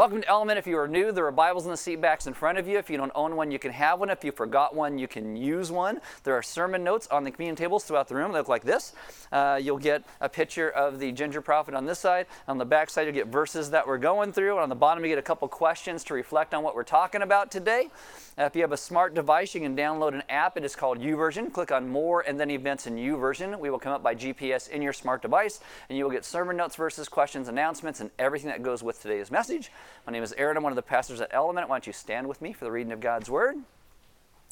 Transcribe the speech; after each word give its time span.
Welcome 0.00 0.22
to 0.22 0.28
Element. 0.30 0.58
If 0.58 0.66
you 0.66 0.78
are 0.78 0.88
new, 0.88 1.12
there 1.12 1.26
are 1.26 1.30
Bibles 1.30 1.66
in 1.66 1.70
the 1.70 1.76
seat 1.76 2.00
backs 2.00 2.26
in 2.26 2.32
front 2.32 2.56
of 2.56 2.66
you. 2.66 2.78
If 2.78 2.88
you 2.88 2.96
don't 2.96 3.12
own 3.14 3.36
one, 3.36 3.50
you 3.50 3.58
can 3.58 3.70
have 3.70 4.00
one. 4.00 4.08
If 4.08 4.24
you 4.24 4.32
forgot 4.32 4.74
one, 4.74 4.96
you 4.96 5.06
can 5.06 5.36
use 5.36 5.70
one. 5.70 6.00
There 6.24 6.32
are 6.32 6.42
sermon 6.42 6.82
notes 6.82 7.06
on 7.08 7.22
the 7.22 7.30
communion 7.30 7.54
tables 7.54 7.84
throughout 7.84 8.08
the 8.08 8.14
room. 8.14 8.32
They 8.32 8.38
look 8.38 8.48
like 8.48 8.64
this. 8.64 8.94
Uh, 9.30 9.60
you'll 9.60 9.76
get 9.76 10.02
a 10.22 10.28
picture 10.30 10.70
of 10.70 11.00
the 11.00 11.12
ginger 11.12 11.42
prophet 11.42 11.74
on 11.74 11.84
this 11.84 11.98
side. 11.98 12.28
On 12.48 12.56
the 12.56 12.64
back 12.64 12.88
side, 12.88 13.02
you'll 13.02 13.12
get 13.12 13.26
verses 13.26 13.68
that 13.72 13.86
we're 13.86 13.98
going 13.98 14.32
through. 14.32 14.52
And 14.52 14.62
on 14.62 14.70
the 14.70 14.74
bottom, 14.74 15.04
you 15.04 15.10
get 15.10 15.18
a 15.18 15.22
couple 15.22 15.46
questions 15.48 16.02
to 16.04 16.14
reflect 16.14 16.54
on 16.54 16.62
what 16.62 16.74
we're 16.74 16.82
talking 16.82 17.20
about 17.20 17.50
today. 17.50 17.90
Uh, 18.38 18.44
if 18.44 18.56
you 18.56 18.62
have 18.62 18.72
a 18.72 18.78
smart 18.78 19.12
device, 19.12 19.54
you 19.54 19.60
can 19.60 19.76
download 19.76 20.14
an 20.14 20.22
app. 20.30 20.56
It 20.56 20.64
is 20.64 20.74
called 20.74 20.98
YouVersion. 20.98 21.52
Click 21.52 21.70
on 21.72 21.86
More 21.86 22.22
and 22.22 22.40
then 22.40 22.50
Events 22.50 22.86
in 22.86 22.96
YouVersion. 22.96 23.58
We 23.58 23.68
will 23.68 23.78
come 23.78 23.92
up 23.92 24.02
by 24.02 24.14
GPS 24.14 24.70
in 24.70 24.80
your 24.80 24.94
smart 24.94 25.20
device, 25.20 25.60
and 25.90 25.98
you 25.98 26.04
will 26.04 26.10
get 26.10 26.24
sermon 26.24 26.56
notes, 26.56 26.74
verses, 26.74 27.06
questions, 27.06 27.48
announcements, 27.48 28.00
and 28.00 28.10
everything 28.18 28.48
that 28.48 28.62
goes 28.62 28.82
with 28.82 29.02
today's 29.02 29.30
message. 29.30 29.70
My 30.06 30.12
name 30.12 30.22
is 30.22 30.32
Aaron. 30.34 30.56
I'm 30.56 30.62
one 30.62 30.72
of 30.72 30.76
the 30.76 30.82
pastors 30.82 31.20
at 31.20 31.30
Element. 31.32 31.68
Why 31.68 31.76
don't 31.76 31.86
you 31.86 31.92
stand 31.92 32.28
with 32.28 32.42
me 32.42 32.52
for 32.52 32.64
the 32.64 32.72
reading 32.72 32.92
of 32.92 33.00
God's 33.00 33.30
Word? 33.30 33.56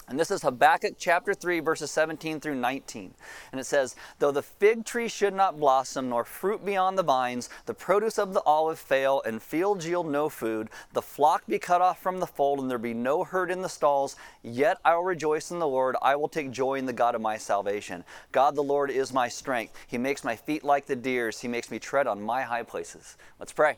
And 0.08 0.18
this 0.18 0.30
is 0.30 0.40
Habakkuk 0.40 0.94
chapter 0.96 1.34
3, 1.34 1.60
verses 1.60 1.90
17 1.90 2.40
through 2.40 2.54
19. 2.54 3.12
And 3.52 3.60
it 3.60 3.64
says, 3.64 3.94
Though 4.18 4.30
the 4.30 4.40
fig 4.40 4.86
tree 4.86 5.06
should 5.06 5.34
not 5.34 5.60
blossom, 5.60 6.08
nor 6.08 6.24
fruit 6.24 6.64
be 6.64 6.78
on 6.78 6.96
the 6.96 7.02
vines, 7.02 7.50
the 7.66 7.74
produce 7.74 8.18
of 8.18 8.32
the 8.32 8.42
olive 8.46 8.78
fail, 8.78 9.20
and 9.26 9.42
fields 9.42 9.86
yield 9.86 10.10
no 10.10 10.30
food, 10.30 10.70
the 10.94 11.02
flock 11.02 11.46
be 11.46 11.58
cut 11.58 11.82
off 11.82 12.00
from 12.00 12.20
the 12.20 12.26
fold, 12.26 12.58
and 12.58 12.70
there 12.70 12.78
be 12.78 12.94
no 12.94 13.22
herd 13.22 13.50
in 13.50 13.60
the 13.60 13.68
stalls, 13.68 14.16
yet 14.42 14.78
I 14.82 14.94
will 14.94 15.04
rejoice 15.04 15.50
in 15.50 15.58
the 15.58 15.68
Lord. 15.68 15.94
I 16.00 16.16
will 16.16 16.28
take 16.28 16.50
joy 16.52 16.76
in 16.76 16.86
the 16.86 16.92
God 16.94 17.14
of 17.14 17.20
my 17.20 17.36
salvation. 17.36 18.02
God 18.32 18.54
the 18.54 18.62
Lord 18.62 18.90
is 18.90 19.12
my 19.12 19.28
strength. 19.28 19.74
He 19.86 19.98
makes 19.98 20.24
my 20.24 20.36
feet 20.36 20.64
like 20.64 20.86
the 20.86 20.96
deer's, 20.96 21.40
He 21.40 21.48
makes 21.48 21.70
me 21.70 21.78
tread 21.78 22.06
on 22.06 22.22
my 22.22 22.40
high 22.40 22.62
places. 22.62 23.18
Let's 23.38 23.52
pray. 23.52 23.76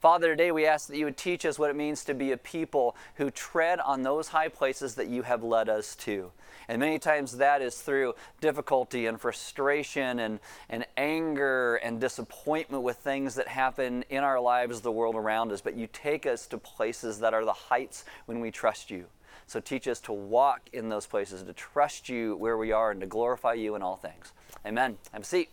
Father, 0.00 0.28
today 0.28 0.50
we 0.50 0.64
ask 0.64 0.88
that 0.88 0.96
you 0.96 1.04
would 1.04 1.18
teach 1.18 1.44
us 1.44 1.58
what 1.58 1.68
it 1.68 1.76
means 1.76 2.04
to 2.04 2.14
be 2.14 2.32
a 2.32 2.36
people 2.38 2.96
who 3.16 3.30
tread 3.30 3.80
on 3.80 4.02
those 4.02 4.28
high 4.28 4.48
places 4.48 4.94
that 4.94 5.08
you 5.08 5.20
have 5.20 5.44
led 5.44 5.68
us 5.68 5.94
to. 5.96 6.32
And 6.68 6.80
many 6.80 6.98
times 6.98 7.36
that 7.36 7.60
is 7.60 7.82
through 7.82 8.14
difficulty 8.40 9.04
and 9.04 9.20
frustration 9.20 10.20
and, 10.20 10.40
and 10.70 10.86
anger 10.96 11.76
and 11.76 12.00
disappointment 12.00 12.82
with 12.82 12.96
things 12.96 13.34
that 13.34 13.46
happen 13.46 14.02
in 14.08 14.24
our 14.24 14.40
lives, 14.40 14.80
the 14.80 14.90
world 14.90 15.16
around 15.16 15.52
us. 15.52 15.60
But 15.60 15.74
you 15.74 15.86
take 15.92 16.24
us 16.24 16.46
to 16.46 16.56
places 16.56 17.18
that 17.18 17.34
are 17.34 17.44
the 17.44 17.52
heights 17.52 18.06
when 18.24 18.40
we 18.40 18.50
trust 18.50 18.90
you. 18.90 19.04
So 19.46 19.60
teach 19.60 19.86
us 19.86 20.00
to 20.02 20.14
walk 20.14 20.62
in 20.72 20.88
those 20.88 21.04
places, 21.04 21.42
to 21.42 21.52
trust 21.52 22.08
you 22.08 22.36
where 22.36 22.56
we 22.56 22.72
are, 22.72 22.90
and 22.90 23.02
to 23.02 23.06
glorify 23.06 23.52
you 23.52 23.74
in 23.74 23.82
all 23.82 23.96
things. 23.96 24.32
Amen. 24.64 24.96
Have 25.12 25.22
a 25.22 25.26
seat. 25.26 25.50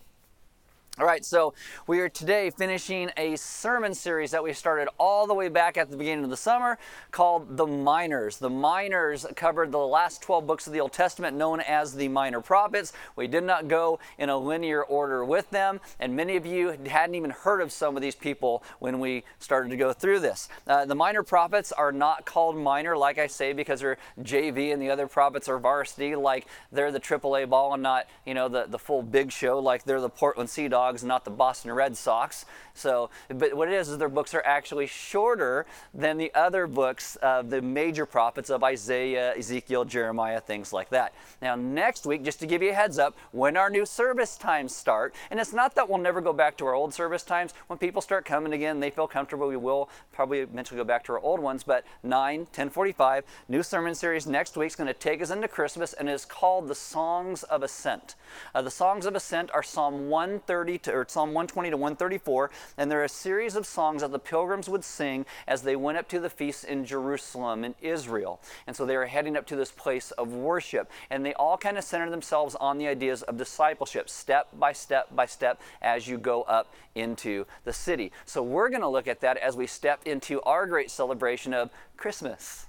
All 1.00 1.06
right, 1.06 1.24
so 1.24 1.54
we 1.86 2.00
are 2.00 2.10
today 2.10 2.50
finishing 2.50 3.12
a 3.18 3.36
sermon 3.36 3.94
series 3.94 4.32
that 4.32 4.44
we 4.44 4.52
started 4.52 4.90
all 4.98 5.28
the 5.28 5.34
way 5.36 5.48
back 5.48 5.78
at 5.78 5.92
the 5.92 5.98
beginning 5.98 6.24
of 6.24 6.32
the 6.32 6.38
summer 6.38 6.80
called 7.12 7.56
The 7.56 7.68
Minors. 7.68 8.38
The 8.38 8.50
Minors 8.50 9.24
covered 9.36 9.72
the 9.72 9.78
last 9.78 10.24
12 10.24 10.48
books 10.48 10.66
of 10.66 10.74
the 10.74 10.80
Old 10.80 10.94
Testament 10.94 11.38
known 11.38 11.60
as 11.60 11.94
the 11.94 12.08
Minor 12.08 12.42
Prophets. 12.42 12.94
We 13.16 13.28
did 13.28 13.44
not 13.44 13.68
go 13.68 14.00
in 14.18 14.30
a 14.30 14.38
linear 14.40 14.82
order 14.82 15.24
with 15.24 15.48
them, 15.52 15.82
and 16.00 16.16
many 16.16 16.36
of 16.36 16.48
you 16.48 16.76
hadn't 16.88 17.14
even 17.14 17.30
heard 17.30 17.62
of 17.62 17.72
some 17.72 17.96
of 17.96 18.02
these 18.02 18.16
people 18.16 18.64
when 18.80 19.00
we 19.00 19.24
started 19.38 19.70
to 19.70 19.78
go 19.78 19.94
through 19.94 20.22
this. 20.22 20.50
Uh, 20.66 20.86
the 20.86 20.96
Minor 20.96 21.22
Prophets 21.22 21.72
are 21.72 21.92
not 21.92 22.26
called 22.26 22.58
minor, 22.58 22.98
like 22.98 23.20
I 23.20 23.28
say, 23.28 23.54
because 23.54 23.82
they're 23.82 24.00
JV 24.20 24.74
and 24.74 24.82
the 24.82 24.90
other 24.90 25.06
prophets 25.06 25.48
are 25.48 25.60
varsity, 25.60 26.16
like 26.16 26.48
they're 26.72 26.92
the 26.92 27.00
AAA 27.00 27.48
ball 27.48 27.76
and 27.76 27.84
not, 27.84 28.08
you 28.26 28.34
know, 28.34 28.48
the, 28.48 28.66
the 28.68 28.80
full 28.80 29.04
big 29.04 29.32
show, 29.32 29.60
like 29.60 29.84
they're 29.84 30.02
the 30.02 30.10
Portland 30.10 30.50
Sea 30.50 30.68
Dogs 30.68 30.87
Not 31.04 31.26
the 31.26 31.32
Boston 31.32 31.72
Red 31.72 31.98
Sox. 31.98 32.46
So, 32.78 33.10
but 33.28 33.54
what 33.56 33.68
it 33.68 33.74
is 33.74 33.90
is 33.90 33.98
their 33.98 34.10
books 34.10 34.34
are 34.34 34.44
actually 34.46 34.88
shorter 34.88 35.66
than 35.94 36.18
the 36.18 36.34
other 36.34 36.68
books 36.68 37.16
of 37.18 37.50
the 37.50 37.62
major 37.62 38.06
prophets 38.06 38.50
of 38.50 38.64
Isaiah, 38.64 39.34
Ezekiel, 39.36 39.86
Jeremiah, 39.86 40.40
things 40.40 40.72
like 40.72 40.90
that. 40.90 41.14
Now, 41.42 41.56
next 41.56 42.06
week, 42.06 42.24
just 42.24 42.40
to 42.40 42.46
give 42.46 42.62
you 42.62 42.72
a 42.72 42.74
heads 42.74 43.00
up, 43.00 43.16
when 43.32 43.58
our 43.58 43.70
new 43.70 43.86
service 43.86 44.38
times 44.38 44.76
start, 44.76 45.14
and 45.32 45.40
it's 45.40 45.54
not 45.54 45.76
that 45.76 45.90
we'll 45.90 45.98
never 45.98 46.22
go 46.22 46.34
back 46.34 46.58
to 46.58 46.66
our 46.66 46.74
old 46.74 46.94
service 46.94 47.24
times. 47.24 47.54
When 47.68 47.80
people 47.80 48.02
start 48.02 48.26
coming 48.26 48.54
again, 48.54 48.80
they 48.80 48.90
feel 48.90 49.08
comfortable. 49.08 49.48
We 49.48 49.58
will 49.58 49.90
probably 50.12 50.40
eventually 50.40 50.78
go 50.78 50.84
back 50.84 51.04
to 51.06 51.14
our 51.14 51.20
old 51.20 51.40
ones. 51.40 51.64
But 51.64 51.86
9, 52.04 52.40
1045, 52.40 53.24
new 53.50 53.64
sermon 53.64 53.96
series 53.96 54.28
next 54.28 54.56
week 54.58 54.68
is 54.68 54.76
going 54.76 54.88
to 54.88 54.94
take 54.94 55.22
us 55.22 55.32
into 55.32 55.48
Christmas 55.48 55.94
and 55.94 56.10
is 56.10 56.26
called 56.26 56.68
the 56.68 56.76
Songs 56.76 57.44
of 57.44 57.64
Ascent. 57.64 58.16
Uh, 58.54 58.62
the 58.62 58.72
Songs 58.72 59.06
of 59.06 59.16
Ascent 59.16 59.50
are 59.54 59.64
Psalm 59.64 60.10
130 60.10 60.78
to, 60.80 60.94
or 60.94 61.06
Psalm 61.08 61.30
120 61.30 61.72
to 61.72 61.78
134, 61.78 62.52
and 62.78 62.90
there 62.90 63.02
are 63.02 63.06
a 63.06 63.10
series 63.10 63.56
of 63.56 63.66
songs 63.66 64.02
that 64.02 64.12
the 64.12 64.20
pilgrims 64.20 64.70
would 64.70 64.84
sing 64.84 65.26
as 65.48 65.62
they 65.62 65.76
went 65.76 65.98
up 65.98 66.08
to 66.10 66.20
the 66.20 66.30
feasts 66.30 66.64
in 66.64 66.86
Jerusalem 66.86 67.64
in 67.64 67.76
Israel. 67.82 68.40
And 68.66 68.76
so 68.76 68.86
they 68.86 68.98
were 68.98 69.06
heading 69.06 69.38
up 69.38 69.46
to 69.48 69.56
this 69.56 69.72
place 69.72 70.12
of 70.12 70.34
worship, 70.34 70.92
and 71.10 71.26
they 71.26 71.34
all 71.34 71.58
kind 71.58 71.78
of 71.78 71.84
center 71.84 72.10
themselves 72.10 72.56
on 72.56 72.78
the 72.78 72.88
ideas 72.88 73.24
of 73.24 73.38
discipleship, 73.38 74.10
step 74.10 74.48
by 74.58 74.74
step 74.74 75.16
by 75.16 75.26
step, 75.26 75.62
as 75.82 76.08
you 76.08 76.18
go 76.18 76.44
up 76.44 76.74
into 76.96 77.46
the 77.64 77.74
city. 77.74 78.12
So 78.26 78.44
we're 78.44 78.70
going 78.70 78.82
to 78.82 78.88
look 78.88 79.08
at 79.08 79.22
that 79.22 79.38
as 79.38 79.56
we 79.56 79.68
step 79.68 80.02
into 80.06 80.42
our 80.42 80.66
great 80.66 80.92
celebration 80.92 81.54
of 81.54 81.70
Christmas. 81.96 82.67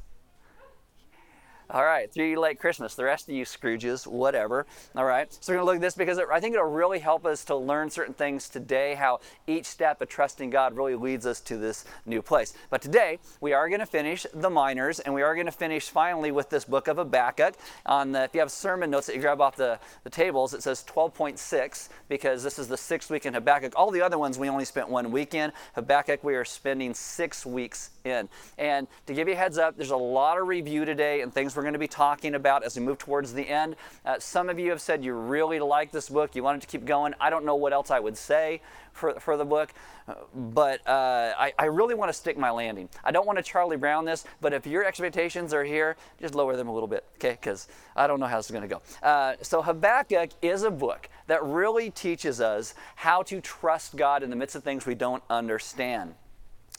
All 1.70 1.84
right, 1.84 2.10
three 2.10 2.34
late 2.34 2.58
Christmas. 2.58 2.94
The 2.94 3.04
rest 3.04 3.28
of 3.28 3.34
you 3.34 3.44
Scrooges, 3.44 4.06
whatever. 4.06 4.64
All 4.96 5.04
right, 5.04 5.30
so 5.38 5.52
we're 5.52 5.58
going 5.58 5.66
to 5.66 5.66
look 5.66 5.76
at 5.76 5.82
this 5.82 5.94
because 5.94 6.18
I 6.18 6.40
think 6.40 6.54
it'll 6.54 6.64
really 6.64 6.98
help 6.98 7.26
us 7.26 7.44
to 7.44 7.56
learn 7.56 7.90
certain 7.90 8.14
things 8.14 8.48
today, 8.48 8.94
how 8.94 9.20
each 9.46 9.66
step 9.66 10.00
of 10.00 10.08
trusting 10.08 10.48
God 10.48 10.74
really 10.74 10.94
leads 10.94 11.26
us 11.26 11.40
to 11.42 11.58
this 11.58 11.84
new 12.06 12.22
place. 12.22 12.54
But 12.70 12.80
today, 12.80 13.18
we 13.42 13.52
are 13.52 13.68
going 13.68 13.80
to 13.80 13.86
finish 13.86 14.24
the 14.32 14.48
minors, 14.48 14.98
and 14.98 15.12
we 15.12 15.20
are 15.20 15.34
going 15.34 15.44
to 15.44 15.52
finish 15.52 15.90
finally 15.90 16.30
with 16.30 16.48
this 16.48 16.64
book 16.64 16.88
of 16.88 16.96
Habakkuk. 16.96 17.56
On 17.84 18.12
the, 18.12 18.24
if 18.24 18.32
you 18.32 18.40
have 18.40 18.50
sermon 18.50 18.90
notes 18.90 19.06
that 19.08 19.14
you 19.14 19.20
grab 19.20 19.42
off 19.42 19.56
the, 19.56 19.78
the 20.04 20.10
tables, 20.10 20.54
it 20.54 20.62
says 20.62 20.82
12.6 20.88 21.90
because 22.08 22.42
this 22.42 22.58
is 22.58 22.68
the 22.68 22.78
sixth 22.78 23.10
week 23.10 23.26
in 23.26 23.34
Habakkuk. 23.34 23.74
All 23.76 23.90
the 23.90 24.00
other 24.00 24.18
ones 24.18 24.38
we 24.38 24.48
only 24.48 24.64
spent 24.64 24.88
one 24.88 25.10
week 25.10 25.34
in. 25.34 25.52
Habakkuk, 25.74 26.24
we 26.24 26.34
are 26.34 26.46
spending 26.46 26.94
six 26.94 27.44
weeks 27.44 27.90
in. 28.04 28.30
And 28.56 28.86
to 29.04 29.12
give 29.12 29.28
you 29.28 29.34
a 29.34 29.36
heads 29.36 29.58
up, 29.58 29.76
there's 29.76 29.90
a 29.90 29.96
lot 29.98 30.38
of 30.38 30.48
review 30.48 30.86
today 30.86 31.20
and 31.20 31.30
things 31.30 31.57
we're 31.58 31.64
going 31.64 31.72
to 31.72 31.78
be 31.80 31.88
talking 31.88 32.36
about 32.36 32.62
as 32.62 32.76
we 32.76 32.82
move 32.82 32.98
towards 32.98 33.34
the 33.34 33.48
end. 33.48 33.74
Uh, 34.06 34.16
some 34.20 34.48
of 34.48 34.60
you 34.60 34.70
have 34.70 34.80
said 34.80 35.04
you 35.04 35.12
really 35.12 35.58
like 35.58 35.90
this 35.90 36.08
book, 36.08 36.36
you 36.36 36.42
wanted 36.44 36.60
to 36.60 36.68
keep 36.68 36.84
going. 36.84 37.12
I 37.20 37.30
don't 37.30 37.44
know 37.44 37.56
what 37.56 37.72
else 37.72 37.90
I 37.90 37.98
would 37.98 38.16
say 38.16 38.62
for, 38.92 39.18
for 39.18 39.36
the 39.36 39.44
book, 39.44 39.70
uh, 40.06 40.14
but 40.32 40.86
uh, 40.86 41.34
I, 41.36 41.52
I 41.58 41.64
really 41.64 41.96
want 41.96 42.10
to 42.10 42.12
stick 42.12 42.38
my 42.38 42.50
landing. 42.50 42.88
I 43.02 43.10
don't 43.10 43.26
want 43.26 43.38
to 43.38 43.42
Charlie 43.42 43.76
Brown 43.76 44.04
this, 44.04 44.24
but 44.40 44.52
if 44.52 44.68
your 44.68 44.84
expectations 44.84 45.52
are 45.52 45.64
here, 45.64 45.96
just 46.20 46.36
lower 46.36 46.54
them 46.54 46.68
a 46.68 46.72
little 46.72 46.86
bit, 46.86 47.04
okay? 47.16 47.32
Because 47.32 47.66
I 47.96 48.06
don't 48.06 48.20
know 48.20 48.26
how 48.26 48.36
this 48.36 48.46
is 48.46 48.52
going 48.52 48.68
to 48.68 48.68
go. 48.68 48.80
Uh, 49.02 49.34
so, 49.42 49.60
Habakkuk 49.60 50.30
is 50.40 50.62
a 50.62 50.70
book 50.70 51.08
that 51.26 51.42
really 51.42 51.90
teaches 51.90 52.40
us 52.40 52.74
how 52.94 53.24
to 53.24 53.40
trust 53.40 53.96
God 53.96 54.22
in 54.22 54.30
the 54.30 54.36
midst 54.36 54.54
of 54.54 54.62
things 54.62 54.86
we 54.86 54.94
don't 54.94 55.24
understand. 55.28 56.14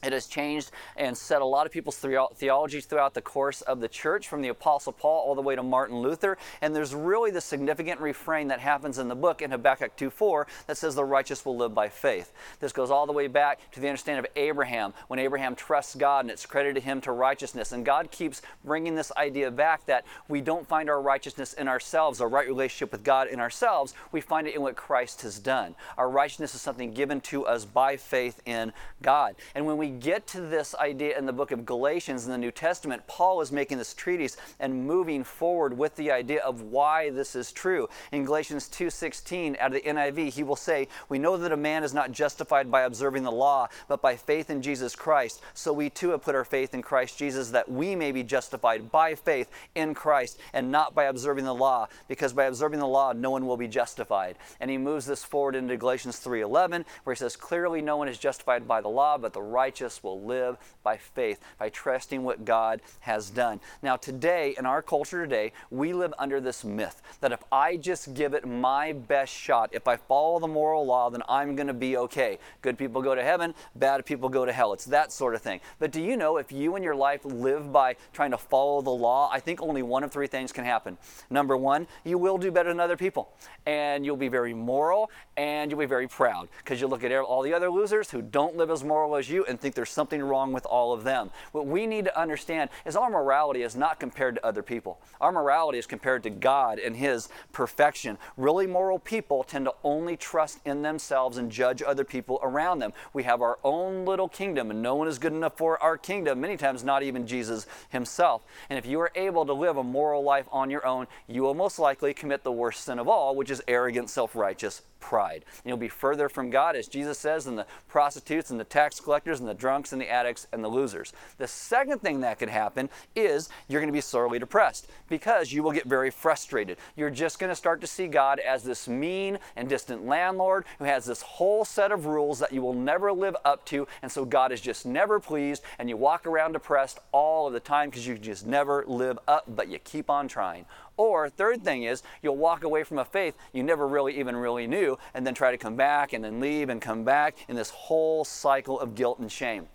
It 0.03 0.13
has 0.13 0.27
changed 0.27 0.71
and 0.95 1.17
set 1.17 1.41
a 1.41 1.45
lot 1.45 1.65
of 1.65 1.71
people's 1.71 1.97
theology 1.97 2.81
throughout 2.81 3.13
the 3.13 3.21
course 3.21 3.61
of 3.61 3.79
the 3.79 3.87
church, 3.87 4.27
from 4.27 4.41
the 4.41 4.47
Apostle 4.49 4.93
Paul 4.93 5.27
all 5.27 5.35
the 5.35 5.41
way 5.41 5.55
to 5.55 5.63
Martin 5.63 5.97
Luther. 5.97 6.37
And 6.61 6.75
there's 6.75 6.95
really 6.95 7.31
the 7.31 7.41
significant 7.41 7.99
refrain 7.99 8.47
that 8.47 8.59
happens 8.59 8.97
in 8.97 9.07
the 9.07 9.15
book 9.15 9.41
in 9.41 9.51
Habakkuk 9.51 9.97
2:4 9.97 10.45
that 10.67 10.77
says, 10.77 10.95
The 10.95 11.03
righteous 11.03 11.45
will 11.45 11.57
live 11.57 11.73
by 11.73 11.89
faith. 11.89 12.31
This 12.59 12.71
goes 12.71 12.91
all 12.91 13.05
the 13.05 13.13
way 13.13 13.27
back 13.27 13.59
to 13.71 13.79
the 13.79 13.87
understanding 13.87 14.25
of 14.25 14.31
Abraham, 14.35 14.93
when 15.07 15.19
Abraham 15.19 15.55
trusts 15.55 15.95
God 15.95 16.25
and 16.25 16.31
it's 16.31 16.45
credited 16.45 16.83
him 16.83 17.01
to 17.01 17.11
righteousness. 17.11 17.71
And 17.71 17.85
God 17.85 18.11
keeps 18.11 18.41
bringing 18.63 18.95
this 18.95 19.11
idea 19.17 19.51
back 19.51 19.85
that 19.85 20.05
we 20.27 20.41
don't 20.41 20.67
find 20.67 20.89
our 20.89 21.01
righteousness 21.01 21.53
in 21.53 21.67
ourselves, 21.67 22.21
our 22.21 22.29
right 22.29 22.47
relationship 22.47 22.91
with 22.91 23.03
God 23.03 23.27
in 23.27 23.39
ourselves. 23.39 23.93
We 24.11 24.21
find 24.21 24.47
it 24.47 24.55
in 24.55 24.61
what 24.61 24.75
Christ 24.75 25.21
has 25.23 25.39
done. 25.39 25.75
Our 25.97 26.09
righteousness 26.09 26.55
is 26.55 26.61
something 26.61 26.93
given 26.93 27.21
to 27.21 27.45
us 27.45 27.65
by 27.65 27.97
faith 27.97 28.41
in 28.45 28.73
God. 29.01 29.35
And 29.55 29.65
when 29.65 29.77
we 29.77 29.88
get 29.89 30.27
to 30.27 30.41
this 30.41 30.75
idea 30.75 31.17
in 31.17 31.25
the 31.25 31.33
book 31.33 31.51
of 31.51 31.65
Galatians 31.65 32.25
in 32.25 32.31
the 32.31 32.37
New 32.37 32.51
Testament, 32.51 33.05
Paul 33.07 33.41
is 33.41 33.51
making 33.51 33.77
this 33.77 33.93
treatise 33.93 34.37
and 34.59 34.85
moving 34.85 35.23
forward 35.23 35.77
with 35.77 35.95
the 35.95 36.11
idea 36.11 36.41
of 36.41 36.61
why 36.61 37.09
this 37.09 37.35
is 37.35 37.51
true. 37.51 37.89
In 38.11 38.25
Galatians 38.25 38.67
2:16 38.67 39.57
out 39.59 39.67
of 39.67 39.73
the 39.73 39.87
NIV, 39.87 40.29
he 40.29 40.43
will 40.43 40.55
say, 40.55 40.87
"We 41.07 41.19
know 41.19 41.37
that 41.37 41.51
a 41.51 41.57
man 41.57 41.83
is 41.83 41.93
not 41.93 42.11
justified 42.11 42.69
by 42.69 42.81
observing 42.81 43.23
the 43.23 43.31
law, 43.31 43.67
but 43.87 44.01
by 44.01 44.15
faith 44.15 44.49
in 44.49 44.61
Jesus 44.61 44.95
Christ. 44.95 45.41
So 45.53 45.73
we 45.73 45.89
too 45.89 46.11
have 46.11 46.21
put 46.21 46.35
our 46.35 46.45
faith 46.45 46.73
in 46.73 46.81
Christ 46.81 47.17
Jesus 47.17 47.51
that 47.51 47.71
we 47.71 47.95
may 47.95 48.11
be 48.11 48.23
justified 48.23 48.91
by 48.91 49.15
faith 49.15 49.49
in 49.75 49.93
Christ 49.93 50.37
and 50.53 50.71
not 50.71 50.93
by 50.93 51.05
observing 51.05 51.45
the 51.45 51.55
law, 51.55 51.87
because 52.07 52.33
by 52.33 52.45
observing 52.45 52.79
the 52.79 52.87
law 52.87 53.13
no 53.13 53.31
one 53.31 53.47
will 53.47 53.57
be 53.57 53.67
justified." 53.67 54.37
And 54.59 54.69
he 54.69 54.77
moves 54.77 55.05
this 55.05 55.23
forward 55.23 55.55
into 55.55 55.77
Galatians 55.77 56.19
3:11, 56.19 56.85
where 57.03 57.13
he 57.13 57.19
says, 57.19 57.35
"Clearly 57.35 57.81
no 57.81 57.97
one 57.97 58.07
is 58.07 58.17
justified 58.17 58.67
by 58.67 58.81
the 58.81 58.89
law, 58.89 59.17
but 59.17 59.33
the 59.33 59.41
righteous 59.41 59.78
righteous 59.79 60.03
will 60.03 60.21
live 60.21 60.57
by 60.83 60.97
faith, 60.97 61.39
by 61.57 61.69
trusting 61.69 62.23
what 62.23 62.43
God 62.43 62.81
has 63.01 63.29
done. 63.29 63.61
Now, 63.81 63.95
today, 63.95 64.55
in 64.57 64.65
our 64.65 64.81
culture 64.81 65.23
today, 65.23 65.53
we 65.69 65.93
live 65.93 66.13
under 66.19 66.41
this 66.41 66.65
myth 66.65 67.01
that 67.21 67.31
if 67.31 67.41
I 67.51 67.77
just 67.77 68.13
give 68.13 68.33
it 68.33 68.45
my 68.45 68.91
best 68.91 69.33
shot, 69.33 69.69
if 69.71 69.87
I 69.87 69.95
follow 69.95 70.39
the 70.39 70.47
moral 70.47 70.85
law, 70.85 71.09
then 71.09 71.23
I'm 71.29 71.55
going 71.55 71.67
to 71.67 71.73
be 71.73 71.95
okay. 71.97 72.39
Good 72.61 72.77
people 72.77 73.01
go 73.01 73.15
to 73.15 73.23
heaven, 73.23 73.53
bad 73.75 74.05
people 74.05 74.27
go 74.27 74.45
to 74.45 74.51
hell. 74.51 74.73
It's 74.73 74.85
that 74.85 75.13
sort 75.13 75.35
of 75.35 75.41
thing. 75.41 75.61
But 75.79 75.91
do 75.91 76.01
you 76.01 76.17
know 76.17 76.37
if 76.37 76.51
you 76.51 76.75
in 76.75 76.83
your 76.83 76.95
life 76.95 77.23
live 77.23 77.71
by 77.71 77.95
trying 78.11 78.31
to 78.31 78.37
follow 78.37 78.81
the 78.81 78.89
law, 78.89 79.29
I 79.31 79.39
think 79.39 79.61
only 79.61 79.83
one 79.83 80.03
of 80.03 80.11
three 80.11 80.27
things 80.27 80.51
can 80.51 80.65
happen. 80.65 80.97
Number 81.29 81.55
one, 81.55 81.87
you 82.03 82.17
will 82.17 82.37
do 82.37 82.51
better 82.51 82.69
than 82.69 82.79
other 82.79 82.97
people, 82.97 83.31
and 83.65 84.05
you'll 84.05 84.17
be 84.17 84.27
very 84.27 84.53
moral, 84.53 85.09
and 85.37 85.71
you'll 85.71 85.79
be 85.79 85.85
very 85.85 86.07
proud 86.07 86.49
because 86.57 86.81
you 86.81 86.87
look 86.87 87.03
at 87.03 87.11
all 87.11 87.41
the 87.41 87.53
other 87.53 87.69
losers 87.69 88.11
who 88.11 88.21
don't 88.21 88.57
live 88.57 88.69
as 88.69 88.83
moral 88.83 89.15
as 89.15 89.29
you 89.29 89.45
and 89.45 89.59
think 89.59 89.68
there's 89.75 89.89
something 89.89 90.21
wrong 90.21 90.53
with 90.53 90.65
all 90.65 90.93
of 90.93 91.03
them. 91.03 91.31
What 91.51 91.67
we 91.67 91.87
need 91.87 92.05
to 92.05 92.19
understand 92.19 92.69
is 92.85 92.95
our 92.95 93.09
morality 93.09 93.61
is 93.61 93.75
not 93.75 93.99
compared 93.99 94.35
to 94.35 94.45
other 94.45 94.63
people. 94.63 94.99
Our 95.21 95.31
morality 95.31 95.79
is 95.79 95.85
compared 95.85 96.23
to 96.23 96.29
God 96.29 96.79
and 96.79 96.95
His 96.95 97.29
perfection. 97.51 98.17
Really 98.37 98.67
moral 98.67 98.99
people 98.99 99.43
tend 99.43 99.65
to 99.65 99.73
only 99.83 100.17
trust 100.17 100.59
in 100.65 100.81
themselves 100.81 101.37
and 101.37 101.51
judge 101.51 101.81
other 101.81 102.03
people 102.03 102.39
around 102.41 102.79
them. 102.79 102.93
We 103.13 103.23
have 103.23 103.41
our 103.41 103.59
own 103.63 104.05
little 104.05 104.29
kingdom, 104.29 104.71
and 104.71 104.81
no 104.81 104.95
one 104.95 105.07
is 105.07 105.19
good 105.19 105.33
enough 105.33 105.57
for 105.57 105.81
our 105.81 105.97
kingdom, 105.97 106.41
many 106.41 106.57
times 106.57 106.83
not 106.83 107.03
even 107.03 107.27
Jesus 107.27 107.67
Himself. 107.89 108.43
And 108.69 108.77
if 108.77 108.85
you 108.85 108.99
are 108.99 109.11
able 109.15 109.45
to 109.45 109.53
live 109.53 109.77
a 109.77 109.83
moral 109.83 110.23
life 110.23 110.45
on 110.51 110.69
your 110.69 110.85
own, 110.85 111.07
you 111.27 111.41
will 111.43 111.53
most 111.53 111.79
likely 111.79 112.13
commit 112.13 112.43
the 112.43 112.51
worst 112.51 112.83
sin 112.83 112.99
of 112.99 113.07
all, 113.07 113.35
which 113.35 113.51
is 113.51 113.61
arrogant, 113.67 114.09
self 114.09 114.35
righteous 114.35 114.81
pride. 114.99 115.45
And 115.57 115.65
you'll 115.65 115.77
be 115.77 115.87
further 115.87 116.29
from 116.29 116.49
God, 116.49 116.75
as 116.75 116.87
Jesus 116.87 117.17
says, 117.17 117.45
than 117.45 117.55
the 117.55 117.65
prostitutes 117.87 118.49
and 118.51 118.59
the 118.59 118.63
tax 118.63 118.99
collectors 118.99 119.39
and 119.39 119.47
the 119.47 119.53
drunks 119.53 119.91
and 119.91 120.01
the 120.01 120.09
addicts 120.09 120.47
and 120.51 120.63
the 120.63 120.67
losers. 120.67 121.13
The 121.37 121.47
second 121.47 121.99
thing 121.99 122.21
that 122.21 122.39
could 122.39 122.49
happen 122.49 122.89
is 123.15 123.49
you're 123.67 123.81
going 123.81 123.91
to 123.91 123.97
be 123.97 124.01
sorely 124.01 124.39
depressed 124.39 124.87
because 125.07 125.51
you 125.51 125.63
will 125.63 125.71
get 125.71 125.85
very 125.85 126.09
frustrated. 126.09 126.77
You're 126.95 127.09
just 127.09 127.39
going 127.39 127.49
to 127.49 127.55
start 127.55 127.81
to 127.81 127.87
see 127.87 128.07
God 128.07 128.39
as 128.39 128.63
this 128.63 128.87
mean 128.87 129.39
and 129.55 129.69
distant 129.69 130.05
landlord 130.05 130.65
who 130.77 130.85
has 130.85 131.05
this 131.05 131.21
whole 131.21 131.65
set 131.65 131.91
of 131.91 132.05
rules 132.05 132.39
that 132.39 132.53
you 132.53 132.61
will 132.61 132.73
never 132.73 133.11
live 133.11 133.35
up 133.45 133.65
to. 133.65 133.87
And 134.01 134.11
so 134.11 134.25
God 134.25 134.51
is 134.51 134.61
just 134.61 134.85
never 134.85 135.19
pleased, 135.19 135.63
and 135.77 135.89
you 135.89 135.97
walk 135.97 136.25
around 136.25 136.53
depressed 136.53 136.99
all 137.11 137.47
of 137.47 137.53
the 137.53 137.59
time 137.59 137.89
because 137.89 138.05
you 138.05 138.17
just 138.17 138.45
never 138.45 138.83
live 138.87 139.19
up, 139.27 139.45
but 139.47 139.67
you 139.69 139.79
keep 139.79 140.09
on 140.09 140.27
trying. 140.27 140.65
Or, 140.99 141.29
third 141.29 141.63
thing 141.63 141.83
is, 141.83 142.03
you'll 142.21 142.35
walk 142.35 142.65
away 142.65 142.83
from 142.83 142.99
a 142.99 143.05
faith 143.05 143.33
you 143.53 143.63
never 143.63 143.87
really 143.87 144.19
even 144.19 144.35
really 144.35 144.67
knew, 144.67 144.97
and 145.13 145.25
then 145.25 145.33
try 145.33 145.49
to 145.49 145.57
come 145.57 145.77
back 145.77 146.11
and 146.11 146.21
then 146.21 146.41
leave 146.41 146.67
and 146.67 146.81
come 146.81 147.05
back 147.05 147.37
in 147.47 147.55
this 147.55 147.69
whole 147.69 148.25
cycle 148.25 148.77
of 148.77 148.95
guilt 148.95 149.17
and 149.19 149.31
shame. 149.31 149.69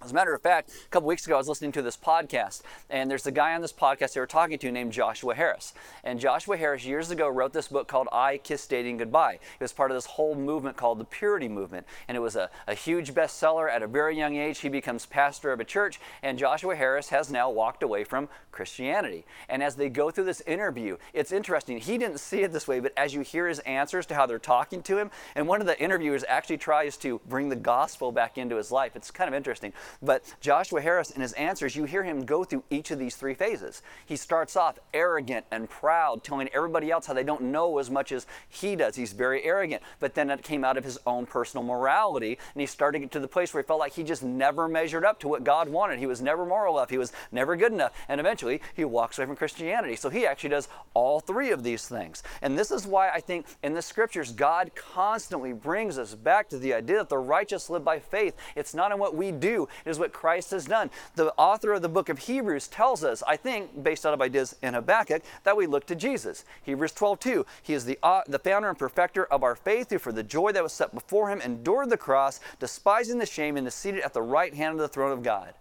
As 0.00 0.12
a 0.12 0.14
matter 0.14 0.32
of 0.32 0.40
fact, 0.40 0.70
a 0.70 0.88
couple 0.90 1.08
weeks 1.08 1.26
ago, 1.26 1.34
I 1.34 1.38
was 1.38 1.48
listening 1.48 1.72
to 1.72 1.82
this 1.82 1.96
podcast, 1.96 2.62
and 2.88 3.10
there's 3.10 3.26
a 3.26 3.32
guy 3.32 3.56
on 3.56 3.62
this 3.62 3.72
podcast 3.72 4.12
they 4.12 4.20
were 4.20 4.28
talking 4.28 4.56
to 4.56 4.70
named 4.70 4.92
Joshua 4.92 5.34
Harris. 5.34 5.74
And 6.04 6.20
Joshua 6.20 6.56
Harris, 6.56 6.84
years 6.84 7.10
ago, 7.10 7.28
wrote 7.28 7.52
this 7.52 7.66
book 7.66 7.88
called 7.88 8.06
I 8.12 8.38
Kiss 8.38 8.64
Dating 8.68 8.98
Goodbye. 8.98 9.40
It 9.58 9.60
was 9.60 9.72
part 9.72 9.90
of 9.90 9.96
this 9.96 10.06
whole 10.06 10.36
movement 10.36 10.76
called 10.76 11.00
the 11.00 11.04
Purity 11.04 11.48
Movement. 11.48 11.84
And 12.06 12.16
it 12.16 12.20
was 12.20 12.36
a, 12.36 12.48
a 12.68 12.74
huge 12.74 13.12
bestseller. 13.12 13.68
At 13.68 13.82
a 13.82 13.88
very 13.88 14.16
young 14.16 14.36
age, 14.36 14.60
he 14.60 14.68
becomes 14.68 15.04
pastor 15.04 15.50
of 15.50 15.58
a 15.58 15.64
church, 15.64 15.98
and 16.22 16.38
Joshua 16.38 16.76
Harris 16.76 17.08
has 17.08 17.28
now 17.28 17.50
walked 17.50 17.82
away 17.82 18.04
from 18.04 18.28
Christianity. 18.58 19.24
And 19.48 19.62
as 19.62 19.76
they 19.76 19.88
go 19.88 20.10
through 20.10 20.24
this 20.24 20.40
interview, 20.40 20.96
it's 21.12 21.30
interesting. 21.30 21.78
He 21.78 21.96
didn't 21.96 22.18
see 22.18 22.42
it 22.42 22.52
this 22.52 22.66
way, 22.66 22.80
but 22.80 22.92
as 22.96 23.14
you 23.14 23.20
hear 23.20 23.46
his 23.46 23.60
answers 23.60 24.04
to 24.06 24.16
how 24.16 24.26
they're 24.26 24.40
talking 24.40 24.82
to 24.82 24.98
him, 24.98 25.12
and 25.36 25.46
one 25.46 25.60
of 25.60 25.68
the 25.68 25.80
interviewers 25.80 26.24
actually 26.26 26.56
tries 26.56 26.96
to 26.96 27.20
bring 27.28 27.50
the 27.50 27.54
gospel 27.54 28.10
back 28.10 28.36
into 28.36 28.56
his 28.56 28.72
life, 28.72 28.96
it's 28.96 29.12
kind 29.12 29.28
of 29.28 29.34
interesting. 29.34 29.72
But 30.02 30.24
Joshua 30.40 30.80
Harris, 30.80 31.12
in 31.12 31.22
his 31.22 31.34
answers, 31.34 31.76
you 31.76 31.84
hear 31.84 32.02
him 32.02 32.24
go 32.24 32.42
through 32.42 32.64
each 32.68 32.90
of 32.90 32.98
these 32.98 33.14
three 33.14 33.34
phases. 33.34 33.80
He 34.04 34.16
starts 34.16 34.56
off 34.56 34.80
arrogant 34.92 35.46
and 35.52 35.70
proud, 35.70 36.24
telling 36.24 36.48
everybody 36.52 36.90
else 36.90 37.06
how 37.06 37.14
they 37.14 37.22
don't 37.22 37.42
know 37.42 37.78
as 37.78 37.92
much 37.92 38.10
as 38.10 38.26
he 38.48 38.74
does. 38.74 38.96
He's 38.96 39.12
very 39.12 39.44
arrogant. 39.44 39.84
But 40.00 40.16
then 40.16 40.30
it 40.30 40.42
came 40.42 40.64
out 40.64 40.76
of 40.76 40.82
his 40.82 40.98
own 41.06 41.26
personal 41.26 41.62
morality, 41.62 42.38
and 42.54 42.60
he 42.60 42.66
started 42.66 42.98
to 42.98 43.04
get 43.04 43.12
to 43.12 43.20
the 43.20 43.28
place 43.28 43.54
where 43.54 43.62
he 43.62 43.66
felt 43.68 43.78
like 43.78 43.92
he 43.92 44.02
just 44.02 44.24
never 44.24 44.66
measured 44.66 45.04
up 45.04 45.20
to 45.20 45.28
what 45.28 45.44
God 45.44 45.68
wanted. 45.68 46.00
He 46.00 46.06
was 46.06 46.20
never 46.20 46.44
moral 46.44 46.76
enough. 46.76 46.90
He 46.90 46.98
was 46.98 47.12
never 47.30 47.54
good 47.54 47.72
enough. 47.72 47.92
And 48.08 48.18
eventually, 48.18 48.47
he 48.74 48.84
walks 48.84 49.18
away 49.18 49.26
from 49.26 49.36
Christianity. 49.36 49.96
So 49.96 50.08
he 50.08 50.26
actually 50.26 50.50
does 50.50 50.68
all 50.94 51.20
three 51.20 51.50
of 51.50 51.62
these 51.62 51.86
things. 51.86 52.22
And 52.42 52.58
this 52.58 52.70
is 52.70 52.86
why 52.86 53.10
I 53.10 53.20
think 53.20 53.46
in 53.62 53.74
the 53.74 53.82
scriptures, 53.82 54.32
God 54.32 54.70
constantly 54.74 55.52
brings 55.52 55.98
us 55.98 56.14
back 56.14 56.48
to 56.50 56.58
the 56.58 56.74
idea 56.74 56.98
that 56.98 57.08
the 57.08 57.18
righteous 57.18 57.70
live 57.70 57.84
by 57.84 57.98
faith. 57.98 58.34
It's 58.56 58.74
not 58.74 58.92
in 58.92 58.98
what 58.98 59.14
we 59.14 59.32
do, 59.32 59.68
it 59.84 59.90
is 59.90 59.98
what 59.98 60.12
Christ 60.12 60.50
has 60.52 60.66
done. 60.66 60.90
The 61.14 61.32
author 61.36 61.72
of 61.72 61.82
the 61.82 61.88
book 61.88 62.08
of 62.08 62.18
Hebrews 62.18 62.68
tells 62.68 63.04
us, 63.04 63.22
I 63.26 63.36
think, 63.36 63.82
based 63.82 64.06
out 64.06 64.14
of 64.14 64.22
ideas 64.22 64.56
in 64.62 64.74
Habakkuk, 64.74 65.22
that 65.44 65.56
we 65.56 65.66
look 65.66 65.86
to 65.86 65.94
Jesus. 65.94 66.44
Hebrews 66.62 66.92
12, 66.92 67.20
2. 67.20 67.46
He 67.62 67.74
is 67.74 67.84
the, 67.84 67.98
uh, 68.02 68.22
the 68.26 68.38
founder 68.38 68.68
and 68.68 68.78
perfecter 68.78 69.24
of 69.26 69.42
our 69.42 69.54
faith, 69.54 69.90
who 69.90 69.98
for 69.98 70.12
the 70.12 70.22
joy 70.22 70.52
that 70.52 70.62
was 70.62 70.72
set 70.72 70.94
before 70.94 71.30
him 71.30 71.40
endured 71.40 71.90
the 71.90 71.96
cross, 71.96 72.40
despising 72.58 73.18
the 73.18 73.26
shame, 73.26 73.56
and 73.56 73.66
is 73.66 73.74
seated 73.74 74.02
at 74.02 74.14
the 74.14 74.22
right 74.22 74.54
hand 74.54 74.74
of 74.74 74.80
the 74.80 74.88
throne 74.88 75.12
of 75.12 75.22
God 75.22 75.54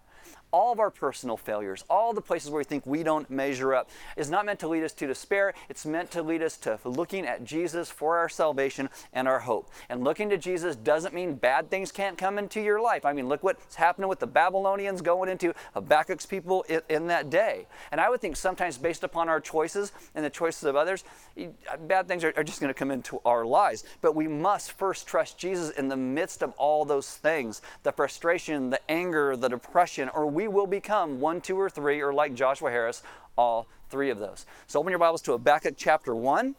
all 0.51 0.71
of 0.71 0.79
our 0.79 0.91
personal 0.91 1.37
failures, 1.37 1.83
all 1.89 2.13
the 2.13 2.21
places 2.21 2.49
where 2.49 2.59
we 2.59 2.63
think 2.63 2.85
we 2.85 3.03
don't 3.03 3.29
measure 3.29 3.73
up, 3.73 3.89
is 4.15 4.29
not 4.29 4.45
meant 4.45 4.59
to 4.59 4.67
lead 4.67 4.83
us 4.83 4.93
to 4.93 5.07
despair. 5.07 5.53
It's 5.69 5.85
meant 5.85 6.11
to 6.11 6.21
lead 6.21 6.41
us 6.41 6.57
to 6.59 6.79
looking 6.83 7.25
at 7.25 7.43
Jesus 7.43 7.89
for 7.89 8.17
our 8.17 8.29
salvation 8.29 8.89
and 9.13 9.27
our 9.27 9.39
hope. 9.39 9.69
And 9.89 10.03
looking 10.03 10.29
to 10.29 10.37
Jesus 10.37 10.75
doesn't 10.75 11.13
mean 11.13 11.35
bad 11.35 11.69
things 11.69 11.91
can't 11.91 12.17
come 12.17 12.37
into 12.37 12.61
your 12.61 12.79
life. 12.79 13.05
I 13.05 13.13
mean, 13.13 13.27
look 13.27 13.43
what's 13.43 13.75
happening 13.75 14.07
with 14.07 14.19
the 14.19 14.27
Babylonians 14.27 15.01
going 15.01 15.29
into 15.29 15.53
Habakkuk's 15.73 16.25
people 16.25 16.63
in, 16.63 16.81
in 16.89 17.07
that 17.07 17.29
day. 17.29 17.67
And 17.91 17.99
I 17.99 18.09
would 18.09 18.21
think 18.21 18.35
sometimes, 18.35 18.77
based 18.77 19.03
upon 19.03 19.29
our 19.29 19.39
choices 19.39 19.91
and 20.15 20.23
the 20.23 20.29
choices 20.29 20.63
of 20.63 20.75
others, 20.75 21.03
bad 21.87 22.07
things 22.07 22.23
are, 22.23 22.33
are 22.37 22.43
just 22.43 22.61
going 22.61 22.73
to 22.73 22.77
come 22.77 22.91
into 22.91 23.19
our 23.25 23.45
lives. 23.45 23.83
But 24.01 24.15
we 24.15 24.27
must 24.27 24.71
first 24.71 25.07
trust 25.07 25.37
Jesus 25.37 25.71
in 25.71 25.87
the 25.87 25.97
midst 25.97 26.41
of 26.41 26.53
all 26.57 26.85
those 26.85 27.15
things 27.15 27.61
the 27.83 27.91
frustration, 27.91 28.69
the 28.69 28.91
anger, 28.91 29.35
the 29.35 29.47
depression, 29.47 30.09
or 30.09 30.25
we 30.37 30.47
will 30.47 30.67
become 30.67 31.19
one, 31.19 31.41
two, 31.41 31.59
or 31.59 31.67
three, 31.67 31.99
or 31.99 32.13
like 32.13 32.35
Joshua 32.35 32.69
Harris, 32.69 33.01
all 33.39 33.67
three 33.89 34.11
of 34.11 34.19
those. 34.19 34.45
So 34.67 34.79
open 34.79 34.91
your 34.91 34.99
Bibles 34.99 35.23
to 35.23 35.31
Habakkuk 35.31 35.73
chapter 35.75 36.13
1 36.13 36.53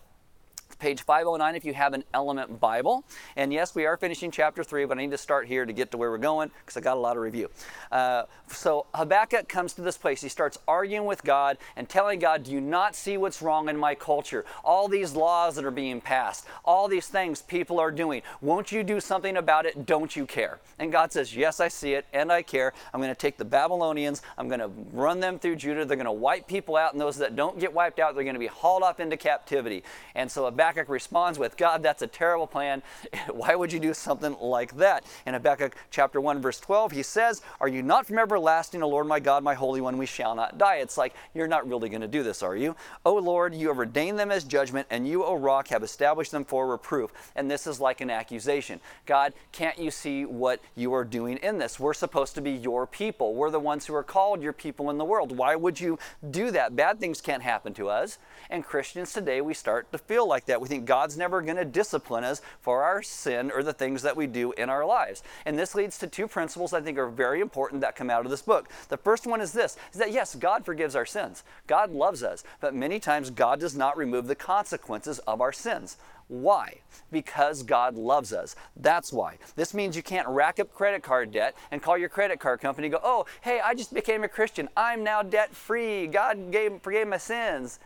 page 0.79 1.03
509 1.03 1.55
if 1.55 1.65
you 1.65 1.75
have 1.75 1.93
an 1.93 2.05
element 2.15 2.61
Bible. 2.61 3.05
And 3.37 3.53
yes, 3.53 3.75
we 3.75 3.87
are 3.87 3.97
finishing 3.97 4.31
chapter 4.31 4.63
3, 4.63 4.85
but 4.87 4.99
I 4.99 5.03
need 5.03 5.11
to 5.11 5.19
start 5.19 5.47
here 5.47 5.67
to 5.67 5.73
get 5.73 5.91
to 5.91 5.97
where 5.97 6.11
we're 6.11 6.19
going 6.19 6.51
because 6.61 6.77
I 6.77 6.81
got 6.81 6.97
a 6.97 7.01
lot 7.01 7.17
of 7.17 7.23
review. 7.23 7.51
Uh, 7.91 8.25
so 8.49 8.87
Habakkuk 8.95 9.49
comes 9.49 9.73
to 9.75 9.83
this 9.83 9.97
place. 9.97 10.21
He 10.21 10.29
starts 10.29 10.59
arguing 10.67 11.05
with 11.07 11.23
God 11.23 11.59
and 11.77 11.89
telling 11.89 12.19
God, 12.19 12.45
Do 12.45 12.53
you 12.53 12.61
not 12.61 12.95
see 12.95 13.17
what's 13.17 13.43
wrong 13.43 13.69
in 13.69 13.77
my 13.77 13.95
culture? 13.95 14.45
All 14.65 14.89
these 14.89 15.15
laws 15.15 15.57
that 15.57 15.65
are 15.65 15.71
being 15.71 16.01
passed, 16.01 16.47
all 16.65 16.89
these 16.89 17.09
things 17.09 17.43
people 17.43 17.79
are 17.79 17.91
doing. 17.91 18.23
Won't 18.41 18.73
you 18.73 18.83
do 18.83 19.01
something 19.01 19.37
about 19.37 19.67
it? 19.67 19.87
Don't 19.87 20.15
you 20.15 20.27
care? 20.27 20.61
And 20.79 20.93
God 20.93 21.13
says, 21.13 21.35
Yes, 21.35 21.61
I 21.61 21.69
see 21.69 21.95
it 21.95 22.07
and 22.13 22.33
I 22.33 22.43
care. 22.43 22.73
I'm 22.93 23.01
going 23.01 23.13
to 23.13 23.19
take 23.19 23.37
the 23.37 23.45
Babylonians, 23.45 24.23
I'm 24.37 24.49
going 24.49 24.61
to 24.61 24.71
run 24.93 25.21
them 25.21 25.39
through 25.39 25.57
Judah. 25.57 25.85
They're 25.85 25.97
going 25.97 26.07
to 26.07 26.13
wipe 26.13 26.47
people 26.47 26.77
out, 26.77 26.93
and 26.93 27.01
those 27.01 27.17
that 27.19 27.37
don't 27.37 27.59
get 27.59 27.73
wiped 27.73 27.99
out, 27.99 28.15
they're 28.15 28.25
going 28.25 28.35
to 28.35 28.41
be 28.41 28.47
hauled 28.47 28.83
off 28.83 29.01
into 29.01 29.17
captivity. 29.17 29.83
And 30.15 30.31
so 30.31 30.45
Habakkuk 30.45 30.68
Habakkuk 30.69 30.91
responds 30.91 31.39
with, 31.39 31.57
God, 31.57 31.83
that's 31.83 32.03
a 32.03 32.07
terrible 32.07 32.47
plan. 32.47 32.83
Why 33.31 33.55
would 33.55 33.73
you 33.73 33.81
do 33.81 33.95
something 33.95 34.37
like 34.39 34.77
that? 34.77 35.03
In 35.25 35.33
Habakkuk 35.33 35.75
chapter 35.91 36.21
1, 36.21 36.43
verse 36.43 36.61
12, 36.61 36.93
he 36.93 37.03
says, 37.03 37.41
Are 37.59 37.69
you 37.69 37.83
not 37.83 38.07
from 38.07 38.19
everlasting, 38.19 38.83
O 38.83 38.89
Lord 38.89 39.07
my 39.07 39.19
God, 39.19 39.43
my 39.43 39.55
Holy 39.55 39.81
One? 39.81 39.97
We 39.97 40.05
shall 40.05 40.35
not 40.35 40.59
die. 40.59 40.77
It's 40.77 40.99
like, 40.99 41.15
You're 41.33 41.49
not 41.49 41.67
really 41.67 41.89
going 41.89 42.03
to 42.03 42.09
do 42.09 42.23
this, 42.23 42.43
are 42.43 42.55
you? 42.55 42.77
O 43.07 43.15
Lord, 43.15 43.55
you 43.55 43.69
have 43.69 43.79
ordained 43.79 44.19
them 44.19 44.31
as 44.31 44.45
judgment, 44.45 44.87
and 44.91 45.09
you, 45.09 45.25
O 45.25 45.37
rock, 45.37 45.69
have 45.69 45.83
established 45.83 46.33
them 46.33 46.45
for 46.45 46.67
reproof. 46.67 47.13
And 47.35 47.51
this 47.51 47.67
is 47.67 47.81
like 47.81 48.03
an 48.03 48.11
accusation. 48.11 48.79
God, 49.07 49.33
can't 49.53 49.79
you 49.79 49.91
see 49.91 50.27
what 50.27 50.61
you 50.77 50.93
are 50.93 51.05
doing 51.05 51.39
in 51.39 51.57
this? 51.57 51.81
We're 51.81 51.95
supposed 51.95 52.35
to 52.35 52.43
be 52.43 52.53
your 52.53 52.87
people. 52.87 53.35
We're 53.35 53.51
the 53.51 53.59
ones 53.59 53.87
who 53.87 53.95
are 53.95 54.03
called 54.03 54.43
your 54.43 54.53
people 54.53 54.91
in 54.91 54.99
the 54.99 55.05
world. 55.07 55.35
Why 55.35 55.57
would 55.57 55.81
you 55.81 55.99
do 56.31 56.51
that? 56.51 56.77
Bad 56.77 57.01
things 57.01 57.23
can't 57.23 57.43
happen 57.43 57.73
to 57.75 57.89
us. 57.89 58.19
And 58.51 58.63
Christians 58.63 59.15
today, 59.15 59.41
we 59.41 59.55
start 59.55 59.91
to 59.93 59.99
feel 59.99 60.29
like 60.29 60.45
that 60.45 60.58
that. 60.59 60.63
We 60.63 60.69
think 60.69 60.87
God's 60.87 61.17
never 61.17 61.41
going 61.41 61.57
to 61.57 61.65
discipline 61.65 62.25
us 62.25 62.43
for 62.61 62.83
our 62.83 63.03
sin 63.03 63.51
or 63.51 63.63
the 63.63 63.73
things 63.73 64.03
that 64.03 64.17
we 64.17 64.27
do 64.27 64.53
in 64.53 64.69
our 64.69 64.85
lives. 64.85 65.23
And 65.47 65.59
this 65.59 65.75
leads 65.75 65.99
to 65.99 66.07
two 66.07 66.27
principles 66.27 66.73
I 66.73 66.81
think 66.81 66.99
are 66.99 67.09
very 67.09 67.41
important 67.41 67.81
that 67.83 67.97
come 67.97 68.11
out 68.11 68.25
of 68.25 68.31
this 68.31 68.43
book. 68.43 68.69
The 68.89 68.97
first 68.97 69.27
one 69.27 69.41
is 69.41 69.53
this 69.53 69.77
is 69.93 69.99
that 69.99 70.13
yes, 70.13 70.35
God 70.35 70.65
forgives 70.65 70.97
our 70.97 71.07
sins. 71.07 71.45
God 71.67 71.93
loves 71.93 72.23
us, 72.23 72.45
but 72.61 72.75
many 72.75 72.99
times 72.99 73.31
God 73.31 73.61
does 73.61 73.77
not 73.77 73.97
remove 73.97 74.27
the 74.27 74.35
consequences 74.35 75.19
of 75.21 75.41
our 75.41 75.53
sins. 75.53 75.97
Why? 76.29 76.81
Because 77.11 77.63
God 77.63 77.97
loves 77.97 78.35
us. 78.35 78.55
That's 78.77 79.15
why. 79.15 79.39
This 79.57 79.73
means 79.73 79.97
you 79.97 80.03
can't 80.03 80.29
rack 80.29 80.61
up 80.61 80.75
credit 80.75 81.03
card 81.03 81.33
debt 81.33 81.57
and 81.71 81.83
call 81.83 81.97
your 81.97 82.11
credit 82.11 82.39
card 82.39 82.61
company 82.61 82.91
go, 82.91 83.01
oh, 83.03 83.25
hey, 83.41 83.61
I 83.65 83.75
just 83.75 83.95
became 83.95 84.25
a 84.25 84.29
Christian. 84.29 84.69
I'm 84.77 85.03
now 85.03 85.23
debt 85.23 85.55
free. 85.55 86.07
God 86.07 86.53
gave, 86.53 86.83
forgave 86.83 87.09
my 87.09 87.17
sins. 87.17 87.79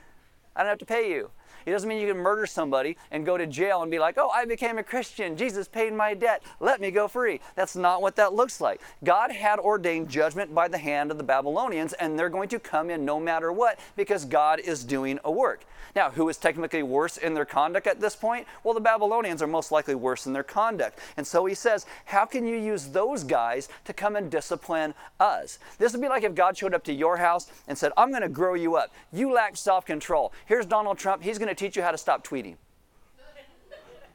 I 0.57 0.62
don't 0.62 0.71
have 0.71 0.79
to 0.79 0.85
pay 0.87 1.12
you. 1.12 1.31
It 1.66 1.71
doesn't 1.71 1.88
mean 1.88 2.00
you 2.00 2.12
can 2.12 2.23
murder 2.23 2.47
somebody 2.47 2.97
and 3.11 3.26
go 3.26 3.37
to 3.37 3.47
jail 3.47 3.83
and 3.83 3.90
be 3.90 3.99
like, 3.99 4.16
oh, 4.19 4.31
I 4.31 4.45
became 4.45 4.78
a 4.78 4.83
Christian. 4.83 5.37
Jesus 5.37 5.69
paid 5.69 5.92
my 5.92 6.14
debt. 6.14 6.42
Let 6.61 6.81
me 6.81 6.90
go 6.90 7.09
free. 7.09 7.40
That's 7.54 7.76
not 7.76 8.02
what 8.02 8.16
that 8.16 8.35
looks 8.35 8.61
like. 8.61 8.81
God 9.04 9.31
had 9.33 9.59
ordained 9.59 10.09
judgment 10.09 10.54
by 10.54 10.69
the 10.69 10.78
hand 10.78 11.11
of 11.11 11.19
the 11.19 11.25
Babylonians, 11.25 11.92
and 11.95 12.19
they're 12.19 12.28
going 12.28 12.49
to 12.50 12.59
come 12.59 12.90
in 12.90 13.04
no 13.04 13.21
matter 13.21 13.52
what 13.52 13.78
because 13.97 14.25
God 14.25 14.61
is 14.61 14.85
doing 14.85 15.19
a 15.25 15.31
work. 15.31 15.64
Now, 15.95 16.11
who 16.11 16.28
is 16.28 16.38
technically 16.38 16.83
worse 16.83 17.19
in 17.19 17.35
their 17.35 17.45
conduct 17.45 17.87
at 17.87 18.00
this 18.00 18.16
point? 18.16 18.47
Well, 18.64 18.73
the 18.73 18.81
Babylonians 18.81 19.42
are 19.42 19.47
most 19.47 19.71
likely 19.71 19.95
worse 19.95 20.26
in 20.26 20.33
their 20.33 20.42
conduct. 20.42 20.99
And 21.16 21.26
so 21.26 21.45
he 21.45 21.54
says, 21.54 21.85
How 22.07 22.25
can 22.25 22.47
you 22.47 22.57
use 22.57 22.87
those 22.87 23.25
guys 23.25 23.69
to 23.85 23.92
come 23.92 24.16
and 24.16 24.31
discipline 24.31 24.95
us? 25.21 25.59
This 25.78 25.92
would 25.92 26.00
be 26.00 26.09
like 26.09 26.23
if 26.23 26.35
God 26.35 26.57
showed 26.57 26.73
up 26.73 26.85
to 26.85 26.92
your 26.92 27.19
house 27.19 27.49
and 27.69 27.76
said, 27.76 27.92
I'm 27.97 28.11
going 28.11 28.23
to 28.23 28.28
grow 28.28 28.54
you 28.54 28.76
up. 28.76 28.92
You 29.12 29.33
lack 29.33 29.57
self 29.57 29.85
control. 29.85 30.33
Here's 30.47 30.66
Donald 30.66 30.99
Trump. 30.99 31.23
He's 31.23 31.38
going 31.38 31.49
to 31.49 31.51
teach 31.54 31.76
you 31.76 31.82
how 31.82 31.90
to 31.90 31.99
stop 31.99 32.26
tweeting. 32.26 32.56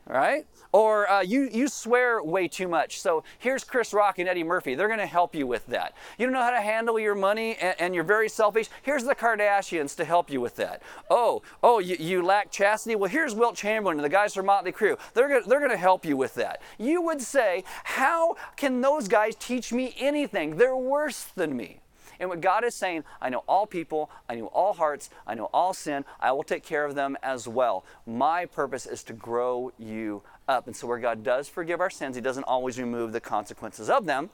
Right? 0.06 0.46
Or 0.72 1.10
uh, 1.10 1.22
you, 1.22 1.50
you 1.52 1.68
swear 1.68 2.22
way 2.24 2.48
too 2.48 2.68
much. 2.68 3.02
So 3.02 3.24
here's 3.40 3.64
Chris 3.64 3.94
Rock 3.94 4.20
and 4.20 4.30
Eddie 4.30 4.44
Murphy. 4.44 4.76
They're 4.76 4.88
going 4.88 5.00
to 5.00 5.06
help 5.06 5.36
you 5.36 5.48
with 5.48 5.66
that. 5.68 5.96
You 6.18 6.26
don't 6.26 6.34
know 6.34 6.42
how 6.42 6.52
to 6.52 6.62
handle 6.62 7.00
your 7.00 7.16
money 7.16 7.56
and, 7.56 7.76
and, 7.80 7.96
you're 7.96 8.04
very 8.04 8.30
selfish. 8.30 8.68
Here's 8.84 9.04
the 9.04 9.16
Kardashians 9.16 9.96
to 9.98 10.06
help 10.06 10.30
you 10.30 10.40
with 10.40 10.56
that. 10.58 10.82
Oh, 11.10 11.42
oh, 11.64 11.80
you, 11.80 11.96
you 12.00 12.24
lack 12.24 12.52
chastity. 12.52 12.96
Well, 12.96 13.10
here's 13.10 13.34
Wilt 13.34 13.56
Chamberlain 13.56 13.98
and 13.98 14.06
the 14.06 14.10
guys 14.10 14.34
from 14.34 14.46
Motley 14.46 14.72
Crue. 14.72 14.98
They're 15.14 15.28
going 15.28 15.44
they're 15.48 15.68
to 15.68 15.78
help 15.78 16.06
you 16.06 16.16
with 16.16 16.36
that. 16.36 16.62
You 16.78 17.02
would 17.02 17.22
say, 17.22 17.64
how 17.84 18.36
can 18.56 18.82
those 18.82 19.08
guys 19.08 19.36
teach 19.36 19.74
me 19.74 19.96
anything? 19.98 20.58
They're 20.58 20.78
worse 20.78 21.26
than 21.36 21.56
me. 21.58 21.80
And 22.20 22.30
what 22.30 22.42
God 22.42 22.64
is 22.64 22.76
saying, 22.76 23.04
I 23.22 23.30
know 23.30 23.44
all 23.48 23.66
people, 23.66 24.10
I 24.28 24.36
know 24.36 24.48
all 24.48 24.74
hearts, 24.74 25.10
I 25.26 25.36
know 25.36 25.50
all 25.54 25.74
sin, 25.74 26.06
I 26.20 26.32
will 26.32 26.44
take 26.44 26.64
care 26.64 26.86
of 26.86 26.96
them 26.96 27.18
as 27.22 27.48
well. 27.48 27.86
My 28.06 28.46
purpose 28.46 28.86
is 28.86 29.04
to 29.04 29.14
grow 29.14 29.72
you 29.78 30.24
up. 30.48 30.68
And 30.68 30.76
so, 30.76 30.88
where 30.88 31.00
God 31.00 31.24
does 31.24 31.48
forgive 31.48 31.80
our 31.80 31.90
sins, 31.90 32.16
He 32.16 32.22
doesn't 32.22 32.44
always 32.46 32.80
remove 32.80 33.12
the 33.12 33.22
consequences 33.22 33.90
of 33.90 34.06
them. 34.06 34.30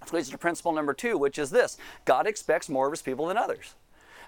Which 0.00 0.12
leads 0.12 0.30
to 0.30 0.38
principle 0.38 0.72
number 0.72 0.92
two, 0.92 1.16
which 1.16 1.38
is 1.38 1.50
this 1.50 1.78
God 2.04 2.26
expects 2.26 2.68
more 2.68 2.86
of 2.86 2.92
His 2.92 3.02
people 3.02 3.26
than 3.26 3.38
others. 3.38 3.74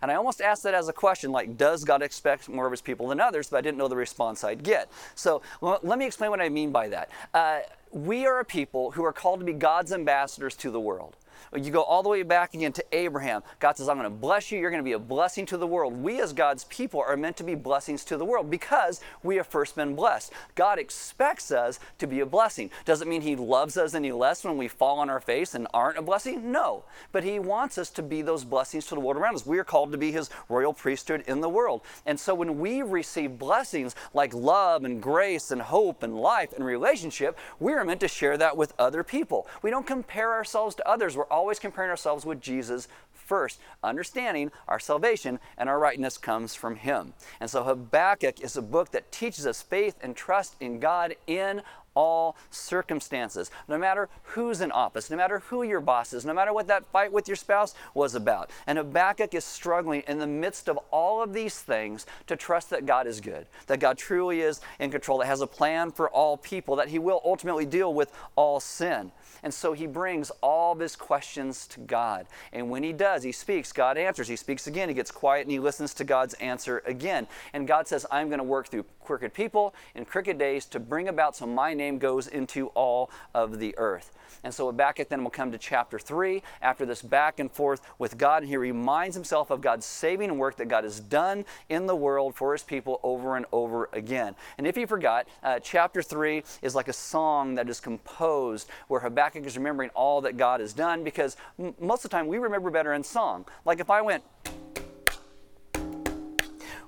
And 0.03 0.11
I 0.11 0.15
almost 0.15 0.41
asked 0.41 0.63
that 0.65 0.75
as 0.75 0.89
a 0.89 0.93
question, 0.93 1.33
like, 1.33 1.57
does 1.57 1.85
God 1.85 2.03
expect 2.03 2.49
more 2.49 2.67
of 2.67 2.73
his 2.73 2.81
people 2.81 3.09
than 3.09 3.21
others? 3.21 3.49
But 3.49 3.59
I 3.59 3.61
didn't 3.63 3.79
know 3.79 3.89
the 3.89 3.97
response 3.97 4.45
I'd 4.45 4.63
get. 4.63 4.91
So 5.15 5.43
let 5.61 5.99
me 5.99 6.07
explain 6.07 6.31
what 6.31 6.41
I 6.41 6.49
mean 6.49 6.71
by 6.71 6.89
that. 6.89 7.11
Uh, 7.33 7.61
we 7.93 8.27
are 8.27 8.41
a 8.41 8.45
people 8.45 8.91
who 8.91 9.05
are 9.05 9.13
called 9.13 9.41
to 9.41 9.47
be 9.47 9.53
God's 9.53 9.93
ambassadors 9.93 10.55
to 10.57 10.71
the 10.71 10.81
world. 10.81 11.17
You 11.55 11.71
go 11.71 11.83
all 11.83 12.03
the 12.03 12.09
way 12.09 12.23
back 12.23 12.55
again 12.55 12.73
to 12.73 12.85
Abraham. 12.93 13.43
God 13.59 13.77
says, 13.77 13.89
I'm 13.89 13.97
going 13.97 14.11
to 14.11 14.17
bless 14.17 14.51
you. 14.51 14.59
You're 14.59 14.71
going 14.71 14.83
to 14.83 14.85
be 14.85 14.93
a 14.93 14.99
blessing 14.99 15.47
to 15.47 15.57
the 15.57 15.67
world. 15.67 15.97
We, 15.97 16.21
as 16.21 16.33
God's 16.33 16.65
people, 16.65 17.03
are 17.07 17.17
meant 17.17 17.37
to 17.39 17.45
be 17.45 17.55
blessings 17.55 18.05
to 18.07 18.17
the 18.17 18.25
world 18.25 18.51
because 18.51 19.01
we 19.23 19.37
have 19.37 19.47
first 19.47 19.77
been 19.77 19.95
blessed. 19.95 20.33
God 20.55 20.79
expects 20.79 21.51
us 21.51 21.79
to 21.99 22.07
be 22.07 22.21
a 22.21 22.27
blessing. 22.27 22.71
Does 22.85 23.03
it 23.03 23.09
mean 23.09 23.23
He 23.23 23.37
loves 23.37 23.77
us 23.77 23.95
any 23.95 24.13
less 24.13 24.45
when 24.45 24.57
we 24.57 24.69
fall 24.69 24.99
on 24.99 25.11
our 25.11 25.21
face 25.21 25.55
and 25.55 25.67
aren't 25.73 25.99
a 25.99 26.03
blessing? 26.03 26.51
No. 26.53 26.85
But 27.13 27.25
He 27.25 27.39
wants 27.39 27.79
us 27.79 27.91
to 27.91 28.03
be 28.03 28.23
those 28.23 28.45
blessings 28.45 28.87
to 28.87 28.95
the 28.95 29.01
world 29.01 29.17
around 29.17 29.35
us. 29.35 29.47
We 29.47 29.59
are 29.59 29.65
called 29.65 29.93
to 29.93 29.99
be 29.99 30.13
His 30.13 30.31
royal 30.49 30.73
priesthood 30.73 31.25
in 31.27 31.41
the 31.41 31.49
world. 31.49 31.83
And 32.05 32.19
so 32.19 32.35
when 32.35 32.59
we 32.59 32.83
receive 32.83 33.39
blessings 33.39 33.95
like 34.15 34.35
love 34.35 34.85
and 34.85 35.03
grace 35.03 35.51
and 35.51 35.63
hope 35.63 36.03
and 36.03 36.17
life 36.17 36.53
and 36.53 36.65
relationship, 36.65 37.39
we 37.61 37.73
are 37.73 37.85
meant 37.85 38.01
to 38.01 38.09
share 38.09 38.37
that 38.39 38.57
with 38.57 38.75
other 38.79 39.03
people. 39.03 39.47
We 39.63 39.71
don't 39.71 39.87
compare 39.87 40.33
ourselves 40.33 40.75
to 40.77 40.89
others. 40.89 41.17
We're 41.17 41.26
always 41.31 41.59
comparing 41.59 41.91
ourselves 41.91 42.25
with 42.25 42.41
Jesus 42.41 42.89
first, 43.13 43.61
understanding 43.83 44.53
our 44.69 44.79
salvation 44.79 45.41
and 45.59 45.69
our 45.69 45.79
rightness 45.79 46.17
comes 46.17 46.55
from 46.55 46.77
Him. 46.77 47.13
And 47.41 47.51
so 47.51 47.65
Habakkuk 47.65 48.41
is 48.41 48.57
a 48.57 48.63
book 48.63 48.93
that 48.93 49.11
teaches 49.11 49.47
us 49.47 49.63
faith 49.63 49.97
and 50.01 50.15
trust 50.17 50.55
in 50.61 50.79
God 50.79 51.17
in 51.27 51.63
all 51.97 52.37
circumstances, 52.51 53.51
no 53.67 53.79
matter 53.79 54.09
who's 54.23 54.61
in 54.61 54.71
office, 54.71 55.11
no 55.11 55.17
matter 55.17 55.41
who 55.41 55.65
your 55.65 55.81
boss 55.81 56.13
is, 56.13 56.25
no 56.25 56.35
matter 56.35 56.53
what 56.53 56.69
that 56.69 56.87
fight 56.87 57.13
with 57.13 57.27
your 57.27 57.37
spouse 57.37 57.75
was 57.95 58.15
about. 58.15 58.51
And 58.69 58.79
Habakkuk 58.79 59.35
is 59.35 59.45
struggling 59.45 60.03
in 60.07 60.19
the 60.19 60.27
midst 60.27 60.69
of 60.69 60.79
all 60.93 61.23
of 61.23 61.33
these 61.33 61.61
things 61.61 62.07
to 62.29 62.37
trust 62.37 62.71
that 62.71 62.87
God 62.87 63.07
is 63.09 63.21
good, 63.21 63.47
that 63.67 63.81
God 63.81 63.99
truly 63.99 64.43
is 64.43 64.61
in 64.79 64.91
control, 64.91 65.19
that 65.19 65.27
has 65.27 65.41
a 65.41 65.47
plan 65.47 65.91
for 65.91 66.09
all 66.11 66.37
people, 66.37 66.77
that 66.77 66.89
He 66.89 66.99
will 66.99 67.21
ultimately 67.25 67.67
deal 67.67 67.93
with 67.93 68.13
all 68.37 68.61
sin. 68.61 69.11
And 69.47 69.55
so 69.55 69.75
he 69.75 69.87
brings 69.87 70.33
all 70.43 70.73
of 70.73 70.81
his 70.81 70.97
questions 70.97 71.69
to 71.69 71.79
God. 71.79 72.27
And 72.53 72.69
when 72.69 72.83
he 72.83 72.93
does, 72.93 73.23
he 73.23 73.31
speaks, 73.31 73.73
God 73.73 73.97
answers. 73.97 74.27
He 74.27 74.35
speaks 74.35 74.67
again, 74.67 74.89
he 74.89 74.95
gets 74.95 75.13
quiet, 75.13 75.43
and 75.43 75.53
he 75.53 75.61
listens 75.61 75.95
to 75.95 76.05
God's 76.05 76.35
answer 76.35 76.83
again. 76.85 77.29
And 77.53 77.69
God 77.69 77.87
says, 77.87 78.05
I'm 78.11 78.27
going 78.27 78.39
to 78.39 78.45
work 78.45 78.67
through 78.67 78.87
crooked 79.05 79.33
people 79.33 79.73
in 79.95 80.05
crooked 80.05 80.37
days 80.37 80.65
to 80.67 80.81
bring 80.81 81.07
about 81.07 81.37
so 81.37 81.47
my 81.47 81.75
name 81.75 81.86
goes 81.93 82.27
into 82.27 82.69
all 82.69 83.11
of 83.35 83.59
the 83.59 83.75
earth. 83.79 84.13
And 84.47 84.55
so 84.55 84.67
Habakkuk 84.67 85.09
then 85.09 85.25
will 85.25 85.31
come 85.31 85.51
to 85.51 85.59
chapter 85.59 85.99
3 85.99 86.41
after 86.63 86.87
this 86.87 87.03
back 87.03 87.41
and 87.41 87.51
forth 87.51 87.81
with 87.99 88.17
God. 88.17 88.43
And 88.43 88.49
he 88.49 88.57
reminds 88.57 89.17
himself 89.17 89.51
of 89.51 89.61
God's 89.61 89.85
saving 89.85 90.39
work 90.39 90.57
that 90.57 90.69
God 90.69 90.85
has 90.85 91.01
done 91.01 91.45
in 91.69 91.87
the 91.87 91.97
world 91.97 92.35
for 92.37 92.53
his 92.53 92.63
people 92.63 93.01
over 93.03 93.37
and 93.37 93.47
over 93.51 93.89
again. 93.93 94.37
And 94.57 94.67
if 94.67 94.77
you 94.77 94.87
forgot, 94.87 95.27
uh, 95.43 95.59
chapter 95.59 96.01
3 96.01 96.45
is 96.63 96.77
like 96.77 96.87
a 96.87 96.93
song 96.93 97.57
that 97.57 97.69
is 97.69 97.81
composed 97.81 98.69
where 98.87 99.01
Habakkuk 99.01 99.45
is 99.45 99.57
remembering 99.57 99.91
all 99.95 100.21
that 100.21 100.37
God 100.37 100.61
has 100.61 100.73
done 100.73 101.03
because 101.03 101.37
m- 101.59 101.75
most 101.81 102.05
of 102.05 102.11
the 102.11 102.17
time 102.17 102.29
we 102.29 102.39
remember 102.39 102.71
better 102.71 102.93
in 102.93 103.03
song. 103.03 103.47
Like 103.65 103.81
if 103.81 103.91
I 103.91 104.01
went, 104.01 104.23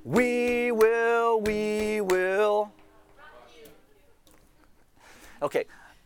we 0.05 0.71
will, 0.71 1.41
we 1.41 2.01
will. 2.01 2.73
Okay, 5.43 5.65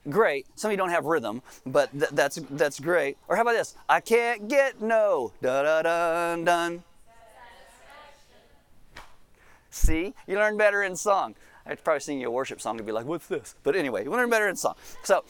great. 0.08 0.46
Some 0.54 0.70
of 0.70 0.72
you 0.72 0.76
don't 0.78 0.90
have 0.90 1.04
rhythm, 1.04 1.42
but 1.64 1.90
th- 1.92 2.10
that's 2.12 2.36
that's 2.50 2.80
great. 2.80 3.16
Or 3.28 3.36
how 3.36 3.42
about 3.42 3.52
this? 3.52 3.76
I 3.88 4.00
can't 4.00 4.48
get 4.48 4.80
no 4.80 5.32
da 5.42 5.62
da 5.62 5.82
dun 5.82 6.44
dun. 6.44 6.82
See, 9.70 10.14
you 10.26 10.36
learn 10.36 10.56
better 10.58 10.82
in 10.82 10.96
song. 10.96 11.34
I'd 11.64 11.82
probably 11.82 12.00
sing 12.00 12.20
you 12.20 12.28
a 12.28 12.30
worship 12.30 12.60
song 12.60 12.76
to 12.76 12.82
be 12.84 12.92
like, 12.92 13.06
"What's 13.06 13.26
this?" 13.26 13.54
But 13.62 13.74
anyway, 13.76 14.04
you 14.04 14.10
learn 14.10 14.28
better 14.28 14.48
in 14.48 14.56
song. 14.56 14.74
So 15.02 15.24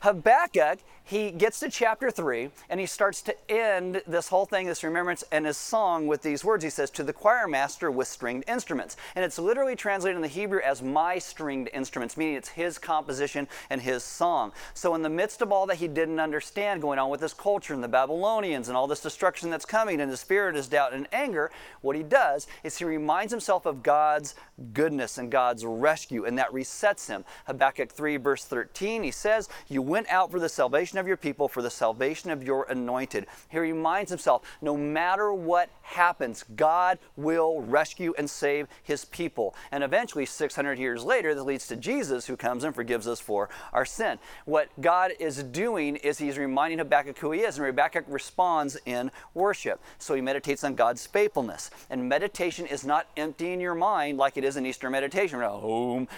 Habakkuk, 0.00 0.80
he 1.06 1.30
gets 1.30 1.60
to 1.60 1.70
chapter 1.70 2.10
3 2.10 2.50
and 2.68 2.80
he 2.80 2.86
starts 2.86 3.22
to 3.22 3.50
end 3.50 4.02
this 4.08 4.28
whole 4.28 4.44
thing, 4.44 4.66
this 4.66 4.82
remembrance 4.82 5.22
and 5.30 5.46
his 5.46 5.56
song 5.56 6.08
with 6.08 6.22
these 6.22 6.44
words. 6.44 6.64
He 6.64 6.70
says, 6.70 6.90
To 6.90 7.04
the 7.04 7.12
choir 7.12 7.46
master 7.46 7.92
with 7.92 8.08
stringed 8.08 8.42
instruments. 8.48 8.96
And 9.14 9.24
it's 9.24 9.38
literally 9.38 9.76
translated 9.76 10.16
in 10.16 10.22
the 10.22 10.28
Hebrew 10.28 10.60
as 10.60 10.82
my 10.82 11.18
stringed 11.20 11.70
instruments, 11.72 12.16
meaning 12.16 12.34
it's 12.34 12.48
his 12.48 12.76
composition 12.76 13.46
and 13.70 13.80
his 13.80 14.02
song. 14.02 14.50
So, 14.74 14.96
in 14.96 15.02
the 15.02 15.08
midst 15.08 15.42
of 15.42 15.52
all 15.52 15.66
that 15.66 15.76
he 15.76 15.86
didn't 15.86 16.18
understand 16.18 16.82
going 16.82 16.98
on 16.98 17.08
with 17.08 17.20
his 17.20 17.32
culture 17.32 17.72
and 17.72 17.84
the 17.84 17.88
Babylonians 17.88 18.66
and 18.66 18.76
all 18.76 18.88
this 18.88 19.00
destruction 19.00 19.48
that's 19.48 19.64
coming 19.64 20.00
and 20.00 20.10
his 20.10 20.18
spirit, 20.18 20.56
is 20.56 20.66
doubt, 20.66 20.92
and 20.92 21.06
anger, 21.12 21.52
what 21.82 21.94
he 21.94 22.02
does 22.02 22.48
is 22.64 22.78
he 22.78 22.84
reminds 22.84 23.32
himself 23.32 23.64
of 23.64 23.84
God's 23.84 24.34
goodness 24.72 25.18
and 25.18 25.30
God's 25.30 25.64
rescue, 25.64 26.24
and 26.24 26.36
that 26.38 26.50
resets 26.50 27.06
him. 27.06 27.24
Habakkuk 27.46 27.92
3, 27.92 28.16
verse 28.16 28.44
13, 28.44 29.04
he 29.04 29.12
says, 29.12 29.48
You 29.68 29.82
went 29.82 30.08
out 30.08 30.32
for 30.32 30.40
the 30.40 30.48
salvation 30.48 30.95
of 30.98 31.06
your 31.06 31.16
people, 31.16 31.48
for 31.48 31.62
the 31.62 31.70
salvation 31.70 32.30
of 32.30 32.42
your 32.42 32.64
anointed. 32.64 33.26
He 33.48 33.58
reminds 33.58 34.10
himself 34.10 34.42
no 34.60 34.76
matter 34.76 35.32
what 35.32 35.70
happens, 35.82 36.44
God 36.56 36.98
will 37.16 37.60
rescue 37.60 38.14
and 38.18 38.28
save 38.28 38.66
his 38.82 39.04
people. 39.04 39.54
And 39.70 39.84
eventually, 39.84 40.26
600 40.26 40.78
years 40.78 41.04
later, 41.04 41.34
that 41.34 41.42
leads 41.44 41.66
to 41.68 41.76
Jesus 41.76 42.26
who 42.26 42.36
comes 42.36 42.64
and 42.64 42.74
forgives 42.74 43.06
us 43.06 43.20
for 43.20 43.48
our 43.72 43.84
sin. 43.84 44.18
What 44.44 44.68
God 44.80 45.12
is 45.18 45.42
doing 45.42 45.96
is 45.96 46.18
he's 46.18 46.38
reminding 46.38 46.78
Habakkuk 46.78 47.18
who 47.18 47.32
he 47.32 47.40
is, 47.40 47.58
and 47.58 47.66
Habakkuk 47.66 48.04
responds 48.08 48.76
in 48.84 49.10
worship. 49.34 49.80
So 49.98 50.14
he 50.14 50.20
meditates 50.20 50.64
on 50.64 50.74
God's 50.74 51.06
faithfulness. 51.06 51.70
And 51.90 52.08
meditation 52.08 52.66
is 52.66 52.84
not 52.84 53.06
emptying 53.16 53.60
your 53.60 53.74
mind 53.74 54.18
like 54.18 54.36
it 54.36 54.44
is 54.44 54.56
in 54.56 54.66
Eastern 54.66 54.92
meditation. 54.92 55.40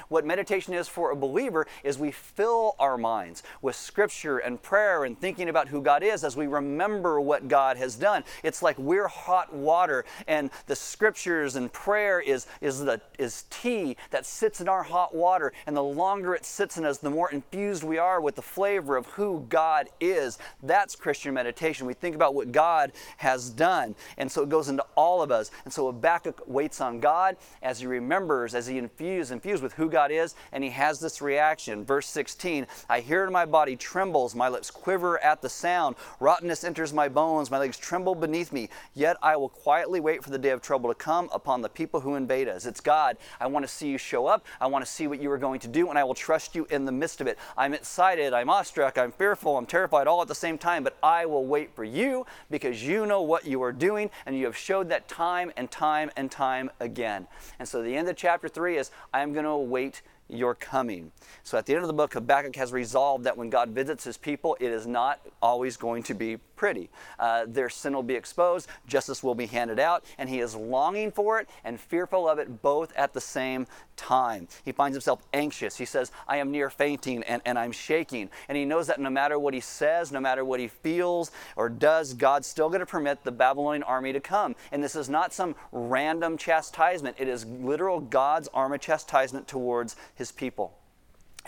What 0.09 0.25
meditation 0.25 0.75
is 0.75 0.89
for 0.89 1.11
a 1.11 1.17
believer 1.17 1.67
is 1.85 1.99
we 1.99 2.11
fill 2.11 2.75
our 2.79 2.97
minds 2.97 3.43
with 3.63 3.77
scripture 3.77 4.39
and 4.39 4.63
prayer 4.69 5.05
and 5.05 5.19
thinking 5.19 5.49
about 5.49 5.67
who 5.67 5.81
God 5.81 6.03
is 6.03 6.23
as 6.25 6.37
we 6.37 6.47
remember 6.47 7.23
what 7.23 7.49
God 7.49 7.79
has 7.79 7.97
done. 7.97 8.23
It's 8.43 8.61
like 8.61 8.79
we're 8.79 9.09
hot 9.09 9.51
water 9.51 10.05
and 10.27 10.51
the 10.67 10.77
scriptures 10.77 11.57
and 11.57 11.73
prayer 11.73 12.21
is, 12.21 12.47
is, 12.61 12.81
the, 12.81 13.01
is 13.19 13.45
tea 13.49 13.97
that 14.11 14.27
sits 14.27 14.61
in 14.61 14.69
our 14.69 14.83
hot 14.83 15.15
water. 15.15 15.55
And 15.67 15.75
the 15.75 15.83
longer 15.83 16.35
it 16.35 16.45
sits 16.45 16.77
in 16.77 16.85
us, 16.85 16.99
the 16.99 17.09
more 17.09 17.31
infused 17.31 17.83
we 17.83 17.97
are 17.97 18.21
with 18.21 18.35
the 18.35 18.43
flavor 18.43 18.99
of 18.99 19.07
who 19.07 19.47
God 19.49 19.89
is. 20.01 20.37
That's 20.63 20.95
Christian 20.95 21.33
meditation. 21.33 21.87
We 21.87 21.95
think 21.95 22.15
about 22.15 22.35
what 22.35 22.53
God 22.53 22.93
has 23.17 23.49
done. 23.49 23.95
And 24.19 24.31
so 24.31 24.43
it 24.43 24.51
goes 24.51 24.69
into 24.69 24.85
all 24.97 25.23
of 25.23 25.31
us. 25.31 25.51
And 25.65 25.73
so 25.73 25.87
Habakkuk 25.87 26.43
waits 26.47 26.83
on 26.83 27.01
God 27.01 27.39
as 27.63 27.81
he 27.81 27.87
remembers, 27.87 28.55
as 28.55 28.67
he 28.67 28.77
infused, 28.77 29.33
infused 29.33 29.63
with 29.63 29.73
who 29.73 29.89
God 29.89 30.11
is, 30.11 30.35
and 30.53 30.63
he 30.63 30.69
has 30.69 31.01
this 31.01 31.23
reaction. 31.23 31.87
Verse 31.87 32.07
16 32.07 32.67
I 32.91 33.01
hear 33.01 33.25
in 33.25 33.33
my 33.33 33.47
body 33.47 33.75
trembles, 33.75 34.35
my 34.35 34.58
lips 34.59 34.73
quiver 34.73 35.23
at 35.23 35.41
the 35.41 35.49
sound. 35.49 35.95
Rottenness 36.19 36.65
enters 36.65 36.93
my 36.93 37.09
bones, 37.09 37.49
my 37.49 37.59
legs 37.59 37.79
tremble 37.79 38.17
beneath 38.17 38.53
me. 38.53 38.69
Yet 38.93 39.17
I 39.23 39.37
will 39.37 39.49
quietly 39.49 40.01
wait 40.01 40.25
for 40.25 40.31
the 40.31 40.39
day 40.39 40.51
of 40.51 40.61
trouble 40.61 40.91
to 40.91 40.97
come 40.97 41.31
upon 41.33 41.63
the 41.63 41.69
people 41.69 42.01
who 42.01 42.17
invade 42.17 42.49
us. 42.49 42.67
It's 42.67 42.81
God. 42.81 43.19
I 43.39 43.47
want 43.47 43.65
to 43.65 43.73
see 43.73 43.87
you 43.87 43.99
show 43.99 44.27
up. 44.27 44.45
I 44.61 44.67
want 44.67 44.85
to 44.85 44.91
see 44.91 45.07
what 45.07 45.23
you 45.23 45.31
are 45.31 45.39
going 45.39 45.61
to 45.61 45.69
do, 45.69 45.91
and 45.91 45.99
I 45.99 46.03
will 46.03 46.15
trust 46.15 46.57
you 46.57 46.67
in 46.71 46.85
the 46.85 46.91
midst 46.91 47.21
of 47.21 47.29
it. 47.29 47.39
I'm 47.57 47.73
excited, 47.73 48.33
I'm 48.33 48.51
awestruck, 48.51 48.99
I'm 48.99 49.13
fearful, 49.13 49.57
I'm 49.57 49.67
terrified 49.67 50.09
all 50.09 50.23
at 50.23 50.27
the 50.27 50.35
same 50.35 50.59
time, 50.59 50.83
but 50.83 50.97
I 51.05 51.25
will 51.25 51.47
wait 51.47 51.73
for 51.77 51.85
you 51.85 52.27
because 52.51 52.83
you 52.83 53.07
know 53.07 53.23
what 53.23 53.47
you 53.47 53.63
are 53.63 53.73
doing, 53.73 54.11
and 54.27 54.37
you 54.37 54.45
have 54.47 54.57
showed 54.57 54.89
that 54.89 55.07
time 55.07 55.53
and 55.57 55.71
time 55.71 56.11
and 56.17 56.33
time 56.33 56.69
again. 56.81 57.29
And 57.61 57.69
so 57.69 57.81
the 57.81 57.95
end 57.95 58.09
of 58.09 58.17
chapter 58.17 58.49
3 58.49 58.77
is 58.77 58.91
I 59.15 59.21
am 59.21 59.33
going 59.33 59.45
to 59.45 59.51
await 59.51 60.03
your 60.29 60.55
coming. 60.55 61.13
So 61.43 61.59
at 61.59 61.67
the 61.67 61.75
end 61.75 61.83
of 61.83 61.89
the 61.89 61.95
book, 61.95 62.15
Habakkuk 62.15 62.57
has 62.57 62.73
resolved 62.73 63.25
that 63.25 63.37
when 63.37 63.51
God 63.51 63.71
visits 63.71 64.05
his 64.05 64.17
people, 64.17 64.57
it 64.61 64.71
is 64.71 64.87
not 64.87 65.21
always 65.41 65.77
going 65.77 66.03
to 66.05 66.15
be 66.15 66.39
pretty. 66.59 66.91
Uh, 67.19 67.47
their 67.47 67.71
sin 67.71 67.95
will 67.95 68.03
be 68.03 68.15
exposed, 68.15 68.69
justice 68.87 69.23
will 69.23 69.35
be 69.35 69.47
handed 69.47 69.79
out, 69.79 70.05
and 70.19 70.29
he 70.29 70.41
is 70.41 70.55
longing 70.55 71.11
for 71.11 71.39
it 71.39 71.49
and 71.65 71.81
fearful 71.81 72.29
of 72.29 72.39
it 72.39 72.61
both 72.61 72.93
at 72.97 73.15
the 73.15 73.21
same 73.21 73.67
time. 73.97 74.49
He 74.65 74.73
finds 74.73 74.95
himself 74.95 75.23
anxious. 75.33 75.77
He 75.77 75.85
says, 75.85 76.11
I 76.27 76.39
am 76.39 76.51
near 76.51 76.69
fainting 76.69 77.23
and, 77.23 77.41
and 77.47 77.59
I'm 77.59 77.73
shaking. 77.73 78.29
And 78.49 78.59
he 78.59 78.65
knows 78.65 78.89
that 78.89 79.01
no 79.01 79.09
matter 79.09 79.39
what 79.39 79.55
he 79.55 79.61
says, 79.61 80.13
no 80.13 80.21
matter 80.21 80.45
what 80.45 80.61
he 80.61 80.69
feels 80.69 81.31
or 81.57 81.69
does, 81.69 82.13
God's 82.13 82.47
still 82.47 82.69
going 82.69 82.81
to 82.81 82.87
permit 82.87 83.25
the 83.25 83.33
Babylonian 83.33 83.85
army 83.85 84.13
to 84.13 84.21
come. 84.21 84.57
And 84.73 84.83
this 84.83 84.97
is 84.97 85.09
not 85.09 85.33
some 85.33 85.55
random 85.73 86.37
chastisement, 86.37 87.17
it 87.19 87.29
is 87.29 87.47
literal 87.47 88.01
God's 88.01 88.49
arm 88.53 88.73
of 88.73 88.81
chastisement 88.81 89.47
towards 89.47 89.97
his 90.15 90.33
people. 90.33 90.75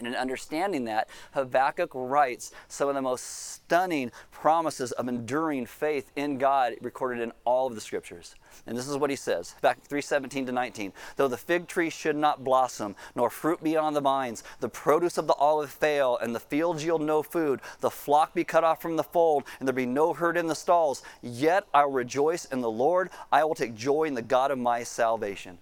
And 0.00 0.08
in 0.08 0.14
understanding 0.16 0.86
that, 0.86 1.08
Habakkuk 1.32 1.90
writes 1.92 2.52
some 2.68 2.88
of 2.88 2.94
the 2.94 3.02
most 3.02 3.22
stunning 3.22 4.10
promises 4.30 4.92
of 4.92 5.08
enduring 5.08 5.66
faith 5.66 6.10
in 6.16 6.38
God 6.38 6.74
recorded 6.80 7.22
in 7.22 7.32
all 7.44 7.66
of 7.66 7.74
the 7.74 7.82
scriptures. 7.82 8.34
And 8.66 8.76
this 8.76 8.88
is 8.88 8.96
what 8.96 9.10
he 9.10 9.16
says, 9.16 9.52
Habakkuk 9.60 9.86
3:17 9.86 10.46
to 10.46 10.52
19. 10.52 10.94
Though 11.16 11.28
the 11.28 11.36
fig 11.36 11.68
tree 11.68 11.90
should 11.90 12.16
not 12.16 12.42
blossom, 12.42 12.96
nor 13.14 13.28
fruit 13.28 13.62
be 13.62 13.76
on 13.76 13.92
the 13.92 14.00
vines, 14.00 14.42
the 14.60 14.70
produce 14.70 15.18
of 15.18 15.26
the 15.26 15.34
olive 15.34 15.70
fail, 15.70 16.16
and 16.16 16.34
the 16.34 16.40
fields 16.40 16.82
yield 16.82 17.02
no 17.02 17.22
food, 17.22 17.60
the 17.80 17.90
flock 17.90 18.32
be 18.32 18.42
cut 18.42 18.64
off 18.64 18.80
from 18.80 18.96
the 18.96 19.04
fold, 19.04 19.44
and 19.58 19.68
there 19.68 19.74
be 19.74 19.84
no 19.84 20.14
herd 20.14 20.38
in 20.38 20.46
the 20.46 20.54
stalls, 20.54 21.02
yet 21.20 21.66
I 21.74 21.84
will 21.84 21.92
rejoice 21.92 22.46
in 22.46 22.62
the 22.62 22.70
Lord, 22.70 23.10
I 23.30 23.44
will 23.44 23.54
take 23.54 23.74
joy 23.74 24.04
in 24.04 24.14
the 24.14 24.22
God 24.22 24.50
of 24.50 24.58
my 24.58 24.82
salvation. 24.82 25.58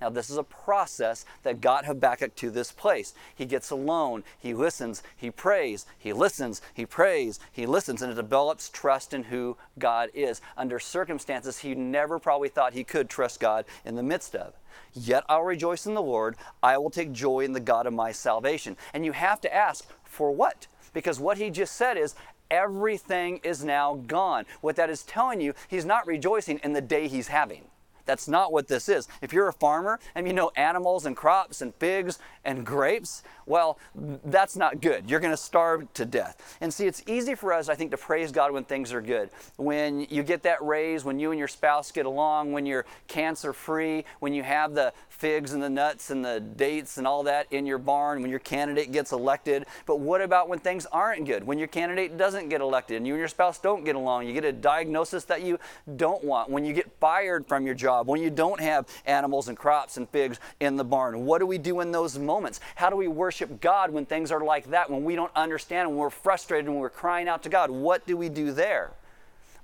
Now, 0.00 0.10
this 0.10 0.30
is 0.30 0.36
a 0.36 0.44
process 0.44 1.24
that 1.42 1.60
got 1.60 1.84
Habakkuk 1.84 2.34
to 2.36 2.50
this 2.50 2.70
place. 2.70 3.14
He 3.34 3.44
gets 3.44 3.70
alone, 3.70 4.22
he 4.38 4.54
listens, 4.54 5.02
he 5.16 5.30
prays, 5.30 5.86
he 5.98 6.12
listens, 6.12 6.62
he 6.72 6.86
prays, 6.86 7.40
he 7.52 7.66
listens, 7.66 8.00
and 8.02 8.12
it 8.12 8.14
develops 8.14 8.68
trust 8.68 9.12
in 9.12 9.24
who 9.24 9.56
God 9.78 10.10
is 10.14 10.40
under 10.56 10.78
circumstances 10.78 11.58
he 11.58 11.74
never 11.74 12.18
probably 12.18 12.48
thought 12.48 12.74
he 12.74 12.84
could 12.84 13.08
trust 13.08 13.40
God 13.40 13.64
in 13.84 13.96
the 13.96 14.02
midst 14.02 14.36
of. 14.36 14.54
Yet 14.94 15.24
I'll 15.28 15.42
rejoice 15.42 15.86
in 15.86 15.94
the 15.94 16.02
Lord, 16.02 16.36
I 16.62 16.78
will 16.78 16.90
take 16.90 17.12
joy 17.12 17.40
in 17.40 17.52
the 17.52 17.60
God 17.60 17.86
of 17.86 17.92
my 17.92 18.12
salvation. 18.12 18.76
And 18.94 19.04
you 19.04 19.12
have 19.12 19.40
to 19.42 19.54
ask, 19.54 19.86
for 20.04 20.30
what? 20.30 20.66
Because 20.92 21.20
what 21.20 21.38
he 21.38 21.50
just 21.50 21.74
said 21.74 21.96
is, 21.96 22.14
everything 22.50 23.40
is 23.42 23.64
now 23.64 23.96
gone. 24.06 24.46
What 24.60 24.76
that 24.76 24.90
is 24.90 25.02
telling 25.02 25.40
you, 25.40 25.54
he's 25.68 25.84
not 25.84 26.06
rejoicing 26.06 26.60
in 26.62 26.72
the 26.72 26.80
day 26.80 27.08
he's 27.08 27.28
having. 27.28 27.64
That's 28.08 28.26
not 28.26 28.52
what 28.52 28.68
this 28.68 28.88
is. 28.88 29.06
If 29.20 29.34
you're 29.34 29.48
a 29.48 29.52
farmer 29.52 30.00
and 30.14 30.26
you 30.26 30.32
know 30.32 30.50
animals 30.56 31.04
and 31.04 31.14
crops 31.14 31.60
and 31.60 31.74
figs 31.74 32.18
and 32.42 32.64
grapes, 32.64 33.22
well, 33.44 33.78
that's 34.24 34.56
not 34.56 34.80
good. 34.80 35.10
You're 35.10 35.20
going 35.20 35.32
to 35.32 35.36
starve 35.36 35.92
to 35.92 36.06
death. 36.06 36.56
And 36.62 36.72
see, 36.72 36.86
it's 36.86 37.02
easy 37.06 37.34
for 37.34 37.52
us, 37.52 37.68
I 37.68 37.74
think, 37.74 37.90
to 37.90 37.98
praise 37.98 38.32
God 38.32 38.52
when 38.52 38.64
things 38.64 38.94
are 38.94 39.02
good. 39.02 39.28
When 39.56 40.06
you 40.08 40.22
get 40.22 40.42
that 40.44 40.62
raise, 40.62 41.04
when 41.04 41.18
you 41.18 41.32
and 41.32 41.38
your 41.38 41.48
spouse 41.48 41.92
get 41.92 42.06
along, 42.06 42.52
when 42.52 42.64
you're 42.64 42.86
cancer 43.08 43.52
free, 43.52 44.06
when 44.20 44.32
you 44.32 44.42
have 44.42 44.72
the 44.72 44.94
figs 45.10 45.52
and 45.52 45.62
the 45.62 45.68
nuts 45.68 46.10
and 46.10 46.24
the 46.24 46.40
dates 46.40 46.96
and 46.96 47.06
all 47.06 47.24
that 47.24 47.46
in 47.50 47.66
your 47.66 47.78
barn, 47.78 48.22
when 48.22 48.30
your 48.30 48.38
candidate 48.38 48.90
gets 48.90 49.12
elected. 49.12 49.66
But 49.84 50.00
what 50.00 50.22
about 50.22 50.48
when 50.48 50.60
things 50.60 50.86
aren't 50.86 51.26
good? 51.26 51.44
When 51.44 51.58
your 51.58 51.68
candidate 51.68 52.16
doesn't 52.16 52.48
get 52.48 52.62
elected 52.62 52.96
and 52.96 53.06
you 53.06 53.12
and 53.12 53.18
your 53.20 53.28
spouse 53.28 53.58
don't 53.58 53.84
get 53.84 53.96
along, 53.96 54.26
you 54.26 54.32
get 54.32 54.46
a 54.46 54.52
diagnosis 54.52 55.24
that 55.24 55.42
you 55.42 55.58
don't 55.96 56.24
want, 56.24 56.48
when 56.48 56.64
you 56.64 56.72
get 56.72 56.90
fired 57.00 57.46
from 57.46 57.66
your 57.66 57.74
job, 57.98 58.08
when 58.08 58.22
you 58.22 58.30
don't 58.30 58.60
have 58.60 58.86
animals 59.06 59.48
and 59.48 59.56
crops 59.56 59.96
and 59.96 60.08
figs 60.08 60.38
in 60.60 60.76
the 60.76 60.84
barn. 60.84 61.24
What 61.24 61.38
do 61.38 61.46
we 61.46 61.58
do 61.58 61.80
in 61.80 61.92
those 61.92 62.18
moments? 62.18 62.60
How 62.76 62.90
do 62.90 62.96
we 62.96 63.08
worship 63.08 63.60
God 63.60 63.90
when 63.90 64.06
things 64.06 64.30
are 64.30 64.40
like 64.40 64.70
that, 64.70 64.90
when 64.90 65.04
we 65.04 65.16
don't 65.16 65.32
understand, 65.34 65.88
when 65.88 65.98
we're 65.98 66.10
frustrated, 66.10 66.68
when 66.68 66.78
we're 66.78 66.90
crying 66.90 67.28
out 67.28 67.42
to 67.44 67.48
God? 67.48 67.70
What 67.70 68.06
do 68.06 68.16
we 68.16 68.28
do 68.28 68.52
there? 68.52 68.92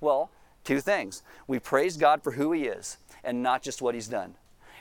Well, 0.01 0.31
two 0.65 0.81
things. 0.81 1.23
We 1.47 1.59
praise 1.59 1.97
God 1.97 2.23
for 2.23 2.33
who 2.33 2.53
He 2.53 2.65
is 2.65 2.99
and 3.23 3.43
not 3.43 3.63
just 3.63 3.81
what 3.81 3.95
He's 3.95 4.09
done. 4.09 4.35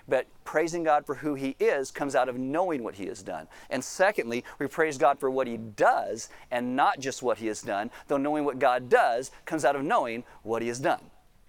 But 0.06 0.28
praising 0.44 0.84
God 0.84 1.06
for 1.06 1.16
who 1.16 1.36
He 1.36 1.56
is 1.60 1.90
comes 1.90 2.14
out 2.14 2.28
of 2.28 2.38
knowing 2.38 2.84
what 2.84 2.96
He 2.96 3.06
has 3.06 3.24
done. 3.24 3.48
And 3.70 3.82
secondly, 3.82 4.44
we 4.60 4.68
praise 4.68 4.98
God 4.98 5.18
for 5.18 5.30
what 5.30 5.48
He 5.48 5.56
does 5.56 6.28
and 6.52 6.76
not 6.76 7.00
just 7.00 7.24
what 7.24 7.38
He 7.38 7.48
has 7.48 7.62
done, 7.62 7.90
though 8.08 8.18
knowing 8.18 8.44
what 8.44 8.60
God 8.60 8.90
does 8.90 9.32
comes 9.46 9.64
out 9.64 9.78
of 9.78 9.84
knowing 9.84 10.26
what 10.42 10.62
He 10.62 10.68
has 10.68 10.80
done. 10.80 11.00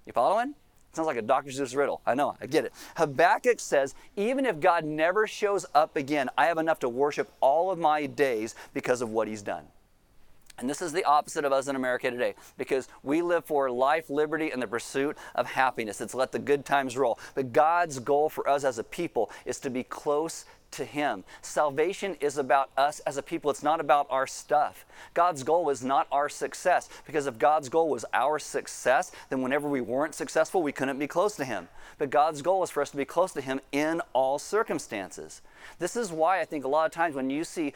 You 0.06 0.12
following? 0.12 0.54
Sounds 0.94 1.06
like 1.06 1.16
a 1.16 1.22
Dr. 1.22 1.50
Seuss 1.50 1.76
riddle. 1.76 2.00
I 2.06 2.14
know, 2.14 2.36
I 2.40 2.46
get 2.46 2.64
it. 2.64 2.72
Habakkuk 2.96 3.58
says, 3.58 3.94
even 4.16 4.46
if 4.46 4.60
God 4.60 4.84
never 4.84 5.26
shows 5.26 5.66
up 5.74 5.96
again, 5.96 6.30
I 6.38 6.46
have 6.46 6.58
enough 6.58 6.78
to 6.80 6.88
worship 6.88 7.30
all 7.40 7.70
of 7.70 7.78
my 7.78 8.06
days 8.06 8.54
because 8.72 9.02
of 9.02 9.10
what 9.10 9.26
He's 9.26 9.42
done. 9.42 9.64
And 10.58 10.70
this 10.70 10.80
is 10.80 10.92
the 10.92 11.04
opposite 11.04 11.44
of 11.44 11.52
us 11.52 11.66
in 11.66 11.74
America 11.74 12.10
today 12.10 12.36
because 12.56 12.88
we 13.02 13.22
live 13.22 13.44
for 13.44 13.70
life, 13.70 14.08
liberty, 14.08 14.52
and 14.52 14.62
the 14.62 14.68
pursuit 14.68 15.18
of 15.34 15.46
happiness. 15.46 16.00
It's 16.00 16.14
let 16.14 16.30
the 16.30 16.38
good 16.38 16.64
times 16.64 16.96
roll. 16.96 17.18
But 17.34 17.52
God's 17.52 17.98
goal 17.98 18.28
for 18.28 18.48
us 18.48 18.62
as 18.62 18.78
a 18.78 18.84
people 18.84 19.32
is 19.44 19.58
to 19.60 19.70
be 19.70 19.82
close 19.82 20.44
to 20.74 20.84
Him. 20.84 21.24
Salvation 21.42 22.16
is 22.20 22.38
about 22.38 22.70
us 22.76 23.00
as 23.00 23.16
a 23.16 23.22
people, 23.22 23.50
it's 23.50 23.62
not 23.62 23.80
about 23.80 24.06
our 24.10 24.26
stuff. 24.26 24.84
God's 25.12 25.42
goal 25.42 25.64
was 25.64 25.82
not 25.82 26.06
our 26.12 26.28
success 26.28 26.88
because 27.06 27.26
if 27.26 27.38
God's 27.38 27.68
goal 27.68 27.88
was 27.88 28.04
our 28.12 28.38
success, 28.38 29.12
then 29.30 29.42
whenever 29.42 29.68
we 29.68 29.80
weren't 29.80 30.14
successful, 30.14 30.62
we 30.62 30.72
couldn't 30.72 30.98
be 30.98 31.06
close 31.06 31.36
to 31.36 31.44
Him. 31.44 31.68
But 31.98 32.10
God's 32.10 32.42
goal 32.42 32.62
is 32.62 32.70
for 32.70 32.82
us 32.82 32.90
to 32.90 32.96
be 32.96 33.04
close 33.04 33.32
to 33.32 33.40
Him 33.40 33.60
in 33.72 34.00
all 34.12 34.38
circumstances. 34.38 35.42
This 35.78 35.96
is 35.96 36.12
why 36.12 36.40
I 36.40 36.44
think 36.44 36.64
a 36.64 36.68
lot 36.68 36.86
of 36.86 36.92
times 36.92 37.14
when 37.14 37.30
you 37.30 37.44
see 37.44 37.72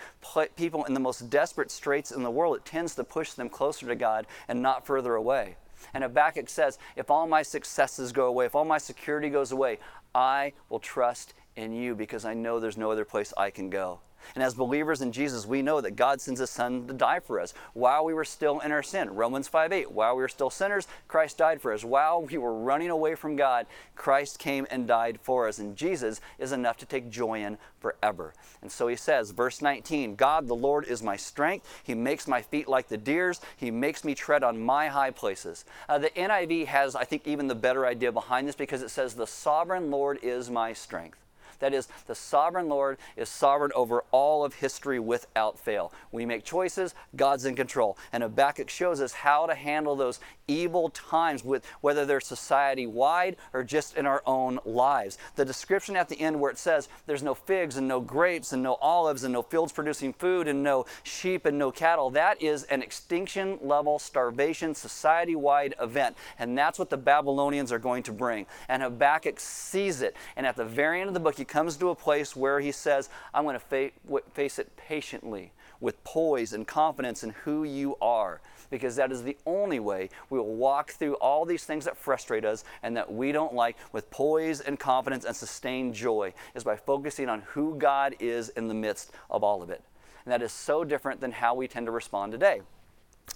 people 0.56 0.84
in 0.84 0.94
the 0.94 1.00
most 1.00 1.30
desperate 1.30 1.70
straits 1.70 2.10
in 2.10 2.22
the 2.22 2.30
world, 2.30 2.56
it 2.56 2.64
tends 2.64 2.94
to 2.96 3.04
push 3.04 3.32
them 3.32 3.48
closer 3.48 3.86
to 3.86 3.94
God 3.94 4.26
and 4.48 4.60
not 4.60 4.86
further 4.86 5.14
away. 5.14 5.56
And 5.94 6.02
Habakkuk 6.02 6.48
says, 6.48 6.78
if 6.96 7.10
all 7.10 7.26
my 7.26 7.42
successes 7.42 8.12
go 8.12 8.26
away, 8.26 8.46
if 8.46 8.54
all 8.54 8.64
my 8.64 8.78
security 8.78 9.30
goes 9.30 9.52
away, 9.52 9.78
I 10.14 10.52
will 10.68 10.80
trust 10.80 11.34
in 11.58 11.72
you 11.72 11.94
because 11.94 12.24
I 12.24 12.34
know 12.34 12.60
there's 12.60 12.78
no 12.78 12.90
other 12.90 13.04
place 13.04 13.34
I 13.36 13.50
can 13.50 13.68
go. 13.68 13.98
And 14.34 14.44
as 14.44 14.54
believers 14.54 15.00
in 15.00 15.12
Jesus, 15.12 15.46
we 15.46 15.62
know 15.62 15.80
that 15.80 15.96
God 15.96 16.20
sends 16.20 16.40
His 16.40 16.50
Son 16.50 16.86
to 16.86 16.94
die 16.94 17.20
for 17.20 17.40
us 17.40 17.54
while 17.72 18.04
we 18.04 18.14
were 18.14 18.24
still 18.24 18.60
in 18.60 18.72
our 18.72 18.82
sin. 18.82 19.14
Romans 19.14 19.48
5 19.48 19.72
8. 19.72 19.92
While 19.92 20.16
we 20.16 20.22
were 20.22 20.28
still 20.28 20.50
sinners, 20.50 20.86
Christ 21.06 21.38
died 21.38 21.60
for 21.60 21.72
us. 21.72 21.84
While 21.84 22.22
we 22.22 22.38
were 22.38 22.54
running 22.54 22.90
away 22.90 23.14
from 23.14 23.36
God, 23.36 23.66
Christ 23.96 24.38
came 24.38 24.66
and 24.70 24.86
died 24.86 25.18
for 25.22 25.48
us. 25.48 25.58
And 25.58 25.76
Jesus 25.76 26.20
is 26.38 26.52
enough 26.52 26.76
to 26.78 26.86
take 26.86 27.10
joy 27.10 27.42
in 27.42 27.58
forever. 27.80 28.34
And 28.60 28.70
so 28.70 28.88
He 28.88 28.96
says, 28.96 29.30
verse 29.30 29.62
19 29.62 30.14
God 30.16 30.46
the 30.46 30.54
Lord 30.54 30.84
is 30.86 31.02
my 31.02 31.16
strength. 31.16 31.66
He 31.82 31.94
makes 31.94 32.28
my 32.28 32.42
feet 32.42 32.68
like 32.68 32.88
the 32.88 32.98
deer's, 32.98 33.40
He 33.56 33.70
makes 33.70 34.04
me 34.04 34.14
tread 34.14 34.42
on 34.42 34.60
my 34.60 34.88
high 34.88 35.10
places. 35.10 35.64
Uh, 35.88 35.98
the 35.98 36.10
NIV 36.10 36.66
has, 36.66 36.94
I 36.94 37.04
think, 37.04 37.26
even 37.26 37.46
the 37.46 37.54
better 37.54 37.86
idea 37.86 38.12
behind 38.12 38.46
this 38.46 38.56
because 38.56 38.82
it 38.82 38.90
says, 38.90 39.14
The 39.14 39.26
sovereign 39.26 39.90
Lord 39.90 40.18
is 40.22 40.50
my 40.50 40.72
strength. 40.72 41.18
That 41.58 41.74
is, 41.74 41.88
the 42.06 42.14
sovereign 42.14 42.68
Lord 42.68 42.98
is 43.16 43.28
sovereign 43.28 43.72
over 43.74 44.04
all 44.10 44.44
of 44.44 44.54
history 44.54 44.98
without 44.98 45.58
fail. 45.58 45.92
We 46.12 46.26
make 46.26 46.44
choices, 46.44 46.94
God's 47.16 47.44
in 47.44 47.56
control. 47.56 47.98
And 48.12 48.22
Habakkuk 48.22 48.70
shows 48.70 49.00
us 49.00 49.12
how 49.12 49.46
to 49.46 49.54
handle 49.54 49.96
those 49.96 50.20
evil 50.46 50.88
times, 50.90 51.44
with, 51.44 51.64
whether 51.80 52.06
they're 52.06 52.20
society 52.20 52.86
wide 52.86 53.36
or 53.52 53.62
just 53.62 53.96
in 53.96 54.06
our 54.06 54.22
own 54.26 54.58
lives. 54.64 55.18
The 55.36 55.44
description 55.44 55.96
at 55.96 56.08
the 56.08 56.20
end 56.20 56.40
where 56.40 56.50
it 56.50 56.58
says 56.58 56.88
there's 57.06 57.22
no 57.22 57.34
figs 57.34 57.76
and 57.76 57.86
no 57.86 58.00
grapes 58.00 58.52
and 58.52 58.62
no 58.62 58.74
olives 58.80 59.24
and 59.24 59.32
no 59.32 59.42
fields 59.42 59.72
producing 59.72 60.12
food 60.12 60.48
and 60.48 60.62
no 60.62 60.86
sheep 61.02 61.44
and 61.44 61.58
no 61.58 61.70
cattle, 61.70 62.10
that 62.10 62.40
is 62.42 62.64
an 62.64 62.82
extinction 62.82 63.58
level 63.60 63.98
starvation 63.98 64.74
society 64.74 65.36
wide 65.36 65.74
event. 65.80 66.16
And 66.38 66.56
that's 66.56 66.78
what 66.78 66.90
the 66.90 66.96
Babylonians 66.96 67.72
are 67.72 67.78
going 67.78 68.02
to 68.04 68.12
bring. 68.12 68.46
And 68.68 68.82
Habakkuk 68.82 69.38
sees 69.38 70.02
it. 70.02 70.16
And 70.36 70.46
at 70.46 70.56
the 70.56 70.64
very 70.64 71.00
end 71.00 71.08
of 71.08 71.14
the 71.14 71.20
book, 71.20 71.36
he 71.36 71.44
comes 71.48 71.76
to 71.78 71.90
a 71.90 71.94
place 71.94 72.36
where 72.36 72.60
he 72.60 72.70
says, 72.70 73.08
I'm 73.34 73.44
going 73.44 73.58
to 73.58 73.60
fa- 73.60 74.20
face 74.34 74.58
it 74.58 74.76
patiently 74.76 75.52
with 75.80 76.02
poise 76.04 76.52
and 76.52 76.66
confidence 76.66 77.22
in 77.22 77.30
who 77.44 77.64
you 77.64 77.96
are, 78.00 78.40
because 78.70 78.96
that 78.96 79.12
is 79.12 79.22
the 79.22 79.36
only 79.46 79.80
way 79.80 80.10
we 80.28 80.38
will 80.38 80.56
walk 80.56 80.90
through 80.90 81.14
all 81.14 81.44
these 81.44 81.64
things 81.64 81.84
that 81.84 81.96
frustrate 81.96 82.44
us 82.44 82.64
and 82.82 82.96
that 82.96 83.12
we 83.12 83.32
don't 83.32 83.54
like 83.54 83.76
with 83.92 84.10
poise 84.10 84.60
and 84.60 84.78
confidence 84.78 85.24
and 85.24 85.34
sustained 85.34 85.94
joy, 85.94 86.32
is 86.54 86.64
by 86.64 86.76
focusing 86.76 87.28
on 87.28 87.42
who 87.42 87.76
God 87.76 88.14
is 88.20 88.48
in 88.50 88.68
the 88.68 88.74
midst 88.74 89.12
of 89.30 89.42
all 89.42 89.62
of 89.62 89.70
it. 89.70 89.82
And 90.24 90.32
that 90.32 90.42
is 90.42 90.52
so 90.52 90.84
different 90.84 91.20
than 91.20 91.32
how 91.32 91.54
we 91.54 91.68
tend 91.68 91.86
to 91.86 91.92
respond 91.92 92.32
today. 92.32 92.60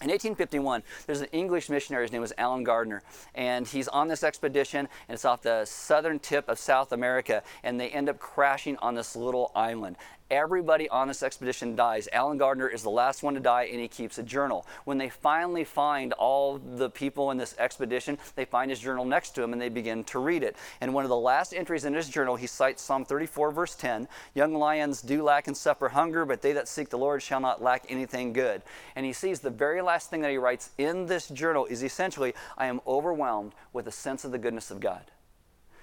In 0.00 0.08
1851, 0.08 0.82
there's 1.06 1.20
an 1.20 1.28
English 1.32 1.68
missionary, 1.68 2.04
his 2.04 2.12
name 2.12 2.22
was 2.22 2.32
Allen 2.36 2.64
Gardiner, 2.64 3.02
and 3.34 3.66
he's 3.66 3.86
on 3.88 4.08
this 4.08 4.24
expedition, 4.24 4.88
and 5.08 5.14
it's 5.14 5.24
off 5.24 5.42
the 5.42 5.64
southern 5.64 6.18
tip 6.18 6.48
of 6.48 6.58
South 6.58 6.92
America, 6.92 7.42
and 7.62 7.78
they 7.78 7.88
end 7.90 8.08
up 8.08 8.18
crashing 8.18 8.76
on 8.78 8.94
this 8.94 9.14
little 9.14 9.52
island. 9.54 9.96
Everybody 10.32 10.88
on 10.88 11.08
this 11.08 11.22
expedition 11.22 11.76
dies. 11.76 12.08
Allen 12.10 12.38
Gardiner 12.38 12.66
is 12.66 12.82
the 12.82 12.88
last 12.88 13.22
one 13.22 13.34
to 13.34 13.40
die, 13.40 13.64
and 13.64 13.78
he 13.78 13.86
keeps 13.86 14.16
a 14.16 14.22
journal. 14.22 14.66
When 14.86 14.96
they 14.96 15.10
finally 15.10 15.62
find 15.62 16.14
all 16.14 16.56
the 16.56 16.88
people 16.88 17.30
in 17.32 17.36
this 17.36 17.54
expedition, 17.58 18.16
they 18.34 18.46
find 18.46 18.70
his 18.70 18.80
journal 18.80 19.04
next 19.04 19.34
to 19.34 19.42
him 19.42 19.52
and 19.52 19.60
they 19.60 19.68
begin 19.68 20.04
to 20.04 20.18
read 20.20 20.42
it. 20.42 20.56
And 20.80 20.94
one 20.94 21.04
of 21.04 21.10
the 21.10 21.16
last 21.18 21.52
entries 21.52 21.84
in 21.84 21.92
his 21.92 22.08
journal, 22.08 22.36
he 22.36 22.46
cites 22.46 22.82
Psalm 22.82 23.04
34, 23.04 23.50
verse 23.50 23.74
10 23.74 24.08
Young 24.34 24.54
lions 24.54 25.02
do 25.02 25.22
lack 25.22 25.48
and 25.48 25.56
suffer 25.56 25.90
hunger, 25.90 26.24
but 26.24 26.40
they 26.40 26.52
that 26.52 26.66
seek 26.66 26.88
the 26.88 26.96
Lord 26.96 27.22
shall 27.22 27.40
not 27.40 27.62
lack 27.62 27.84
anything 27.90 28.32
good. 28.32 28.62
And 28.96 29.04
he 29.04 29.12
sees 29.12 29.40
the 29.40 29.50
very 29.50 29.82
last 29.82 30.08
thing 30.08 30.22
that 30.22 30.30
he 30.30 30.38
writes 30.38 30.70
in 30.78 31.04
this 31.04 31.28
journal 31.28 31.66
is 31.66 31.84
essentially, 31.84 32.32
I 32.56 32.68
am 32.68 32.80
overwhelmed 32.86 33.52
with 33.74 33.86
a 33.86 33.92
sense 33.92 34.24
of 34.24 34.32
the 34.32 34.38
goodness 34.38 34.70
of 34.70 34.80
God. 34.80 35.10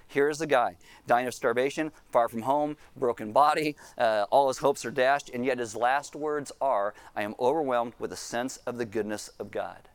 Here's 0.09 0.41
a 0.41 0.47
guy 0.47 0.75
dying 1.05 1.27
of 1.27 1.35
starvation, 1.35 1.91
far 2.11 2.27
from 2.27 2.41
home, 2.41 2.77
broken 2.97 3.31
body, 3.31 3.75
uh, 3.95 4.25
all 4.31 4.47
his 4.47 4.57
hopes 4.57 4.83
are 4.83 4.89
dashed, 4.91 5.29
and 5.29 5.45
yet 5.45 5.59
his 5.59 5.75
last 5.75 6.15
words 6.15 6.51
are, 6.59 6.95
I 7.15 7.21
am 7.21 7.35
overwhelmed 7.39 7.93
with 7.99 8.11
a 8.11 8.15
sense 8.15 8.57
of 8.65 8.79
the 8.79 8.85
goodness 8.85 9.29
of 9.39 9.51
God. 9.51 9.87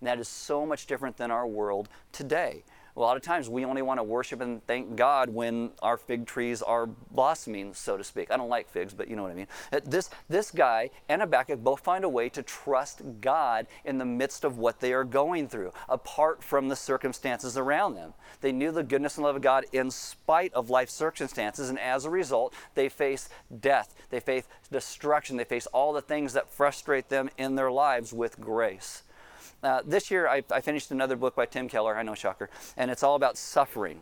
And 0.00 0.08
that 0.08 0.18
is 0.18 0.26
so 0.26 0.66
much 0.66 0.86
different 0.86 1.18
than 1.18 1.30
our 1.30 1.46
world 1.46 1.88
today 2.10 2.64
a 3.00 3.02
lot 3.02 3.16
of 3.16 3.22
times 3.22 3.48
we 3.48 3.64
only 3.64 3.82
want 3.82 3.98
to 3.98 4.04
worship 4.04 4.40
and 4.40 4.64
thank 4.66 4.94
God 4.94 5.30
when 5.30 5.70
our 5.82 5.96
fig 5.96 6.26
trees 6.26 6.60
are 6.60 6.86
blossoming, 6.86 7.72
so 7.72 7.96
to 7.96 8.04
speak. 8.04 8.30
I 8.30 8.36
don't 8.36 8.48
like 8.50 8.68
figs, 8.68 8.92
but 8.92 9.08
you 9.08 9.16
know 9.16 9.22
what 9.22 9.32
I 9.32 9.36
mean. 9.36 9.46
Uh, 9.72 9.80
this, 9.84 10.10
this 10.28 10.50
guy 10.50 10.90
and 11.08 11.22
Habakkuk 11.22 11.60
both 11.60 11.80
find 11.80 12.04
a 12.04 12.08
way 12.08 12.28
to 12.28 12.42
trust 12.42 13.00
God 13.20 13.66
in 13.84 13.98
the 13.98 14.04
midst 14.04 14.44
of 14.44 14.58
what 14.58 14.80
they 14.80 14.92
are 14.92 15.04
going 15.04 15.48
through, 15.48 15.72
apart 15.88 16.44
from 16.44 16.68
the 16.68 16.76
circumstances 16.76 17.56
around 17.56 17.94
them. 17.94 18.12
They 18.42 18.52
knew 18.52 18.70
the 18.70 18.82
goodness 18.82 19.16
and 19.16 19.24
love 19.24 19.36
of 19.36 19.42
God 19.42 19.64
in 19.72 19.90
spite 19.90 20.52
of 20.52 20.68
life 20.68 20.90
circumstances, 20.90 21.70
and 21.70 21.78
as 21.78 22.04
a 22.04 22.10
result, 22.10 22.54
they 22.74 22.88
face 22.88 23.28
death, 23.60 23.94
they 24.10 24.20
face 24.20 24.44
destruction, 24.70 25.36
they 25.38 25.44
face 25.44 25.66
all 25.66 25.92
the 25.92 26.02
things 26.02 26.34
that 26.34 26.52
frustrate 26.52 27.08
them 27.08 27.30
in 27.38 27.54
their 27.54 27.70
lives 27.70 28.12
with 28.12 28.38
grace. 28.40 29.02
Uh, 29.62 29.82
this 29.84 30.10
year, 30.10 30.26
I, 30.26 30.42
I 30.50 30.60
finished 30.60 30.90
another 30.90 31.16
book 31.16 31.34
by 31.34 31.46
Tim 31.46 31.68
Keller, 31.68 31.96
I 31.96 32.02
know, 32.02 32.14
shocker, 32.14 32.48
and 32.76 32.90
it's 32.90 33.02
all 33.02 33.14
about 33.14 33.36
suffering. 33.36 34.00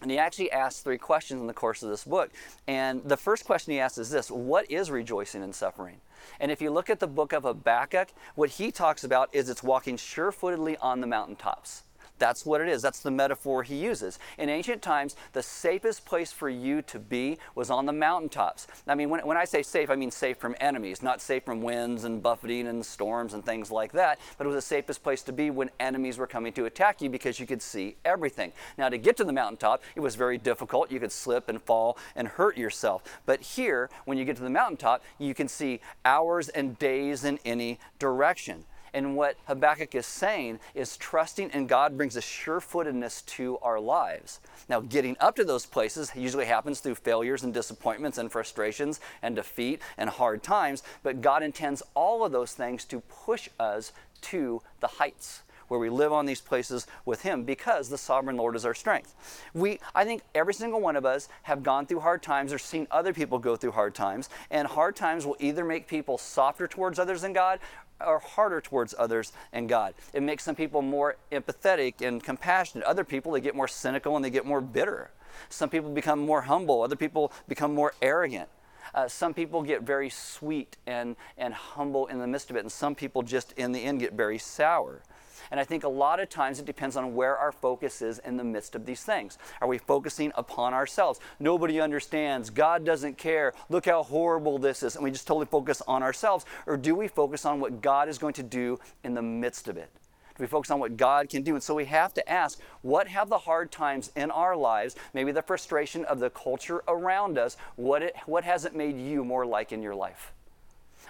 And 0.00 0.10
he 0.10 0.16
actually 0.16 0.50
asks 0.50 0.80
three 0.80 0.96
questions 0.96 1.40
in 1.40 1.46
the 1.46 1.52
course 1.52 1.82
of 1.82 1.90
this 1.90 2.04
book. 2.04 2.30
And 2.66 3.02
the 3.04 3.18
first 3.18 3.44
question 3.44 3.74
he 3.74 3.80
asks 3.80 3.98
is 3.98 4.10
this 4.10 4.30
What 4.30 4.70
is 4.70 4.90
rejoicing 4.90 5.42
in 5.42 5.52
suffering? 5.52 5.96
And 6.38 6.50
if 6.50 6.62
you 6.62 6.70
look 6.70 6.88
at 6.88 7.00
the 7.00 7.06
book 7.06 7.32
of 7.32 7.42
Habakkuk, 7.42 8.08
what 8.34 8.50
he 8.50 8.70
talks 8.72 9.04
about 9.04 9.28
is 9.34 9.50
it's 9.50 9.62
walking 9.62 9.96
surefootedly 9.96 10.76
on 10.80 11.00
the 11.00 11.06
mountaintops. 11.06 11.82
That's 12.20 12.44
what 12.44 12.60
it 12.60 12.68
is. 12.68 12.82
That's 12.82 13.00
the 13.00 13.10
metaphor 13.10 13.62
he 13.62 13.76
uses. 13.76 14.18
In 14.38 14.50
ancient 14.50 14.82
times, 14.82 15.16
the 15.32 15.42
safest 15.42 16.04
place 16.04 16.30
for 16.30 16.50
you 16.50 16.82
to 16.82 16.98
be 16.98 17.38
was 17.54 17.70
on 17.70 17.86
the 17.86 17.92
mountaintops. 17.94 18.68
I 18.86 18.94
mean, 18.94 19.08
when, 19.08 19.26
when 19.26 19.38
I 19.38 19.46
say 19.46 19.62
safe, 19.62 19.88
I 19.88 19.96
mean 19.96 20.10
safe 20.10 20.36
from 20.36 20.54
enemies, 20.60 21.02
not 21.02 21.22
safe 21.22 21.44
from 21.44 21.62
winds 21.62 22.04
and 22.04 22.22
buffeting 22.22 22.68
and 22.68 22.84
storms 22.84 23.32
and 23.32 23.44
things 23.44 23.70
like 23.70 23.92
that, 23.92 24.20
but 24.36 24.44
it 24.44 24.48
was 24.48 24.56
the 24.56 24.60
safest 24.60 25.02
place 25.02 25.22
to 25.22 25.32
be 25.32 25.50
when 25.50 25.70
enemies 25.80 26.18
were 26.18 26.26
coming 26.26 26.52
to 26.52 26.66
attack 26.66 27.00
you 27.00 27.08
because 27.08 27.40
you 27.40 27.46
could 27.46 27.62
see 27.62 27.96
everything. 28.04 28.52
Now, 28.76 28.90
to 28.90 28.98
get 28.98 29.16
to 29.16 29.24
the 29.24 29.32
mountaintop, 29.32 29.82
it 29.96 30.00
was 30.00 30.14
very 30.14 30.36
difficult. 30.36 30.92
You 30.92 31.00
could 31.00 31.12
slip 31.12 31.48
and 31.48 31.60
fall 31.60 31.96
and 32.14 32.28
hurt 32.28 32.58
yourself. 32.58 33.02
But 33.24 33.40
here, 33.40 33.88
when 34.04 34.18
you 34.18 34.26
get 34.26 34.36
to 34.36 34.42
the 34.42 34.50
mountaintop, 34.50 35.02
you 35.18 35.32
can 35.32 35.48
see 35.48 35.80
hours 36.04 36.50
and 36.50 36.78
days 36.78 37.24
in 37.24 37.38
any 37.46 37.78
direction. 37.98 38.66
And 38.92 39.16
what 39.16 39.36
Habakkuk 39.46 39.94
is 39.94 40.06
saying 40.06 40.60
is 40.74 40.96
trusting 40.96 41.50
in 41.50 41.66
God 41.66 41.96
brings 41.96 42.16
a 42.16 42.20
sure 42.20 42.60
footedness 42.60 43.22
to 43.22 43.58
our 43.58 43.80
lives. 43.80 44.40
Now, 44.68 44.80
getting 44.80 45.16
up 45.20 45.36
to 45.36 45.44
those 45.44 45.66
places 45.66 46.12
usually 46.14 46.46
happens 46.46 46.80
through 46.80 46.96
failures 46.96 47.42
and 47.42 47.54
disappointments 47.54 48.18
and 48.18 48.30
frustrations 48.30 49.00
and 49.22 49.36
defeat 49.36 49.80
and 49.96 50.10
hard 50.10 50.42
times, 50.42 50.82
but 51.02 51.20
God 51.20 51.42
intends 51.42 51.82
all 51.94 52.24
of 52.24 52.32
those 52.32 52.52
things 52.52 52.84
to 52.86 53.00
push 53.00 53.48
us 53.58 53.92
to 54.22 54.62
the 54.80 54.86
heights 54.86 55.42
where 55.70 55.78
we 55.78 55.88
live 55.88 56.12
on 56.12 56.26
these 56.26 56.40
places 56.40 56.86
with 57.04 57.22
him 57.22 57.44
because 57.44 57.88
the 57.88 57.96
sovereign 57.96 58.36
lord 58.36 58.56
is 58.56 58.64
our 58.64 58.74
strength 58.74 59.14
we 59.54 59.78
i 59.94 60.04
think 60.04 60.20
every 60.34 60.52
single 60.52 60.80
one 60.80 60.96
of 60.96 61.06
us 61.06 61.28
have 61.44 61.62
gone 61.62 61.86
through 61.86 62.00
hard 62.00 62.20
times 62.22 62.52
or 62.52 62.58
seen 62.58 62.88
other 62.90 63.12
people 63.12 63.38
go 63.38 63.54
through 63.54 63.70
hard 63.70 63.94
times 63.94 64.28
and 64.50 64.66
hard 64.66 64.96
times 64.96 65.24
will 65.24 65.36
either 65.38 65.64
make 65.64 65.86
people 65.86 66.18
softer 66.18 66.66
towards 66.66 66.98
others 66.98 67.22
than 67.22 67.32
god 67.32 67.60
are 68.00 68.18
harder 68.18 68.60
towards 68.60 68.94
others 68.98 69.32
and 69.52 69.68
God. 69.68 69.94
It 70.12 70.22
makes 70.22 70.44
some 70.44 70.54
people 70.54 70.82
more 70.82 71.16
empathetic 71.32 72.06
and 72.06 72.22
compassionate. 72.22 72.84
Other 72.86 73.04
people, 73.04 73.32
they 73.32 73.40
get 73.40 73.54
more 73.54 73.68
cynical 73.68 74.16
and 74.16 74.24
they 74.24 74.30
get 74.30 74.46
more 74.46 74.60
bitter. 74.60 75.10
Some 75.48 75.70
people 75.70 75.90
become 75.90 76.18
more 76.18 76.42
humble. 76.42 76.82
Other 76.82 76.96
people 76.96 77.32
become 77.48 77.74
more 77.74 77.94
arrogant. 78.02 78.48
Uh, 78.94 79.06
some 79.06 79.32
people 79.34 79.62
get 79.62 79.82
very 79.82 80.10
sweet 80.10 80.76
and, 80.86 81.16
and 81.38 81.54
humble 81.54 82.06
in 82.06 82.18
the 82.18 82.26
midst 82.26 82.50
of 82.50 82.56
it, 82.56 82.60
and 82.60 82.72
some 82.72 82.94
people 82.94 83.22
just 83.22 83.52
in 83.52 83.72
the 83.72 83.78
end 83.78 84.00
get 84.00 84.14
very 84.14 84.38
sour. 84.38 85.02
And 85.50 85.58
I 85.58 85.64
think 85.64 85.84
a 85.84 85.88
lot 85.88 86.20
of 86.20 86.28
times 86.28 86.58
it 86.58 86.66
depends 86.66 86.96
on 86.96 87.14
where 87.14 87.36
our 87.36 87.52
focus 87.52 88.02
is 88.02 88.20
in 88.20 88.36
the 88.36 88.44
midst 88.44 88.74
of 88.74 88.86
these 88.86 89.02
things. 89.02 89.38
Are 89.60 89.68
we 89.68 89.78
focusing 89.78 90.32
upon 90.36 90.74
ourselves? 90.74 91.20
Nobody 91.38 91.80
understands. 91.80 92.50
God 92.50 92.84
doesn't 92.84 93.18
care. 93.18 93.52
Look 93.68 93.86
how 93.86 94.02
horrible 94.02 94.58
this 94.58 94.82
is. 94.82 94.94
And 94.94 95.04
we 95.04 95.10
just 95.10 95.26
totally 95.26 95.46
focus 95.46 95.82
on 95.88 96.02
ourselves. 96.02 96.44
Or 96.66 96.76
do 96.76 96.94
we 96.94 97.08
focus 97.08 97.44
on 97.44 97.60
what 97.60 97.80
God 97.80 98.08
is 98.08 98.18
going 98.18 98.34
to 98.34 98.42
do 98.42 98.78
in 99.02 99.14
the 99.14 99.22
midst 99.22 99.66
of 99.68 99.76
it? 99.76 99.90
Do 100.36 100.44
we 100.44 100.48
focus 100.48 100.70
on 100.70 100.80
what 100.80 100.96
God 100.96 101.28
can 101.28 101.42
do? 101.42 101.54
And 101.54 101.62
so 101.62 101.74
we 101.74 101.84
have 101.84 102.14
to 102.14 102.30
ask 102.30 102.60
what 102.80 103.08
have 103.08 103.28
the 103.28 103.38
hard 103.38 103.70
times 103.70 104.10
in 104.16 104.30
our 104.30 104.56
lives, 104.56 104.96
maybe 105.12 105.32
the 105.32 105.42
frustration 105.42 106.04
of 106.06 106.18
the 106.18 106.30
culture 106.30 106.82
around 106.88 107.36
us, 107.36 107.58
what, 107.76 108.02
it, 108.02 108.16
what 108.24 108.44
has 108.44 108.64
it 108.64 108.74
made 108.74 108.98
you 108.98 109.22
more 109.22 109.44
like 109.44 109.70
in 109.70 109.82
your 109.82 109.94
life? 109.94 110.32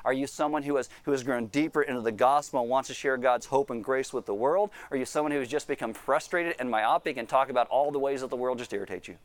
Are 0.05 0.13
you 0.13 0.27
someone 0.27 0.63
who 0.63 0.77
has, 0.77 0.89
who 1.05 1.13
has 1.13 1.23
grown 1.23 1.47
deeper 1.47 1.83
into 1.83 2.01
the 2.01 2.13
gospel 2.13 2.61
and 2.61 2.71
wants 2.71 2.89
to 2.89 2.95
share 2.95 3.17
God's 3.17 3.47
hope 3.47 3.71
and 3.71 3.83
grace 3.83 4.13
with 4.13 4.27
the 4.27 4.35
world? 4.35 4.71
Or 4.91 4.97
are 4.97 4.99
you 4.99 5.05
someone 5.05 5.33
who 5.33 5.39
has 5.39 5.49
just 5.49 5.69
become 5.69 5.93
frustrated 5.93 6.57
and 6.59 6.71
myopic 6.71 7.17
and 7.17 7.29
talk 7.29 7.51
about 7.51 7.69
all 7.69 7.91
the 7.91 7.99
ways 7.99 8.21
that 8.21 8.31
the 8.31 8.37
world 8.37 8.59
just 8.59 8.73
irritates 8.73 9.09
you? 9.09 9.17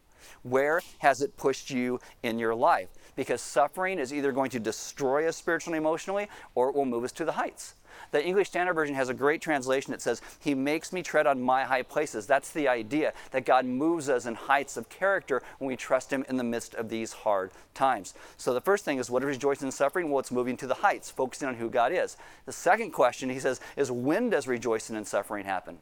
Where 0.44 0.82
has 1.00 1.22
it 1.22 1.38
pushed 1.38 1.70
you 1.70 2.00
in 2.24 2.40
your 2.40 2.56
life? 2.56 2.90
Because 3.16 3.42
suffering 3.42 4.00
is 4.00 4.14
either 4.14 4.32
going 4.32 4.50
to 4.52 4.60
destroy 4.60 5.28
us 5.28 5.38
spiritually 5.38 5.78
and 5.78 5.86
emotionally 5.86 6.28
or 6.56 6.70
it 6.70 6.76
will 6.76 6.86
move 6.86 7.04
us 7.04 7.12
to 7.14 7.26
the 7.26 7.34
heights. 7.34 7.76
The 8.12 8.23
English 8.23 8.49
Standard 8.49 8.73
Version 8.73 8.95
has 8.95 9.10
a 9.10 9.13
great 9.13 9.41
translation 9.41 9.91
that 9.91 10.01
says, 10.01 10.21
He 10.39 10.53
makes 10.53 10.93
me 10.93 11.03
tread 11.03 11.27
on 11.27 11.41
my 11.41 11.63
high 11.63 11.81
places. 11.81 12.25
That's 12.25 12.51
the 12.51 12.67
idea 12.67 13.13
that 13.31 13.45
God 13.45 13.65
moves 13.65 14.10
us 14.10 14.25
in 14.25 14.36
heights 14.36 14.77
of 14.77 14.89
character 14.89 15.41
when 15.60 15.67
we 15.67 15.75
trust 15.75 16.12
Him 16.12 16.25
in 16.29 16.38
the 16.38 16.43
midst 16.43 16.75
of 16.75 16.89
these 16.89 17.13
hard 17.13 17.51
times. 17.73 18.13
So 18.38 18.53
the 18.53 18.62
first 18.62 18.86
thing 18.86 18.97
is, 18.97 19.10
what 19.10 19.23
is 19.23 19.27
rejoicing 19.27 19.67
in 19.67 19.71
suffering? 19.71 20.10
Well, 20.10 20.19
it's 20.19 20.31
moving 20.31 20.58
to 20.58 20.67
the 20.67 20.75
heights, 20.75 21.10
focusing 21.10 21.47
on 21.47 21.55
who 21.55 21.69
God 21.69 21.91
is. 21.91 22.17
The 22.45 22.51
second 22.51 22.91
question, 22.91 23.29
he 23.29 23.39
says, 23.39 23.60
is 23.75 23.91
when 23.91 24.29
does 24.29 24.47
rejoicing 24.47 24.95
in 24.95 25.05
suffering 25.05 25.45
happen? 25.45 25.79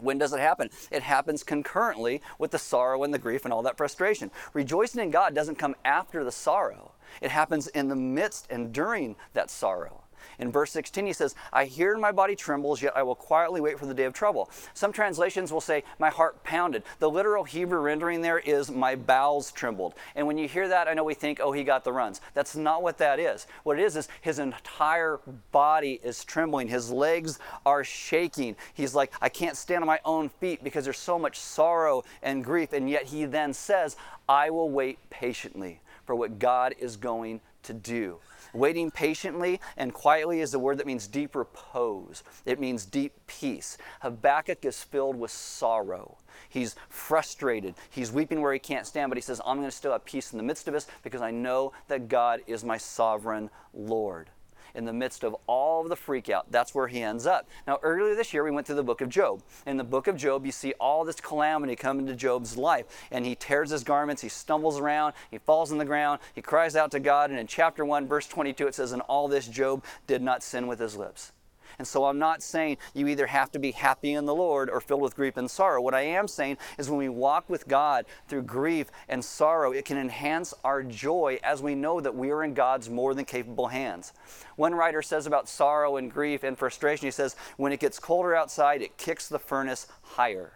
When 0.00 0.18
does 0.18 0.32
it 0.32 0.40
happen? 0.40 0.70
It 0.90 1.02
happens 1.02 1.42
concurrently 1.42 2.20
with 2.38 2.50
the 2.50 2.58
sorrow 2.58 3.02
and 3.02 3.14
the 3.14 3.18
grief 3.18 3.44
and 3.44 3.52
all 3.52 3.62
that 3.62 3.78
frustration. 3.78 4.30
Rejoicing 4.52 5.02
in 5.02 5.10
God 5.10 5.34
doesn't 5.34 5.56
come 5.56 5.74
after 5.84 6.22
the 6.22 6.32
sorrow, 6.32 6.92
it 7.22 7.30
happens 7.30 7.66
in 7.68 7.88
the 7.88 7.96
midst 7.96 8.46
and 8.50 8.72
during 8.72 9.16
that 9.32 9.50
sorrow. 9.50 10.02
In 10.38 10.52
verse 10.52 10.70
16, 10.72 11.06
he 11.06 11.12
says, 11.12 11.34
I 11.52 11.64
hear 11.64 11.96
my 11.98 12.12
body 12.12 12.36
trembles, 12.36 12.82
yet 12.82 12.96
I 12.96 13.02
will 13.02 13.14
quietly 13.14 13.60
wait 13.60 13.78
for 13.78 13.86
the 13.86 13.94
day 13.94 14.04
of 14.04 14.12
trouble. 14.12 14.50
Some 14.74 14.92
translations 14.92 15.52
will 15.52 15.60
say, 15.60 15.84
My 15.98 16.10
heart 16.10 16.42
pounded. 16.44 16.82
The 16.98 17.10
literal 17.10 17.44
Hebrew 17.44 17.80
rendering 17.80 18.20
there 18.20 18.38
is, 18.38 18.70
My 18.70 18.94
bowels 18.94 19.52
trembled. 19.52 19.94
And 20.14 20.26
when 20.26 20.38
you 20.38 20.48
hear 20.48 20.68
that, 20.68 20.88
I 20.88 20.94
know 20.94 21.04
we 21.04 21.14
think, 21.14 21.40
Oh, 21.40 21.52
he 21.52 21.64
got 21.64 21.84
the 21.84 21.92
runs. 21.92 22.20
That's 22.34 22.56
not 22.56 22.82
what 22.82 22.98
that 22.98 23.18
is. 23.18 23.46
What 23.62 23.78
it 23.78 23.82
is, 23.82 23.96
is 23.96 24.08
his 24.20 24.38
entire 24.38 25.20
body 25.52 26.00
is 26.02 26.24
trembling. 26.24 26.68
His 26.68 26.90
legs 26.90 27.38
are 27.64 27.84
shaking. 27.84 28.56
He's 28.74 28.94
like, 28.94 29.12
I 29.20 29.28
can't 29.28 29.56
stand 29.56 29.82
on 29.82 29.86
my 29.86 30.00
own 30.04 30.28
feet 30.28 30.62
because 30.62 30.84
there's 30.84 30.98
so 30.98 31.18
much 31.18 31.38
sorrow 31.38 32.04
and 32.22 32.44
grief. 32.44 32.72
And 32.72 32.88
yet 32.88 33.04
he 33.04 33.24
then 33.24 33.52
says, 33.52 33.96
I 34.28 34.50
will 34.50 34.70
wait 34.70 34.98
patiently 35.10 35.80
for 36.04 36.14
what 36.14 36.38
God 36.38 36.74
is 36.78 36.96
going 36.96 37.40
to 37.64 37.72
do. 37.72 38.18
Waiting 38.56 38.90
patiently 38.90 39.60
and 39.76 39.92
quietly 39.92 40.40
is 40.40 40.50
the 40.50 40.58
word 40.58 40.78
that 40.78 40.86
means 40.86 41.06
deep 41.06 41.34
repose. 41.34 42.22
It 42.44 42.58
means 42.58 42.86
deep 42.86 43.12
peace. 43.26 43.76
Habakkuk 44.00 44.64
is 44.64 44.82
filled 44.82 45.18
with 45.18 45.30
sorrow. 45.30 46.18
He's 46.48 46.74
frustrated. 46.88 47.74
He's 47.90 48.10
weeping 48.10 48.40
where 48.40 48.52
he 48.52 48.58
can't 48.58 48.86
stand, 48.86 49.10
but 49.10 49.18
he 49.18 49.22
says, 49.22 49.40
I'm 49.44 49.58
going 49.58 49.68
to 49.68 49.76
still 49.76 49.92
have 49.92 50.04
peace 50.04 50.32
in 50.32 50.38
the 50.38 50.44
midst 50.44 50.68
of 50.68 50.74
this 50.74 50.86
because 51.02 51.20
I 51.20 51.30
know 51.30 51.72
that 51.88 52.08
God 52.08 52.40
is 52.46 52.64
my 52.64 52.78
sovereign 52.78 53.50
Lord 53.74 54.30
in 54.76 54.84
the 54.84 54.92
midst 54.92 55.24
of 55.24 55.34
all 55.46 55.82
of 55.82 55.88
the 55.88 55.96
freak 55.96 56.28
out. 56.30 56.50
That's 56.50 56.74
where 56.74 56.88
he 56.88 57.02
ends 57.02 57.26
up. 57.26 57.48
Now, 57.66 57.78
earlier 57.82 58.14
this 58.14 58.32
year, 58.32 58.44
we 58.44 58.50
went 58.50 58.66
through 58.66 58.76
the 58.76 58.84
book 58.84 59.00
of 59.00 59.08
Job. 59.08 59.42
In 59.66 59.76
the 59.76 59.84
book 59.84 60.06
of 60.06 60.16
Job, 60.16 60.46
you 60.46 60.52
see 60.52 60.74
all 60.80 61.04
this 61.04 61.20
calamity 61.20 61.76
come 61.76 61.98
into 61.98 62.14
Job's 62.14 62.56
life. 62.56 62.86
And 63.10 63.24
he 63.24 63.34
tears 63.34 63.70
his 63.70 63.84
garments, 63.84 64.22
he 64.22 64.28
stumbles 64.28 64.78
around, 64.78 65.14
he 65.30 65.38
falls 65.38 65.72
on 65.72 65.78
the 65.78 65.84
ground, 65.84 66.20
he 66.34 66.42
cries 66.42 66.76
out 66.76 66.90
to 66.92 67.00
God. 67.00 67.30
And 67.30 67.38
in 67.38 67.46
chapter 67.46 67.84
1, 67.84 68.06
verse 68.06 68.26
22, 68.26 68.68
it 68.68 68.74
says, 68.74 68.92
In 68.92 69.00
all 69.02 69.28
this, 69.28 69.48
Job 69.48 69.84
did 70.06 70.22
not 70.22 70.42
sin 70.42 70.66
with 70.66 70.78
his 70.78 70.96
lips. 70.96 71.32
And 71.78 71.86
so 71.86 72.06
I'm 72.06 72.18
not 72.18 72.42
saying 72.42 72.78
you 72.94 73.06
either 73.08 73.26
have 73.26 73.50
to 73.52 73.58
be 73.58 73.72
happy 73.72 74.12
in 74.12 74.24
the 74.26 74.34
Lord 74.34 74.70
or 74.70 74.80
filled 74.80 75.02
with 75.02 75.16
grief 75.16 75.36
and 75.36 75.50
sorrow. 75.50 75.80
What 75.80 75.94
I 75.94 76.02
am 76.02 76.28
saying 76.28 76.58
is 76.78 76.88
when 76.88 76.98
we 76.98 77.08
walk 77.08 77.48
with 77.48 77.68
God 77.68 78.06
through 78.28 78.42
grief 78.42 78.90
and 79.08 79.24
sorrow, 79.24 79.72
it 79.72 79.84
can 79.84 79.98
enhance 79.98 80.54
our 80.64 80.82
joy 80.82 81.38
as 81.42 81.62
we 81.62 81.74
know 81.74 82.00
that 82.00 82.14
we 82.14 82.30
are 82.30 82.44
in 82.44 82.54
God's 82.54 82.88
more 82.88 83.14
than 83.14 83.24
capable 83.24 83.68
hands. 83.68 84.12
One 84.56 84.74
writer 84.74 85.02
says 85.02 85.26
about 85.26 85.48
sorrow 85.48 85.96
and 85.96 86.10
grief 86.10 86.42
and 86.44 86.58
frustration, 86.58 87.06
he 87.06 87.10
says, 87.10 87.36
when 87.56 87.72
it 87.72 87.80
gets 87.80 87.98
colder 87.98 88.34
outside, 88.34 88.82
it 88.82 88.96
kicks 88.96 89.28
the 89.28 89.38
furnace 89.38 89.86
higher 90.02 90.52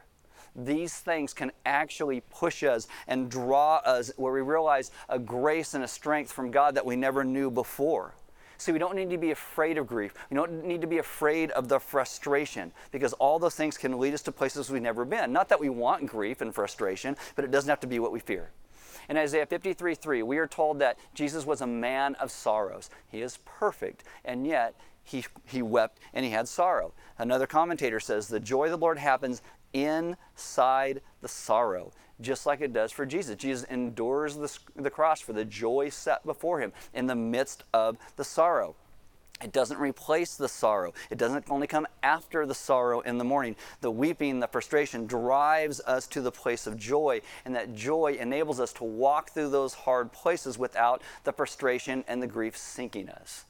these 0.56 0.98
things 0.98 1.32
can 1.32 1.52
actually 1.64 2.20
push 2.20 2.62
us 2.62 2.88
and 3.06 3.30
draw 3.30 3.76
us 3.78 4.10
where 4.16 4.32
we 4.32 4.40
realize 4.40 4.90
a 5.08 5.18
grace 5.18 5.74
and 5.74 5.84
a 5.84 5.88
strength 5.88 6.32
from 6.32 6.50
God 6.50 6.74
that 6.74 6.86
we 6.86 6.96
never 6.96 7.24
knew 7.24 7.50
before. 7.50 8.14
See, 8.60 8.72
we 8.72 8.78
don't 8.78 8.94
need 8.94 9.08
to 9.08 9.16
be 9.16 9.30
afraid 9.30 9.78
of 9.78 9.86
grief. 9.86 10.12
We 10.28 10.34
don't 10.34 10.66
need 10.66 10.82
to 10.82 10.86
be 10.86 10.98
afraid 10.98 11.50
of 11.52 11.68
the 11.68 11.80
frustration 11.80 12.72
because 12.92 13.14
all 13.14 13.38
those 13.38 13.54
things 13.54 13.78
can 13.78 13.98
lead 13.98 14.12
us 14.12 14.20
to 14.24 14.32
places 14.32 14.68
we've 14.68 14.82
never 14.82 15.06
been. 15.06 15.32
Not 15.32 15.48
that 15.48 15.58
we 15.58 15.70
want 15.70 16.06
grief 16.06 16.42
and 16.42 16.54
frustration, 16.54 17.16
but 17.36 17.46
it 17.46 17.50
doesn't 17.50 17.70
have 17.70 17.80
to 17.80 17.86
be 17.86 17.98
what 17.98 18.12
we 18.12 18.20
fear. 18.20 18.50
In 19.08 19.16
Isaiah 19.16 19.46
53 19.46 19.94
3, 19.94 20.22
we 20.22 20.36
are 20.36 20.46
told 20.46 20.78
that 20.80 20.98
Jesus 21.14 21.46
was 21.46 21.62
a 21.62 21.66
man 21.66 22.16
of 22.16 22.30
sorrows. 22.30 22.90
He 23.08 23.22
is 23.22 23.38
perfect, 23.46 24.04
and 24.26 24.46
yet 24.46 24.74
he, 25.02 25.24
he 25.46 25.62
wept 25.62 25.98
and 26.12 26.22
he 26.26 26.30
had 26.30 26.46
sorrow. 26.46 26.92
Another 27.16 27.46
commentator 27.46 27.98
says, 27.98 28.28
The 28.28 28.40
joy 28.40 28.66
of 28.66 28.72
the 28.72 28.78
Lord 28.78 28.98
happens 28.98 29.40
inside 29.72 31.00
the 31.22 31.28
sorrow, 31.28 31.92
just 32.20 32.46
like 32.46 32.60
it 32.60 32.72
does 32.72 32.92
for 32.92 33.06
Jesus. 33.06 33.36
Jesus 33.36 33.64
endures 33.70 34.36
the, 34.36 34.58
the 34.76 34.90
cross 34.90 35.20
for 35.20 35.32
the 35.32 35.44
joy 35.44 35.88
set 35.88 36.24
before 36.24 36.60
him 36.60 36.72
in 36.94 37.06
the 37.06 37.14
midst 37.14 37.64
of 37.72 37.96
the 38.16 38.24
sorrow. 38.24 38.74
It 39.42 39.52
doesn't 39.52 39.78
replace 39.78 40.36
the 40.36 40.48
sorrow. 40.48 40.92
It 41.08 41.16
doesn't 41.16 41.46
only 41.48 41.66
come 41.66 41.86
after 42.02 42.44
the 42.44 42.54
sorrow 42.54 43.00
in 43.00 43.16
the 43.16 43.24
morning. 43.24 43.56
The 43.80 43.90
weeping, 43.90 44.38
the 44.38 44.48
frustration 44.48 45.06
drives 45.06 45.80
us 45.80 46.06
to 46.08 46.20
the 46.20 46.30
place 46.30 46.66
of 46.66 46.76
joy, 46.76 47.22
and 47.44 47.54
that 47.54 47.74
joy 47.74 48.18
enables 48.20 48.60
us 48.60 48.72
to 48.74 48.84
walk 48.84 49.30
through 49.30 49.48
those 49.48 49.72
hard 49.72 50.12
places 50.12 50.58
without 50.58 51.02
the 51.24 51.32
frustration 51.32 52.04
and 52.06 52.22
the 52.22 52.26
grief 52.26 52.56
sinking 52.56 53.08
us. 53.08 53.46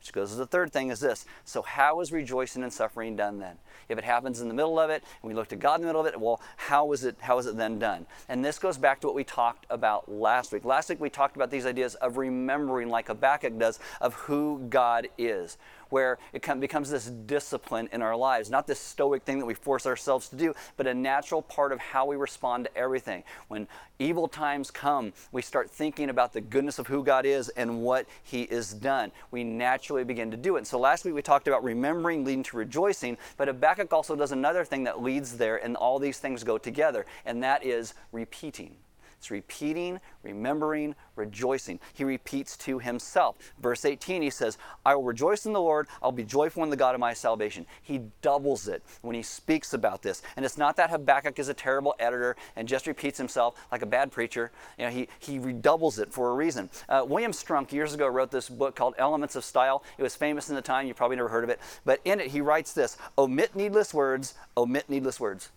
Which 0.00 0.12
goes 0.12 0.30
to 0.30 0.36
the 0.36 0.46
third 0.46 0.72
thing 0.72 0.90
is 0.90 1.00
this. 1.00 1.26
So, 1.44 1.62
how 1.62 2.00
is 2.00 2.12
rejoicing 2.12 2.62
and 2.62 2.72
suffering 2.72 3.16
done 3.16 3.38
then? 3.38 3.56
If 3.88 3.98
it 3.98 4.04
happens 4.04 4.40
in 4.40 4.48
the 4.48 4.54
middle 4.54 4.78
of 4.78 4.90
it, 4.90 5.02
and 5.22 5.28
we 5.28 5.34
look 5.34 5.48
to 5.48 5.56
God 5.56 5.76
in 5.76 5.80
the 5.82 5.86
middle 5.86 6.00
of 6.00 6.06
it, 6.06 6.18
well, 6.20 6.40
how 6.56 6.92
is 6.92 7.04
it, 7.04 7.16
how 7.20 7.38
is 7.38 7.46
it 7.46 7.56
then 7.56 7.78
done? 7.78 8.06
And 8.28 8.44
this 8.44 8.58
goes 8.58 8.78
back 8.78 9.00
to 9.00 9.06
what 9.06 9.16
we 9.16 9.24
talked 9.24 9.66
about 9.70 10.10
last 10.10 10.52
week. 10.52 10.64
Last 10.64 10.88
week 10.88 11.00
we 11.00 11.10
talked 11.10 11.36
about 11.36 11.50
these 11.50 11.66
ideas 11.66 11.94
of 11.96 12.16
remembering, 12.16 12.88
like 12.88 13.08
Habakkuk 13.08 13.58
does, 13.58 13.80
of 14.00 14.14
who 14.14 14.66
God 14.68 15.08
is 15.18 15.58
where 15.90 16.18
it 16.32 16.42
becomes 16.60 16.90
this 16.90 17.06
discipline 17.06 17.88
in 17.92 18.02
our 18.02 18.16
lives, 18.16 18.50
not 18.50 18.66
this 18.66 18.78
stoic 18.78 19.22
thing 19.22 19.38
that 19.38 19.46
we 19.46 19.54
force 19.54 19.86
ourselves 19.86 20.28
to 20.28 20.36
do, 20.36 20.54
but 20.76 20.86
a 20.86 20.94
natural 20.94 21.42
part 21.42 21.72
of 21.72 21.78
how 21.78 22.06
we 22.06 22.16
respond 22.16 22.64
to 22.64 22.76
everything. 22.76 23.22
When 23.48 23.68
evil 23.98 24.28
times 24.28 24.70
come, 24.70 25.12
we 25.32 25.42
start 25.42 25.70
thinking 25.70 26.10
about 26.10 26.32
the 26.32 26.40
goodness 26.40 26.78
of 26.78 26.86
who 26.86 27.02
God 27.02 27.26
is 27.26 27.48
and 27.50 27.82
what 27.82 28.06
He 28.22 28.42
is 28.42 28.72
done. 28.72 29.12
We 29.30 29.44
naturally 29.44 30.04
begin 30.04 30.30
to 30.30 30.36
do 30.36 30.56
it. 30.56 30.66
So 30.66 30.78
last 30.78 31.04
week 31.04 31.14
we 31.14 31.22
talked 31.22 31.48
about 31.48 31.64
remembering 31.64 32.24
leading 32.24 32.42
to 32.44 32.56
rejoicing, 32.56 33.18
but 33.36 33.48
Habakkuk 33.48 33.92
also 33.92 34.16
does 34.16 34.32
another 34.32 34.64
thing 34.64 34.84
that 34.84 35.02
leads 35.02 35.36
there, 35.36 35.56
and 35.56 35.76
all 35.76 35.98
these 35.98 36.18
things 36.18 36.44
go 36.44 36.58
together, 36.58 37.06
and 37.24 37.42
that 37.42 37.64
is 37.64 37.94
repeating. 38.12 38.76
It's 39.18 39.32
repeating, 39.32 39.98
remembering, 40.22 40.94
rejoicing. 41.16 41.80
He 41.92 42.04
repeats 42.04 42.56
to 42.58 42.78
himself. 42.78 43.36
Verse 43.60 43.84
18, 43.84 44.22
he 44.22 44.30
says, 44.30 44.58
I 44.86 44.94
will 44.94 45.02
rejoice 45.02 45.44
in 45.44 45.52
the 45.52 45.60
Lord. 45.60 45.88
I'll 46.00 46.12
be 46.12 46.22
joyful 46.22 46.62
in 46.62 46.70
the 46.70 46.76
God 46.76 46.94
of 46.94 47.00
my 47.00 47.14
salvation. 47.14 47.66
He 47.82 48.02
doubles 48.22 48.68
it 48.68 48.82
when 49.02 49.16
he 49.16 49.22
speaks 49.22 49.74
about 49.74 50.02
this. 50.02 50.22
And 50.36 50.44
it's 50.44 50.56
not 50.56 50.76
that 50.76 50.90
Habakkuk 50.90 51.38
is 51.40 51.48
a 51.48 51.54
terrible 51.54 51.96
editor 51.98 52.36
and 52.54 52.68
just 52.68 52.86
repeats 52.86 53.18
himself 53.18 53.60
like 53.72 53.82
a 53.82 53.86
bad 53.86 54.12
preacher. 54.12 54.52
You 54.78 54.84
know, 54.84 54.90
he, 54.90 55.08
he 55.18 55.40
redoubles 55.40 55.98
it 55.98 56.12
for 56.12 56.30
a 56.30 56.34
reason. 56.34 56.70
Uh, 56.88 57.04
William 57.06 57.32
Strunk 57.32 57.72
years 57.72 57.94
ago 57.94 58.06
wrote 58.06 58.30
this 58.30 58.48
book 58.48 58.76
called 58.76 58.94
Elements 58.98 59.34
of 59.34 59.44
Style. 59.44 59.82
It 59.98 60.04
was 60.04 60.14
famous 60.14 60.48
in 60.48 60.54
the 60.54 60.62
time. 60.62 60.86
You 60.86 60.94
probably 60.94 61.16
never 61.16 61.28
heard 61.28 61.44
of 61.44 61.50
it. 61.50 61.58
But 61.84 62.00
in 62.04 62.20
it, 62.20 62.28
he 62.28 62.40
writes 62.40 62.72
this 62.72 62.96
omit 63.18 63.56
needless 63.56 63.92
words, 63.92 64.34
omit 64.56 64.88
needless 64.88 65.18
words. 65.18 65.50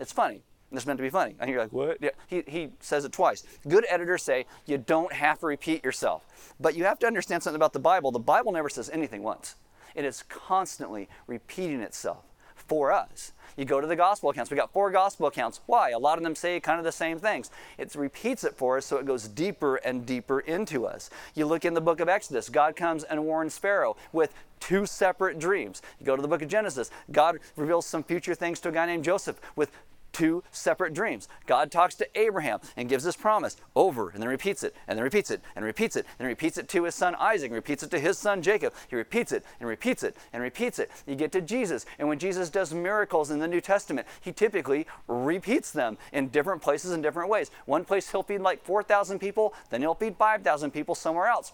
It's 0.00 0.12
funny. 0.12 0.42
It's 0.72 0.86
meant 0.86 0.98
to 0.98 1.02
be 1.02 1.10
funny. 1.10 1.34
And 1.40 1.50
you're 1.50 1.60
like, 1.60 1.72
what? 1.72 1.98
Yeah, 2.00 2.10
he, 2.28 2.44
he 2.46 2.68
says 2.80 3.04
it 3.04 3.12
twice. 3.12 3.44
Good 3.66 3.84
editors 3.88 4.22
say 4.22 4.46
you 4.66 4.78
don't 4.78 5.12
have 5.12 5.40
to 5.40 5.46
repeat 5.46 5.84
yourself. 5.84 6.24
But 6.60 6.76
you 6.76 6.84
have 6.84 6.98
to 7.00 7.06
understand 7.06 7.42
something 7.42 7.56
about 7.56 7.72
the 7.72 7.80
Bible. 7.80 8.12
The 8.12 8.18
Bible 8.18 8.52
never 8.52 8.68
says 8.68 8.88
anything 8.90 9.22
once, 9.22 9.56
it 9.94 10.04
is 10.04 10.22
constantly 10.28 11.08
repeating 11.26 11.80
itself 11.80 12.24
for 12.54 12.92
us. 12.92 13.32
You 13.56 13.64
go 13.64 13.80
to 13.80 13.86
the 13.86 13.96
gospel 13.96 14.30
accounts. 14.30 14.50
We 14.50 14.56
got 14.56 14.72
four 14.72 14.92
gospel 14.92 15.26
accounts. 15.26 15.60
Why? 15.66 15.90
A 15.90 15.98
lot 15.98 16.18
of 16.18 16.24
them 16.24 16.36
say 16.36 16.60
kind 16.60 16.78
of 16.78 16.84
the 16.84 16.92
same 16.92 17.18
things. 17.18 17.50
It 17.78 17.94
repeats 17.96 18.44
it 18.44 18.56
for 18.56 18.76
us 18.76 18.86
so 18.86 18.96
it 18.98 19.06
goes 19.06 19.26
deeper 19.26 19.76
and 19.76 20.06
deeper 20.06 20.40
into 20.40 20.86
us. 20.86 21.10
You 21.34 21.46
look 21.46 21.64
in 21.64 21.74
the 21.74 21.80
book 21.80 21.98
of 21.98 22.08
Exodus, 22.08 22.48
God 22.48 22.76
comes 22.76 23.02
and 23.02 23.24
warns 23.24 23.58
Pharaoh 23.58 23.96
with 24.12 24.32
two 24.60 24.86
separate 24.86 25.38
dreams. 25.38 25.82
You 25.98 26.06
go 26.06 26.14
to 26.14 26.22
the 26.22 26.28
book 26.28 26.42
of 26.42 26.48
Genesis, 26.48 26.90
God 27.10 27.38
reveals 27.56 27.86
some 27.86 28.04
future 28.04 28.34
things 28.36 28.60
to 28.60 28.68
a 28.68 28.72
guy 28.72 28.86
named 28.86 29.04
Joseph 29.04 29.40
with 29.56 29.72
two 30.12 30.42
separate 30.50 30.94
dreams. 30.94 31.28
God 31.46 31.70
talks 31.70 31.94
to 31.96 32.18
Abraham 32.18 32.60
and 32.76 32.88
gives 32.88 33.04
this 33.04 33.16
promise 33.16 33.56
over 33.74 34.10
and 34.10 34.22
then 34.22 34.28
repeats 34.28 34.62
it 34.62 34.74
and 34.88 34.96
then 34.96 35.04
repeats 35.04 35.30
it 35.30 35.40
and 35.56 35.64
repeats 35.64 35.96
it 35.96 36.06
and 36.18 36.28
repeats 36.28 36.58
it 36.58 36.68
to 36.68 36.84
his 36.84 36.94
son 36.94 37.14
Isaac 37.16 37.52
repeats 37.52 37.82
it 37.82 37.90
to 37.90 37.98
his 37.98 38.18
son 38.18 38.42
Jacob. 38.42 38.72
He 38.88 38.96
repeats 38.96 39.32
it 39.32 39.44
and 39.58 39.68
repeats 39.68 40.02
it 40.02 40.16
and 40.32 40.42
repeats 40.42 40.78
it. 40.78 40.90
You 41.06 41.14
get 41.14 41.32
to 41.32 41.40
Jesus, 41.40 41.86
and 41.98 42.08
when 42.08 42.18
Jesus 42.18 42.50
does 42.50 42.72
miracles 42.72 43.30
in 43.30 43.38
the 43.38 43.48
New 43.48 43.60
Testament, 43.60 44.06
he 44.20 44.32
typically 44.32 44.86
repeats 45.08 45.70
them 45.70 45.98
in 46.12 46.28
different 46.28 46.62
places 46.62 46.92
in 46.92 47.02
different 47.02 47.30
ways. 47.30 47.50
One 47.66 47.84
place 47.84 48.10
he'll 48.10 48.22
feed 48.22 48.40
like 48.40 48.62
4,000 48.64 49.18
people, 49.18 49.54
then 49.70 49.80
he'll 49.80 49.94
feed 49.94 50.16
5,000 50.16 50.70
people 50.70 50.94
somewhere 50.94 51.26
else. 51.26 51.52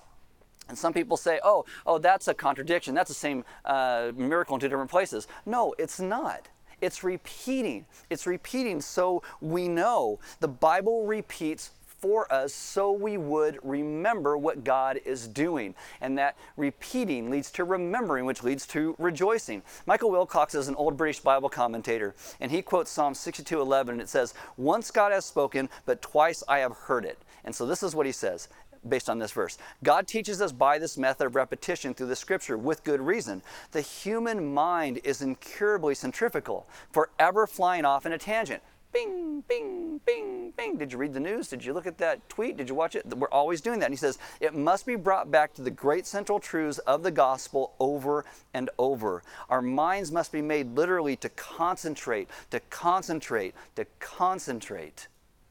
And 0.68 0.76
some 0.76 0.92
people 0.92 1.16
say, 1.16 1.38
oh, 1.44 1.64
oh, 1.86 1.98
that's 1.98 2.26
a 2.26 2.34
contradiction. 2.34 2.94
That's 2.94 3.08
the 3.08 3.14
same 3.14 3.44
uh, 3.64 4.12
miracle 4.16 4.56
in 4.56 4.60
two 4.60 4.68
different 4.68 4.90
places. 4.90 5.28
No, 5.44 5.74
it's 5.78 6.00
not. 6.00 6.48
It's 6.80 7.02
repeating. 7.02 7.86
It's 8.10 8.26
repeating 8.26 8.80
so 8.80 9.22
we 9.40 9.68
know. 9.68 10.18
The 10.40 10.48
Bible 10.48 11.06
repeats 11.06 11.70
for 11.98 12.30
us 12.32 12.52
so 12.52 12.92
we 12.92 13.16
would 13.16 13.58
remember 13.62 14.36
what 14.36 14.64
God 14.64 15.00
is 15.04 15.26
doing. 15.26 15.74
And 16.00 16.18
that 16.18 16.36
repeating 16.56 17.30
leads 17.30 17.50
to 17.52 17.64
remembering, 17.64 18.26
which 18.26 18.42
leads 18.42 18.66
to 18.68 18.94
rejoicing. 18.98 19.62
Michael 19.86 20.10
Wilcock 20.10 20.54
is 20.54 20.68
an 20.68 20.74
old 20.74 20.96
British 20.96 21.20
Bible 21.20 21.48
commentator, 21.48 22.14
and 22.40 22.50
he 22.50 22.62
quotes 22.62 22.90
Psalm 22.90 23.14
62:11, 23.14 23.88
and 23.88 24.00
it 24.00 24.08
says, 24.08 24.34
Once 24.56 24.90
God 24.90 25.12
has 25.12 25.24
spoken, 25.24 25.68
but 25.84 26.02
twice 26.02 26.42
I 26.46 26.58
have 26.58 26.76
heard 26.76 27.04
it. 27.04 27.18
And 27.44 27.54
so 27.54 27.64
this 27.64 27.82
is 27.82 27.94
what 27.94 28.06
he 28.06 28.12
says 28.12 28.48
based 28.88 29.08
on 29.08 29.18
this 29.18 29.32
verse. 29.32 29.58
God 29.82 30.06
teaches 30.06 30.40
us 30.40 30.52
by 30.52 30.78
this 30.78 30.96
method 30.96 31.26
of 31.26 31.34
repetition 31.34 31.94
through 31.94 32.06
the 32.06 32.16
scripture 32.16 32.56
with 32.56 32.84
good 32.84 33.00
reason. 33.00 33.42
The 33.72 33.80
human 33.80 34.52
mind 34.52 35.00
is 35.04 35.22
incurably 35.22 35.94
centrifugal, 35.94 36.66
forever 36.90 37.46
flying 37.46 37.84
off 37.84 38.06
in 38.06 38.12
a 38.12 38.18
tangent. 38.18 38.62
Bing, 38.92 39.42
bing, 39.46 40.00
bing, 40.06 40.52
bing. 40.56 40.76
Did 40.78 40.90
you 40.90 40.98
read 40.98 41.12
the 41.12 41.20
news? 41.20 41.48
Did 41.48 41.62
you 41.62 41.74
look 41.74 41.86
at 41.86 41.98
that 41.98 42.26
tweet? 42.30 42.56
Did 42.56 42.70
you 42.70 42.74
watch 42.74 42.94
it? 42.94 43.06
We're 43.06 43.28
always 43.28 43.60
doing 43.60 43.78
that. 43.80 43.86
And 43.86 43.92
he 43.92 43.98
says, 43.98 44.18
it 44.40 44.54
must 44.54 44.86
be 44.86 44.96
brought 44.96 45.30
back 45.30 45.52
to 45.54 45.62
the 45.62 45.70
great 45.70 46.06
central 46.06 46.40
truths 46.40 46.78
of 46.78 47.02
the 47.02 47.10
gospel 47.10 47.74
over 47.78 48.24
and 48.54 48.70
over. 48.78 49.22
Our 49.50 49.60
minds 49.60 50.10
must 50.10 50.32
be 50.32 50.40
made 50.40 50.74
literally 50.76 51.14
to 51.16 51.28
concentrate, 51.28 52.30
to 52.50 52.60
concentrate, 52.70 53.54
to 53.74 53.84
concentrate. 53.98 55.08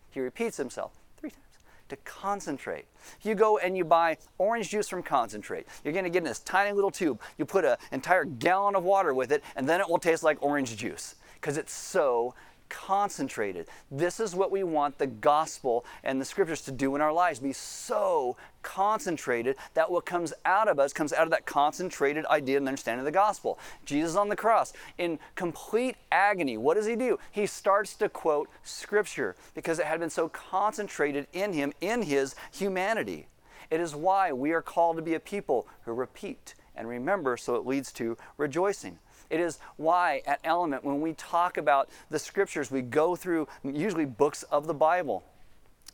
He 0.09 0.21
repeats 0.21 0.57
himself 0.57 0.93
to 1.89 1.95
concentrate. 1.98 2.86
If 3.19 3.26
you 3.26 3.36
go 3.36 3.58
and 3.58 3.78
you 3.78 3.86
buy 3.86 4.17
orange 4.38 4.69
juice 4.69 4.88
from 4.88 5.04
concentrate, 5.04 5.67
you're 5.84 5.93
going 5.93 6.06
to 6.06 6.10
get 6.10 6.19
in 6.19 6.24
this 6.26 6.39
tiny 6.39 6.71
little 6.71 6.91
tube. 6.91 7.19
You 7.38 7.45
put 7.45 7.65
an 7.65 7.78
entire 7.91 8.26
gallon 8.26 8.76
of 8.76 8.84
water 8.84 9.13
with 9.13 9.32
it, 9.32 9.43
and 9.56 9.67
then 9.67 9.80
it 9.82 9.89
will 9.89 10.00
taste 10.00 10.24
like 10.24 10.41
orange 10.41 10.76
juice 10.76 11.15
because 11.36 11.58
it's 11.58 11.74
so 11.74 12.34
concentrated. 12.69 13.67
This 13.91 14.19
is 14.19 14.36
what 14.36 14.51
we 14.51 14.63
want 14.63 14.97
the 14.97 15.08
gospel 15.08 15.86
and 16.04 16.19
the 16.19 16.25
scriptures 16.25 16.62
to 16.62 16.71
do 16.71 16.95
in 16.95 17.01
our 17.01 17.13
lives 17.13 17.39
be 17.39 17.54
so 17.54 18.38
concentrated 18.62 19.56
that 19.75 19.91
what 19.91 20.06
comes 20.06 20.34
out 20.43 20.67
of 20.67 20.80
us 20.80 20.91
comes 20.91 21.13
out 21.13 21.23
of 21.23 21.30
that 21.30 21.45
concentrated 21.45 22.25
idea 22.25 22.58
and 22.58 22.67
understanding 22.67 22.99
of 22.99 23.06
the 23.06 23.12
gospel. 23.12 23.60
Jesus 23.86 24.15
on 24.15 24.30
the 24.30 24.36
cross, 24.36 24.73
in 24.97 25.19
complete 25.36 25.95
agony, 26.12 26.58
what 26.58 26.75
does 26.75 26.88
he 26.88 26.95
do? 26.95 27.19
He 27.32 27.45
starts 27.45 27.93
to 27.95 28.10
quote 28.10 28.49
scripture 28.63 29.36
because 29.54 29.80
it 29.80 29.86
had 29.86 29.99
been 29.99 30.10
so 30.10 30.30
concentrated 30.30 31.28
in 31.34 31.54
him, 31.54 31.73
in 31.80 32.01
his 32.01 32.36
humanity. 32.51 33.28
It 33.69 33.80
is 33.80 33.95
why 33.95 34.32
we 34.32 34.51
are 34.51 34.62
called 34.62 34.97
to 34.97 35.01
be 35.01 35.13
a 35.13 35.19
people 35.19 35.67
who 35.84 35.93
repeat 35.93 36.56
and 36.75 36.88
remember 36.88 37.38
so 37.38 37.56
it 37.56 37.65
leads 37.65 37.91
to 37.93 38.17
rejoicing. 38.38 38.99
It 39.29 39.39
is 39.39 39.59
why 39.77 40.21
at 40.25 40.39
Element, 40.43 40.83
when 40.83 41.01
we 41.01 41.13
talk 41.13 41.57
about 41.57 41.89
the 42.09 42.19
scriptures, 42.19 42.71
we 42.71 42.81
go 42.81 43.15
through 43.15 43.47
usually 43.63 44.05
books 44.05 44.43
of 44.43 44.67
the 44.67 44.73
Bible. 44.73 45.23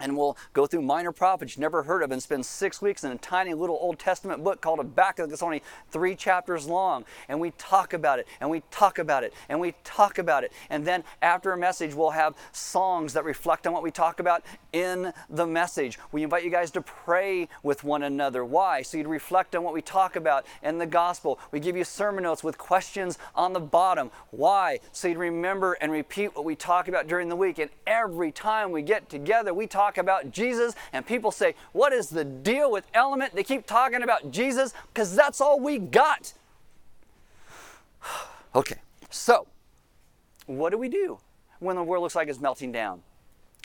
And 0.01 0.17
we'll 0.17 0.37
go 0.53 0.65
through 0.65 0.81
minor 0.81 1.11
prophets 1.11 1.55
you 1.55 1.61
never 1.61 1.83
heard 1.83 2.03
of 2.03 2.11
and 2.11 2.21
spend 2.21 2.45
six 2.45 2.81
weeks 2.81 3.03
in 3.03 3.11
a 3.11 3.17
tiny 3.17 3.53
little 3.53 3.77
Old 3.79 3.99
Testament 3.99 4.43
book 4.43 4.61
called 4.61 4.79
Habakkuk 4.79 5.29
that's 5.29 5.43
only 5.43 5.63
three 5.89 6.15
chapters 6.15 6.67
long. 6.67 7.05
And 7.27 7.39
we 7.39 7.51
talk 7.51 7.93
about 7.93 8.19
it, 8.19 8.27
and 8.39 8.49
we 8.49 8.63
talk 8.71 8.99
about 8.99 9.23
it, 9.23 9.33
and 9.49 9.59
we 9.59 9.73
talk 9.83 10.17
about 10.17 10.43
it. 10.43 10.51
And 10.69 10.85
then 10.85 11.03
after 11.21 11.51
a 11.51 11.57
message, 11.57 11.93
we'll 11.93 12.11
have 12.11 12.35
songs 12.51 13.13
that 13.13 13.23
reflect 13.23 13.67
on 13.67 13.73
what 13.73 13.83
we 13.83 13.91
talk 13.91 14.19
about 14.19 14.43
in 14.73 15.13
the 15.29 15.45
message. 15.45 15.99
We 16.11 16.23
invite 16.23 16.43
you 16.43 16.49
guys 16.49 16.71
to 16.71 16.81
pray 16.81 17.47
with 17.63 17.83
one 17.83 18.03
another. 18.03 18.43
Why? 18.45 18.81
So 18.81 18.97
you'd 18.97 19.07
reflect 19.07 19.55
on 19.55 19.63
what 19.63 19.73
we 19.73 19.81
talk 19.81 20.15
about 20.15 20.45
in 20.63 20.77
the 20.77 20.85
gospel. 20.85 21.39
We 21.51 21.59
give 21.59 21.75
you 21.75 21.83
sermon 21.83 22.23
notes 22.23 22.43
with 22.43 22.57
questions 22.57 23.17
on 23.35 23.53
the 23.53 23.59
bottom. 23.59 24.11
Why? 24.31 24.79
So 24.91 25.07
you'd 25.07 25.17
remember 25.17 25.73
and 25.73 25.91
repeat 25.91 26.35
what 26.35 26.45
we 26.45 26.55
talk 26.55 26.87
about 26.87 27.07
during 27.07 27.29
the 27.29 27.35
week. 27.35 27.59
And 27.59 27.69
every 27.85 28.31
time 28.31 28.71
we 28.71 28.81
get 28.81 29.09
together, 29.09 29.53
we 29.53 29.67
talk 29.67 29.90
talk 29.91 29.97
about 29.97 30.31
Jesus, 30.31 30.75
and 30.93 31.05
people 31.05 31.31
say, 31.31 31.55
What 31.73 31.93
is 31.93 32.09
the 32.09 32.23
deal 32.23 32.71
with 32.71 32.85
Element? 32.93 33.35
They 33.35 33.43
keep 33.43 33.65
talking 33.65 34.03
about 34.03 34.31
Jesus 34.31 34.73
because 34.93 35.15
that's 35.15 35.41
all 35.41 35.59
we 35.59 35.79
got. 35.79 36.33
okay, 38.55 38.79
so 39.09 39.47
what 40.45 40.69
do 40.71 40.77
we 40.77 40.89
do 40.89 41.19
when 41.59 41.75
the 41.75 41.83
world 41.83 42.03
looks 42.03 42.15
like 42.15 42.27
it's 42.27 42.39
melting 42.39 42.71
down? 42.71 43.01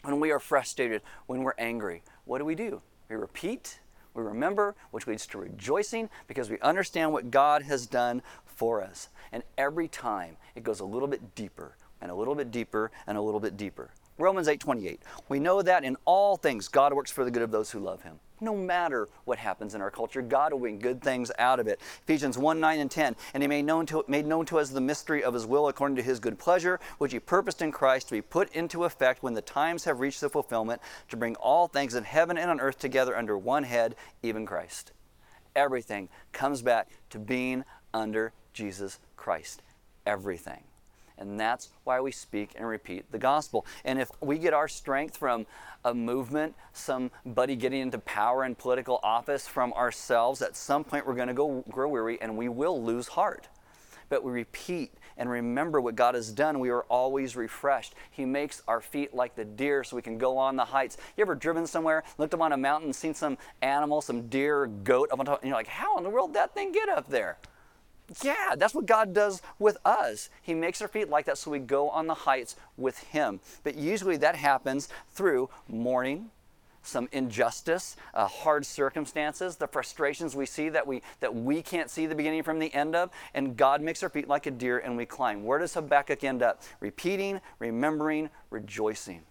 When 0.03 0.21
we 0.21 0.31
are 0.31 0.41
frustrated, 0.41 1.03
when 1.27 1.43
we're 1.43 1.55
angry, 1.59 2.03
what 2.25 2.39
do 2.39 2.45
we 2.45 2.55
do? 2.55 2.83
We 3.09 3.17
repeat, 3.17 3.81
we 4.15 4.23
remember, 4.23 4.75
which 4.91 5.07
leads 5.07 5.27
to 5.29 5.39
rejoicing 5.39 6.11
because 6.27 6.51
we 6.51 6.59
understand 6.61 7.12
what 7.12 7.31
God 7.31 7.62
has 7.62 7.87
done 7.87 8.23
for 8.45 8.83
us. 8.83 9.09
And 9.33 9.43
every 9.59 9.89
time 9.89 10.37
it 10.55 10.62
goes 10.62 10.81
a 10.81 10.85
little 10.85 11.09
bit 11.09 11.35
deeper 11.35 11.77
and 12.01 12.11
a 12.11 12.15
little 12.15 12.35
bit 12.35 12.51
deeper 12.51 12.91
and 13.07 13.19
a 13.19 13.21
little 13.21 13.41
bit 13.41 13.57
deeper. 13.57 13.91
Romans 14.18 14.48
8:28. 14.48 15.00
We 15.29 15.38
know 15.38 15.61
that 15.62 15.85
in 15.85 15.96
all 16.05 16.37
things 16.37 16.68
God 16.68 16.92
works 16.94 17.11
for 17.11 17.24
the 17.24 17.31
good 17.31 17.42
of 17.42 17.50
those 17.50 17.70
who 17.70 17.81
love 17.81 18.02
him. 18.02 18.18
No 18.40 18.55
matter 18.55 19.09
what 19.24 19.38
happens 19.38 19.74
in 19.74 19.81
our 19.81 19.90
culture, 19.90 20.20
God 20.20 20.52
will 20.52 20.61
bring 20.61 20.79
good 20.79 21.02
things 21.02 21.31
out 21.38 21.59
of 21.59 21.66
it. 21.66 21.81
Ephesians 22.02 22.37
1 22.37 22.61
9 22.61 22.81
and 22.81 22.90
10. 22.90 23.16
And 23.33 23.42
he 23.42 23.46
made 23.46 23.64
known, 23.64 23.87
to, 23.87 24.05
made 24.09 24.26
known 24.26 24.44
to 24.46 24.59
us 24.59 24.70
the 24.70 24.81
mystery 24.81 25.24
of 25.24 25.33
his 25.33 25.46
will 25.46 25.68
according 25.68 25.96
to 25.96 26.02
his 26.02 26.20
good 26.20 26.38
pleasure, 26.38 26.79
which 26.98 27.12
he 27.12 27.18
purposed 27.18 27.62
in 27.62 27.72
Christ 27.72 28.09
to 28.09 28.14
be 28.14 28.22
put 28.22 28.52
into 28.55 28.85
effect 28.85 29.22
when 29.22 29.35
the 29.35 29.42
times 29.42 29.85
have 29.85 30.00
reached 30.00 30.20
the 30.20 30.29
fulfillment, 30.29 30.83
to 31.09 31.16
bring 31.16 31.35
all 31.37 31.66
things 31.66 31.94
in 31.94 32.05
heaven 32.05 32.37
and 32.37 32.50
on 32.50 32.61
earth 32.61 32.79
together 32.79 33.16
under 33.16 33.38
one 33.38 33.64
head, 33.64 33.96
even 34.22 34.44
Christ. 34.44 34.92
Everything 35.55 36.11
comes 36.33 36.61
back 36.61 36.88
to 37.11 37.18
being 37.18 37.64
under 37.94 38.33
Jesus 38.52 38.98
Christ. 39.16 39.62
Everything. 40.07 40.62
And 41.18 41.40
that's 41.40 41.70
why 41.85 42.00
we 42.00 42.12
speak 42.12 42.50
and 42.57 42.66
repeat 42.66 43.11
the 43.11 43.18
gospel. 43.18 43.64
And 43.85 43.98
if 43.98 44.11
we 44.20 44.38
get 44.38 44.52
our 44.52 44.68
strength 44.68 45.16
from 45.16 45.46
a 45.85 45.94
movement, 45.94 46.55
somebody 46.72 47.57
getting 47.57 47.81
into 47.81 47.98
power 47.98 48.42
and 48.42 48.57
political 48.57 49.00
office 49.02 49.46
from 49.46 49.72
ourselves, 49.72 50.42
at 50.42 50.57
some 50.57 50.85
point 50.85 51.07
we're 51.07 51.14
going 51.14 51.29
to 51.29 51.35
go 51.35 51.64
grow 51.70 51.88
weary 51.88 52.18
and 52.20 52.37
we 52.37 52.48
will 52.48 52.83
lose 52.83 53.09
heart. 53.09 53.48
But 54.09 54.22
we 54.22 54.31
repeat 54.31 54.92
and 55.16 55.31
remember 55.31 55.81
what 55.81 55.96
God 55.96 56.14
has 56.14 56.31
done, 56.31 56.61
we 56.61 56.70
are 56.70 56.83
always 56.83 57.37
refreshed. 57.37 57.94
He 58.11 58.24
makes 58.24 58.62
our 58.68 58.81
feet 58.81 59.14
like 59.14 59.35
the 59.35 59.44
deer 59.44 59.83
so 59.83 59.96
we 59.96 60.02
can 60.02 60.18
go 60.18 60.37
on 60.37 60.57
the 60.57 60.64
heights. 60.64 60.98
You 61.16 61.22
ever 61.22 61.35
driven 61.35 61.66
somewhere, 61.66 62.05
looked 62.18 62.35
up 62.35 62.42
on 62.42 62.52
a 62.52 62.57
mountain, 62.57 62.92
seen 62.92 63.14
some 63.14 63.38
animal, 63.62 64.02
some 64.02 64.29
deer, 64.29 64.66
goat 64.66 65.09
up 65.11 65.18
on 65.18 65.26
top, 65.26 65.40
and 65.40 65.48
you're 65.48 65.57
like, 65.57 65.66
how 65.66 65.96
in 65.96 66.05
the 66.05 66.11
world 66.11 66.31
did 66.31 66.37
that 66.37 66.55
thing 66.55 66.72
get 66.72 66.88
up 66.88 67.09
there? 67.09 67.38
Yeah, 68.23 68.55
that's 68.57 68.75
what 68.75 68.87
God 68.87 69.12
does 69.12 69.42
with 69.59 69.79
us. 69.85 70.31
He 70.42 70.55
makes 70.55 70.81
our 70.81 70.88
feet 70.88 71.09
like 71.09 71.27
that 71.27 71.38
so 71.38 71.51
we 71.51 71.59
go 71.59 71.90
on 71.90 72.07
the 72.07 72.14
heights 72.14 72.57
with 72.77 72.99
Him. 72.99 73.40
But 73.64 73.77
usually 73.77 74.16
that 74.19 74.37
happens 74.37 74.88
through 75.12 75.51
mourning, 75.69 76.31
some 76.83 77.09
injustice, 77.11 77.97
uh, 78.14 78.29
hard 78.29 78.64
circumstances, 78.64 79.57
the 79.57 79.66
frustrations 79.66 80.37
we 80.37 80.47
see 80.47 80.69
that 80.69 80.87
we 80.87 81.03
that 81.19 81.35
we 81.35 81.62
can't 81.62 81.90
see 81.90 82.07
the 82.07 82.14
beginning 82.14 82.45
from 82.45 82.61
the 82.61 82.73
end 82.73 82.95
of, 82.95 83.11
and 83.35 83.57
God 83.57 83.83
makes 83.83 84.03
our 84.05 84.09
feet 84.09 84.29
like 84.29 84.47
a 84.47 84.53
deer 84.53 84.79
and 84.79 84.97
we 84.97 85.05
climb. 85.05 85.45
Where 85.45 85.59
does 85.59 85.75
Habakkuk 85.75 86.23
end 86.23 86.42
up? 86.42 86.62
Repeating, 86.81 87.40
remembering, 87.59 88.31
rejoicing 88.51 89.23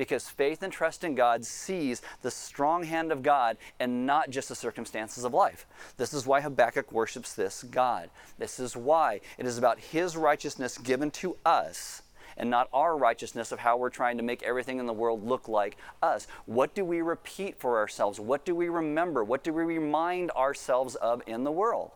because 0.00 0.30
faith 0.30 0.62
and 0.62 0.72
trust 0.72 1.04
in 1.04 1.14
God 1.14 1.44
sees 1.44 2.00
the 2.22 2.30
strong 2.30 2.84
hand 2.84 3.12
of 3.12 3.22
God 3.22 3.58
and 3.78 4.06
not 4.06 4.30
just 4.30 4.48
the 4.48 4.54
circumstances 4.54 5.24
of 5.24 5.34
life. 5.34 5.66
This 5.98 6.14
is 6.14 6.26
why 6.26 6.40
Habakkuk 6.40 6.90
worships 6.90 7.34
this 7.34 7.64
God. 7.64 8.08
This 8.38 8.58
is 8.58 8.74
why 8.74 9.20
it 9.36 9.44
is 9.44 9.58
about 9.58 9.78
his 9.78 10.16
righteousness 10.16 10.78
given 10.78 11.10
to 11.10 11.36
us 11.44 12.00
and 12.38 12.48
not 12.48 12.70
our 12.72 12.96
righteousness 12.96 13.52
of 13.52 13.58
how 13.58 13.76
we're 13.76 13.90
trying 13.90 14.16
to 14.16 14.22
make 14.22 14.42
everything 14.42 14.78
in 14.78 14.86
the 14.86 14.92
world 14.94 15.22
look 15.22 15.48
like 15.48 15.76
us. 16.02 16.26
What 16.46 16.74
do 16.74 16.82
we 16.82 17.02
repeat 17.02 17.60
for 17.60 17.76
ourselves? 17.76 18.18
What 18.18 18.46
do 18.46 18.54
we 18.54 18.70
remember? 18.70 19.22
What 19.22 19.44
do 19.44 19.52
we 19.52 19.64
remind 19.64 20.30
ourselves 20.30 20.94
of 20.94 21.22
in 21.26 21.44
the 21.44 21.52
world? 21.52 21.90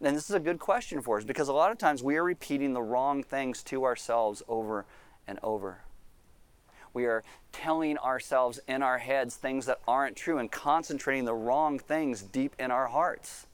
And 0.00 0.16
this 0.16 0.28
is 0.28 0.34
a 0.34 0.40
good 0.40 0.58
question 0.58 1.02
for 1.02 1.18
us 1.18 1.24
because 1.24 1.46
a 1.46 1.52
lot 1.52 1.70
of 1.70 1.78
times 1.78 2.02
we 2.02 2.16
are 2.16 2.24
repeating 2.24 2.72
the 2.72 2.82
wrong 2.82 3.22
things 3.22 3.62
to 3.62 3.84
ourselves 3.84 4.42
over 4.48 4.86
and 5.28 5.38
over. 5.44 5.82
We 6.94 7.06
are 7.06 7.22
telling 7.52 7.98
ourselves 7.98 8.60
in 8.68 8.82
our 8.82 8.98
heads 8.98 9.36
things 9.36 9.66
that 9.66 9.80
aren't 9.86 10.16
true 10.16 10.38
and 10.38 10.50
concentrating 10.50 11.24
the 11.24 11.34
wrong 11.34 11.78
things 11.78 12.22
deep 12.22 12.54
in 12.58 12.70
our 12.70 12.86
hearts. 12.86 13.46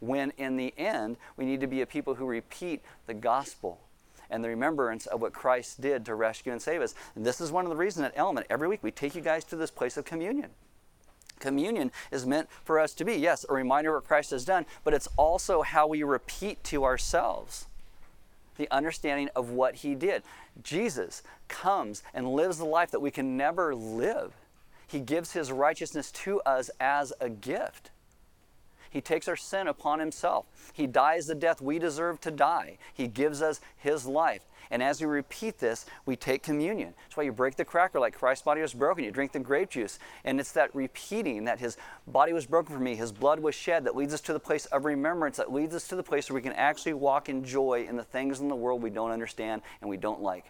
When 0.00 0.32
in 0.36 0.56
the 0.56 0.74
end, 0.76 1.16
we 1.36 1.44
need 1.44 1.60
to 1.60 1.66
be 1.66 1.80
a 1.80 1.86
people 1.86 2.14
who 2.14 2.26
repeat 2.26 2.82
the 3.06 3.14
gospel 3.14 3.80
and 4.28 4.42
the 4.42 4.48
remembrance 4.48 5.06
of 5.06 5.20
what 5.20 5.32
Christ 5.32 5.80
did 5.80 6.04
to 6.06 6.14
rescue 6.14 6.52
and 6.52 6.60
save 6.60 6.82
us. 6.82 6.94
And 7.14 7.24
this 7.24 7.40
is 7.40 7.52
one 7.52 7.64
of 7.64 7.70
the 7.70 7.76
reasons 7.76 8.06
at 8.06 8.12
Element, 8.16 8.46
every 8.50 8.68
week 8.68 8.82
we 8.82 8.90
take 8.90 9.14
you 9.14 9.20
guys 9.20 9.44
to 9.44 9.56
this 9.56 9.70
place 9.70 9.96
of 9.96 10.04
communion. 10.04 10.50
Communion 11.38 11.92
is 12.10 12.26
meant 12.26 12.48
for 12.64 12.80
us 12.80 12.94
to 12.94 13.04
be, 13.04 13.14
yes, 13.14 13.44
a 13.48 13.52
reminder 13.52 13.90
of 13.90 14.02
what 14.02 14.08
Christ 14.08 14.30
has 14.30 14.44
done, 14.44 14.66
but 14.84 14.94
it's 14.94 15.08
also 15.16 15.62
how 15.62 15.86
we 15.86 16.02
repeat 16.02 16.64
to 16.64 16.84
ourselves 16.84 17.66
the 18.56 18.70
understanding 18.70 19.28
of 19.36 19.50
what 19.50 19.76
he 19.76 19.94
did. 19.94 20.22
Jesus 20.62 21.22
comes 21.48 22.02
and 22.14 22.32
lives 22.32 22.58
the 22.58 22.64
life 22.64 22.90
that 22.90 23.00
we 23.00 23.10
can 23.10 23.36
never 23.36 23.74
live. 23.74 24.32
He 24.86 25.00
gives 25.00 25.32
his 25.32 25.50
righteousness 25.50 26.10
to 26.12 26.40
us 26.42 26.70
as 26.80 27.12
a 27.20 27.28
gift. 27.28 27.90
He 28.88 29.00
takes 29.00 29.28
our 29.28 29.36
sin 29.36 29.66
upon 29.66 29.98
himself. 29.98 30.46
He 30.72 30.86
dies 30.86 31.26
the 31.26 31.34
death 31.34 31.60
we 31.60 31.78
deserve 31.78 32.20
to 32.22 32.30
die. 32.30 32.78
He 32.94 33.08
gives 33.08 33.42
us 33.42 33.60
his 33.76 34.06
life. 34.06 34.42
And 34.70 34.82
as 34.82 35.00
we 35.00 35.06
repeat 35.06 35.58
this, 35.58 35.86
we 36.04 36.16
take 36.16 36.42
communion. 36.42 36.94
That's 37.04 37.16
why 37.16 37.24
you 37.24 37.32
break 37.32 37.56
the 37.56 37.64
cracker 37.64 38.00
like 38.00 38.14
Christ's 38.14 38.44
body 38.44 38.60
was 38.60 38.74
broken. 38.74 39.04
You 39.04 39.10
drink 39.10 39.32
the 39.32 39.38
grape 39.38 39.70
juice. 39.70 39.98
And 40.24 40.40
it's 40.40 40.52
that 40.52 40.74
repeating 40.74 41.44
that 41.44 41.60
his 41.60 41.76
body 42.06 42.32
was 42.32 42.46
broken 42.46 42.74
for 42.74 42.80
me, 42.80 42.94
his 42.94 43.12
blood 43.12 43.40
was 43.40 43.54
shed, 43.54 43.84
that 43.84 43.96
leads 43.96 44.14
us 44.14 44.20
to 44.22 44.32
the 44.32 44.40
place 44.40 44.66
of 44.66 44.84
remembrance, 44.84 45.36
that 45.36 45.52
leads 45.52 45.74
us 45.74 45.86
to 45.88 45.96
the 45.96 46.02
place 46.02 46.28
where 46.28 46.34
we 46.34 46.42
can 46.42 46.52
actually 46.52 46.94
walk 46.94 47.28
in 47.28 47.44
joy 47.44 47.86
in 47.88 47.96
the 47.96 48.04
things 48.04 48.40
in 48.40 48.48
the 48.48 48.56
world 48.56 48.82
we 48.82 48.90
don't 48.90 49.10
understand 49.10 49.62
and 49.80 49.90
we 49.90 49.96
don't 49.96 50.22
like. 50.22 50.46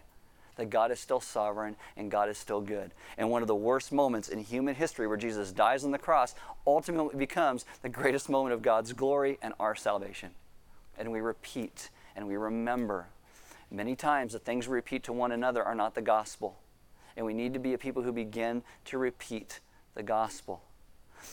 That 0.57 0.71
God 0.71 0.91
is 0.91 0.99
still 0.99 1.21
sovereign 1.21 1.77
and 1.97 2.11
God 2.11 2.31
is 2.31 2.39
still 2.39 2.63
good. 2.63 2.93
And 3.19 3.31
one 3.31 3.43
of 3.43 3.49
the 3.49 3.55
worst 3.55 3.93
moments 3.93 4.29
in 4.29 4.39
human 4.39 4.75
history 4.75 5.07
where 5.07 5.19
Jesus 5.19 5.53
dies 5.53 5.85
on 5.85 5.91
the 5.91 5.99
cross 5.99 6.35
ultimately 6.67 7.17
becomes 7.17 7.67
the 7.83 7.91
greatest 7.91 8.29
moment 8.29 8.55
of 8.55 8.63
God's 8.63 8.93
glory 8.95 9.39
and 9.43 9.53
our 9.61 9.75
salvation. 9.75 10.31
And 10.99 11.13
we 11.13 11.21
repeat 11.21 11.91
and 12.15 12.27
we 12.27 12.37
remember 12.37 13.09
Many 13.71 13.97
times 13.97 14.33
the 14.33 14.39
things 14.39 14.69
we 14.69 14.75
repeat 14.75 15.03
to 15.05 15.13
one 15.13 15.33
another 15.33 15.63
are 15.63 15.75
not 15.75 15.95
the 15.95 16.03
gospel. 16.03 16.59
And 17.17 17.27
we 17.27 17.35
need 17.35 17.55
to 17.55 17.59
be 17.59 17.75
a 17.75 17.79
people 17.79 18.03
who 18.03 18.13
begin 18.13 18.63
to 18.87 18.99
repeat 18.99 19.61
the 19.95 20.03
gospel. 20.03 20.63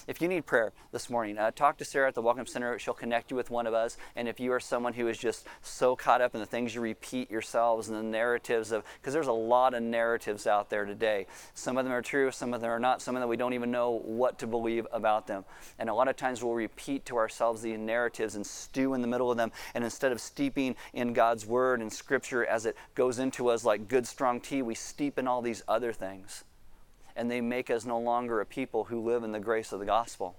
If 0.08 0.21
you 0.21 0.27
need 0.27 0.45
prayer 0.45 0.73
this 0.91 1.10
morning, 1.10 1.38
uh, 1.38 1.51
talk 1.51 1.77
to 1.77 1.86
Sarah 1.86 2.08
at 2.08 2.15
the 2.15 2.21
Welcome 2.21 2.45
Center. 2.45 2.77
She'll 2.77 2.93
connect 2.93 3.32
you 3.32 3.38
with 3.38 3.49
one 3.49 3.67
of 3.67 3.73
us. 3.73 3.97
And 4.15 4.27
if 4.27 4.39
you 4.39 4.51
are 4.51 4.60
someone 4.60 4.93
who 4.93 5.08
is 5.08 5.17
just 5.17 5.47
so 5.62 5.95
caught 5.95 6.21
up 6.21 6.36
in 6.36 6.39
the 6.39 6.45
things 6.45 6.75
you 6.75 6.82
repeat 6.82 7.32
yourselves 7.32 7.89
and 7.89 7.97
the 7.97 8.03
narratives 8.03 8.71
of, 8.71 8.84
because 8.99 9.13
there's 9.13 9.27
a 9.27 9.32
lot 9.32 9.73
of 9.73 9.84
narratives 9.84 10.47
out 10.47 10.69
there 10.69 10.86
today. 10.86 11.27
Some 11.53 11.77
of 11.77 11.86
them 11.86 11.93
are 11.93 12.01
true, 12.01 12.32
some 12.32 12.53
of 12.53 12.62
them 12.62 12.69
are 12.69 12.79
not, 12.79 13.01
some 13.01 13.15
of 13.15 13.21
them 13.21 13.29
we 13.29 13.38
don't 13.38 13.53
even 13.53 13.71
know 13.71 13.99
what 14.03 14.39
to 14.39 14.47
believe 14.47 14.88
about 14.91 15.27
them. 15.27 15.45
And 15.79 15.89
a 15.89 15.93
lot 15.93 16.08
of 16.08 16.15
times 16.15 16.43
we'll 16.43 16.53
repeat 16.53 17.06
to 17.06 17.17
ourselves 17.17 17.62
these 17.62 17.77
narratives 17.79 18.36
and 18.36 18.45
stew 18.45 18.93
in 18.93 19.01
the 19.01 19.08
middle 19.08 19.32
of 19.32 19.38
them. 19.38 19.51
And 19.73 19.84
instead 19.84 20.12
of 20.12 20.21
steeping 20.21 20.75
in 20.93 21.13
God's 21.13 21.45
Word 21.45 21.82
and 21.82 21.91
Scripture 21.91 22.45
as 22.45 22.65
it 22.65 22.75
goes 22.95 23.19
into 23.19 23.49
us 23.49 23.63
like 23.63 23.88
good, 23.88 24.08
strong 24.08 24.39
tea, 24.39 24.62
we 24.62 24.75
steep 24.75 25.17
in 25.17 25.27
all 25.27 25.41
these 25.41 25.63
other 25.67 25.93
things 25.93 26.43
and 27.15 27.30
they 27.30 27.41
make 27.41 27.69
us 27.69 27.86
no 27.86 27.99
longer 27.99 28.41
a 28.41 28.45
people 28.45 28.86
who 28.86 28.99
live 28.99 29.23
in 29.23 29.32
the 29.32 29.39
grace 29.39 29.71
of 29.71 29.80
the 29.80 29.86
gospel. 29.86 30.36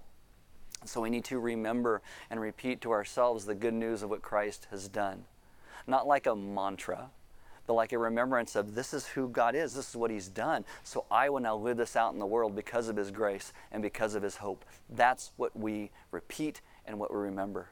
So 0.85 1.01
we 1.01 1.09
need 1.09 1.25
to 1.25 1.39
remember 1.39 2.01
and 2.29 2.39
repeat 2.39 2.81
to 2.81 2.91
ourselves 2.91 3.45
the 3.45 3.55
good 3.55 3.73
news 3.73 4.03
of 4.03 4.09
what 4.09 4.21
Christ 4.21 4.67
has 4.71 4.87
done. 4.87 5.25
Not 5.87 6.07
like 6.07 6.27
a 6.27 6.35
mantra, 6.35 7.09
but 7.67 7.73
like 7.73 7.93
a 7.93 7.97
remembrance 7.97 8.55
of 8.55 8.75
this 8.75 8.93
is 8.93 9.07
who 9.07 9.27
God 9.29 9.55
is, 9.55 9.73
this 9.73 9.89
is 9.89 9.95
what 9.95 10.11
He's 10.11 10.27
done. 10.27 10.65
So 10.83 11.05
I 11.09 11.29
will 11.29 11.39
now 11.39 11.55
live 11.55 11.77
this 11.77 11.95
out 11.95 12.13
in 12.13 12.19
the 12.19 12.25
world 12.25 12.55
because 12.55 12.89
of 12.89 12.95
His 12.95 13.11
grace 13.11 13.53
and 13.71 13.81
because 13.81 14.15
of 14.15 14.23
His 14.23 14.37
hope. 14.37 14.65
That's 14.89 15.31
what 15.37 15.57
we 15.57 15.91
repeat 16.11 16.61
and 16.85 16.99
what 16.99 17.11
we 17.11 17.19
remember. 17.19 17.69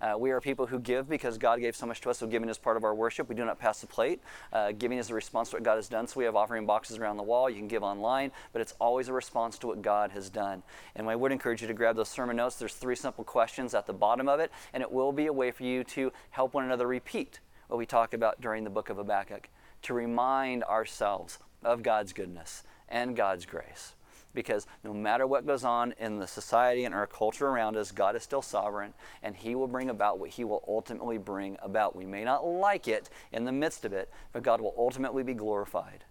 Uh, 0.00 0.16
we 0.16 0.30
are 0.30 0.40
people 0.40 0.66
who 0.66 0.78
give 0.78 1.08
because 1.08 1.36
God 1.36 1.60
gave 1.60 1.76
so 1.76 1.86
much 1.86 2.00
to 2.02 2.10
us, 2.10 2.18
so 2.18 2.26
giving 2.26 2.48
is 2.48 2.58
part 2.58 2.76
of 2.76 2.84
our 2.84 2.94
worship. 2.94 3.28
We 3.28 3.34
do 3.34 3.44
not 3.44 3.58
pass 3.58 3.80
the 3.80 3.86
plate. 3.86 4.20
Uh, 4.52 4.72
giving 4.72 4.98
is 4.98 5.10
a 5.10 5.14
response 5.14 5.50
to 5.50 5.56
what 5.56 5.62
God 5.62 5.76
has 5.76 5.88
done, 5.88 6.06
so 6.06 6.18
we 6.18 6.24
have 6.24 6.36
offering 6.36 6.66
boxes 6.66 6.98
around 6.98 7.18
the 7.18 7.22
wall. 7.22 7.50
You 7.50 7.56
can 7.56 7.68
give 7.68 7.82
online, 7.82 8.32
but 8.52 8.62
it's 8.62 8.74
always 8.80 9.08
a 9.08 9.12
response 9.12 9.58
to 9.58 9.66
what 9.66 9.82
God 9.82 10.10
has 10.12 10.30
done. 10.30 10.62
And 10.96 11.08
I 11.08 11.16
would 11.16 11.32
encourage 11.32 11.60
you 11.60 11.68
to 11.68 11.74
grab 11.74 11.96
those 11.96 12.08
sermon 12.08 12.36
notes. 12.36 12.56
There's 12.56 12.74
three 12.74 12.96
simple 12.96 13.24
questions 13.24 13.74
at 13.74 13.86
the 13.86 13.92
bottom 13.92 14.28
of 14.28 14.40
it, 14.40 14.50
and 14.72 14.82
it 14.82 14.90
will 14.90 15.12
be 15.12 15.26
a 15.26 15.32
way 15.32 15.50
for 15.50 15.64
you 15.64 15.84
to 15.84 16.12
help 16.30 16.54
one 16.54 16.64
another 16.64 16.86
repeat 16.86 17.40
what 17.68 17.76
we 17.78 17.86
talk 17.86 18.14
about 18.14 18.40
during 18.40 18.64
the 18.64 18.70
book 18.70 18.90
of 18.90 18.96
Habakkuk, 18.96 19.48
to 19.82 19.94
remind 19.94 20.64
ourselves 20.64 21.38
of 21.62 21.82
God's 21.82 22.12
goodness 22.12 22.64
and 22.88 23.14
God's 23.14 23.46
grace 23.46 23.94
because 24.34 24.66
no 24.84 24.92
matter 24.92 25.26
what 25.26 25.46
goes 25.46 25.64
on 25.64 25.94
in 25.98 26.18
the 26.18 26.26
society 26.26 26.84
and 26.84 26.94
our 26.94 27.06
culture 27.06 27.46
around 27.46 27.76
us, 27.76 27.90
God 27.92 28.16
is 28.16 28.22
still 28.22 28.42
sovereign 28.42 28.94
and 29.22 29.34
He 29.34 29.54
will 29.54 29.66
bring 29.66 29.90
about 29.90 30.18
what 30.18 30.30
He 30.30 30.44
will 30.44 30.64
ultimately 30.68 31.18
bring 31.18 31.56
about. 31.62 31.96
We 31.96 32.06
may 32.06 32.24
not 32.24 32.46
like 32.46 32.88
it 32.88 33.10
in 33.32 33.44
the 33.44 33.52
midst 33.52 33.84
of 33.84 33.92
it, 33.92 34.10
but 34.32 34.42
God 34.42 34.60
will 34.60 34.74
ultimately 34.76 35.22
be 35.22 35.34
glorified 35.34 36.04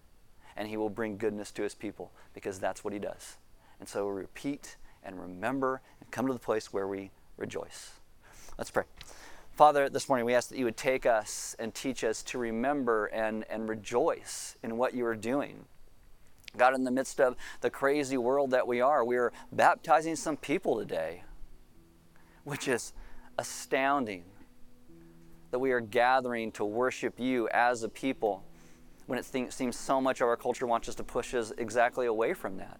and 0.57 0.67
He 0.67 0.77
will 0.77 0.89
bring 0.89 1.17
goodness 1.17 1.51
to 1.51 1.63
His 1.63 1.75
people 1.75 2.11
because 2.33 2.59
that's 2.59 2.83
what 2.83 2.93
He 2.93 2.99
does. 2.99 3.37
And 3.79 3.87
so 3.87 4.07
repeat 4.07 4.75
and 5.03 5.19
remember 5.19 5.81
and 6.01 6.11
come 6.11 6.27
to 6.27 6.33
the 6.33 6.39
place 6.39 6.73
where 6.73 6.87
we 6.87 7.11
rejoice. 7.37 7.91
Let's 8.57 8.71
pray. 8.71 8.83
Father, 9.53 9.89
this 9.89 10.07
morning 10.07 10.25
we 10.25 10.33
ask 10.33 10.49
that 10.49 10.57
you 10.57 10.65
would 10.65 10.77
take 10.77 11.05
us 11.05 11.55
and 11.59 11.73
teach 11.73 12.03
us 12.03 12.23
to 12.23 12.37
remember 12.37 13.07
and, 13.07 13.43
and 13.49 13.67
rejoice 13.67 14.55
in 14.63 14.77
what 14.77 14.93
you 14.93 15.05
are 15.05 15.15
doing. 15.15 15.65
God, 16.57 16.75
in 16.75 16.83
the 16.83 16.91
midst 16.91 17.21
of 17.21 17.35
the 17.61 17.69
crazy 17.69 18.17
world 18.17 18.51
that 18.51 18.67
we 18.67 18.81
are, 18.81 19.03
we 19.05 19.17
are 19.17 19.31
baptizing 19.51 20.15
some 20.15 20.35
people 20.35 20.79
today, 20.79 21.23
which 22.43 22.67
is 22.67 22.93
astounding 23.37 24.23
that 25.51 25.59
we 25.59 25.71
are 25.71 25.79
gathering 25.79 26.51
to 26.53 26.65
worship 26.65 27.19
you 27.19 27.47
as 27.49 27.83
a 27.83 27.89
people 27.89 28.43
when 29.07 29.17
it 29.17 29.25
seems 29.51 29.75
so 29.75 29.99
much 29.99 30.21
of 30.21 30.27
our 30.27 30.37
culture 30.37 30.67
wants 30.67 30.87
us 30.87 30.93
to 30.95 31.03
push 31.03 31.33
us 31.33 31.51
exactly 31.57 32.05
away 32.05 32.33
from 32.33 32.57
that. 32.57 32.79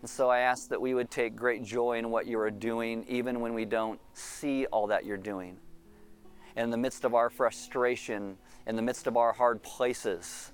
And 0.00 0.08
so 0.08 0.30
I 0.30 0.40
ask 0.40 0.68
that 0.70 0.80
we 0.80 0.94
would 0.94 1.10
take 1.10 1.36
great 1.36 1.62
joy 1.62 1.98
in 1.98 2.10
what 2.10 2.26
you 2.26 2.38
are 2.38 2.50
doing, 2.50 3.04
even 3.06 3.40
when 3.40 3.52
we 3.52 3.66
don't 3.66 4.00
see 4.14 4.64
all 4.66 4.86
that 4.86 5.04
you're 5.04 5.18
doing. 5.18 5.58
In 6.56 6.70
the 6.70 6.78
midst 6.78 7.04
of 7.04 7.14
our 7.14 7.28
frustration, 7.28 8.38
in 8.66 8.76
the 8.76 8.82
midst 8.82 9.06
of 9.06 9.18
our 9.18 9.34
hard 9.34 9.62
places, 9.62 10.52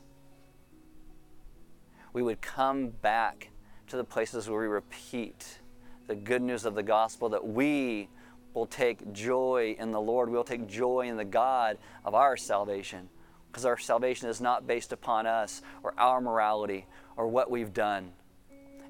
we 2.13 2.23
would 2.23 2.41
come 2.41 2.89
back 2.89 3.51
to 3.89 3.97
the 3.97 4.05
places 4.05 4.49
where 4.49 4.61
we 4.61 4.67
repeat 4.67 5.59
the 6.07 6.15
good 6.15 6.43
news 6.43 6.65
of 6.65 6.75
the 6.75 6.83
gospel, 6.83 7.29
that 7.29 7.47
we 7.47 8.09
will 8.55 8.67
take 8.67 9.13
joy 9.13 9.77
in 9.79 9.93
the 9.93 10.01
Lord. 10.01 10.29
We'll 10.29 10.45
take 10.45 10.67
joy 10.67 11.09
in 11.09 11.17
the 11.17 11.25
God 11.25 11.79
of 12.05 12.15
our 12.15 12.37
salvation. 12.37 13.09
Because 13.51 13.65
our 13.65 13.79
salvation 13.79 14.29
is 14.29 14.41
not 14.41 14.67
based 14.67 14.93
upon 14.93 15.27
us 15.27 15.63
or 15.83 15.95
our 15.99 16.21
morality 16.21 16.87
or 17.17 17.29
what 17.29 17.51
we've 17.51 17.73
done. 17.73 18.13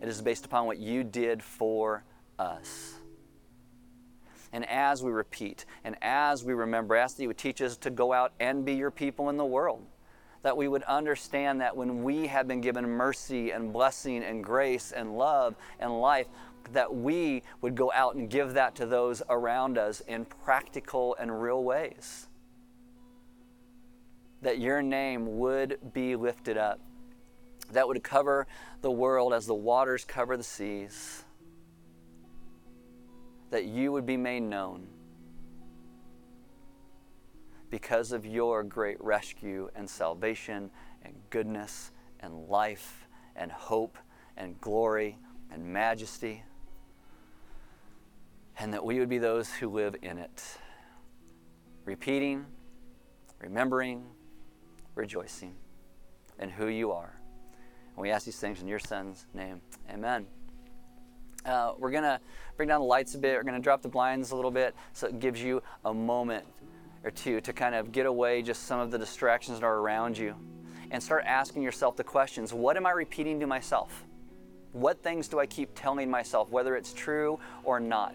It 0.00 0.08
is 0.08 0.20
based 0.22 0.46
upon 0.46 0.66
what 0.66 0.78
you 0.78 1.04
did 1.04 1.42
for 1.42 2.04
us. 2.38 2.94
And 4.52 4.68
as 4.68 5.02
we 5.02 5.12
repeat 5.12 5.64
and 5.84 5.96
as 6.02 6.44
we 6.44 6.54
remember, 6.54 6.96
ask 6.96 7.16
that 7.16 7.22
you 7.22 7.28
would 7.28 7.38
teach 7.38 7.60
us 7.62 7.76
to 7.78 7.90
go 7.90 8.12
out 8.12 8.32
and 8.40 8.64
be 8.64 8.74
your 8.74 8.90
people 8.90 9.28
in 9.28 9.36
the 9.36 9.44
world 9.44 9.86
that 10.42 10.56
we 10.56 10.68
would 10.68 10.82
understand 10.84 11.60
that 11.60 11.76
when 11.76 12.02
we 12.02 12.26
have 12.26 12.48
been 12.48 12.60
given 12.60 12.88
mercy 12.88 13.50
and 13.50 13.72
blessing 13.72 14.22
and 14.24 14.42
grace 14.42 14.92
and 14.92 15.16
love 15.16 15.54
and 15.78 16.00
life, 16.00 16.26
that 16.72 16.94
we 16.94 17.42
would 17.60 17.74
go 17.74 17.90
out 17.92 18.14
and 18.14 18.30
give 18.30 18.54
that 18.54 18.74
to 18.76 18.86
those 18.86 19.22
around 19.28 19.76
us 19.76 20.00
in 20.00 20.24
practical 20.24 21.16
and 21.18 21.42
real 21.42 21.62
ways. 21.62 22.28
That 24.42 24.58
your 24.58 24.80
name 24.80 25.38
would 25.38 25.78
be 25.92 26.16
lifted 26.16 26.56
up, 26.56 26.80
that 27.72 27.86
would 27.86 28.02
cover 28.02 28.46
the 28.80 28.90
world 28.90 29.34
as 29.34 29.46
the 29.46 29.54
waters 29.54 30.04
cover 30.04 30.36
the 30.36 30.42
seas, 30.42 31.24
that 33.50 33.66
you 33.66 33.92
would 33.92 34.06
be 34.06 34.16
made 34.16 34.40
known 34.40 34.86
because 37.70 38.12
of 38.12 38.26
your 38.26 38.62
great 38.62 39.02
rescue 39.02 39.70
and 39.74 39.88
salvation 39.88 40.70
and 41.02 41.14
goodness 41.30 41.92
and 42.20 42.48
life 42.48 43.06
and 43.36 43.50
hope 43.50 43.96
and 44.36 44.60
glory 44.60 45.16
and 45.50 45.64
majesty. 45.64 46.42
And 48.58 48.74
that 48.74 48.84
we 48.84 48.98
would 48.98 49.08
be 49.08 49.18
those 49.18 49.50
who 49.50 49.68
live 49.70 49.96
in 50.02 50.18
it, 50.18 50.42
repeating, 51.84 52.44
remembering, 53.38 54.04
rejoicing 54.94 55.54
in 56.38 56.50
who 56.50 56.66
you 56.66 56.92
are. 56.92 57.14
And 57.94 58.02
we 58.02 58.10
ask 58.10 58.26
these 58.26 58.38
things 58.38 58.60
in 58.60 58.68
your 58.68 58.78
Son's 58.78 59.26
name. 59.32 59.62
Amen. 59.90 60.26
Uh, 61.44 61.72
we're 61.78 61.90
going 61.90 62.02
to 62.02 62.20
bring 62.56 62.68
down 62.68 62.80
the 62.80 62.86
lights 62.86 63.14
a 63.14 63.18
bit. 63.18 63.34
We're 63.34 63.44
going 63.44 63.54
to 63.54 63.62
drop 63.62 63.80
the 63.80 63.88
blinds 63.88 64.32
a 64.32 64.36
little 64.36 64.50
bit 64.50 64.74
so 64.92 65.06
it 65.06 65.20
gives 65.20 65.42
you 65.42 65.62
a 65.86 65.94
moment 65.94 66.44
or 67.04 67.10
two 67.10 67.40
to 67.40 67.52
kind 67.52 67.74
of 67.74 67.92
get 67.92 68.06
away 68.06 68.42
just 68.42 68.64
some 68.64 68.80
of 68.80 68.90
the 68.90 68.98
distractions 68.98 69.60
that 69.60 69.66
are 69.66 69.78
around 69.78 70.18
you 70.18 70.34
and 70.90 71.02
start 71.02 71.24
asking 71.26 71.62
yourself 71.62 71.96
the 71.96 72.04
questions 72.04 72.52
what 72.52 72.76
am 72.76 72.86
I 72.86 72.90
repeating 72.90 73.40
to 73.40 73.46
myself? 73.46 74.04
What 74.72 75.02
things 75.02 75.28
do 75.28 75.40
I 75.40 75.46
keep 75.46 75.70
telling 75.74 76.10
myself, 76.10 76.50
whether 76.50 76.76
it's 76.76 76.92
true 76.92 77.40
or 77.64 77.80
not? 77.80 78.14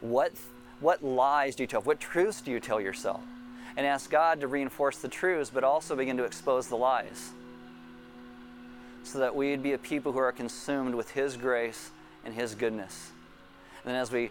What, 0.00 0.32
what 0.80 1.02
lies 1.02 1.56
do 1.56 1.62
you 1.62 1.66
tell? 1.66 1.80
What 1.82 2.00
truths 2.00 2.42
do 2.42 2.50
you 2.50 2.60
tell 2.60 2.80
yourself? 2.80 3.22
And 3.76 3.86
ask 3.86 4.10
God 4.10 4.40
to 4.40 4.48
reinforce 4.48 4.98
the 4.98 5.08
truths, 5.08 5.50
but 5.52 5.64
also 5.64 5.96
begin 5.96 6.18
to 6.18 6.24
expose 6.24 6.66
the 6.66 6.76
lies. 6.76 7.30
So 9.02 9.18
that 9.20 9.34
we'd 9.34 9.62
be 9.62 9.72
a 9.72 9.78
people 9.78 10.12
who 10.12 10.18
are 10.18 10.32
consumed 10.32 10.94
with 10.94 11.10
His 11.10 11.38
grace 11.38 11.90
and 12.24 12.34
His 12.34 12.54
goodness. 12.54 13.12
And 13.82 13.94
then 13.94 14.00
as 14.00 14.12
we 14.12 14.30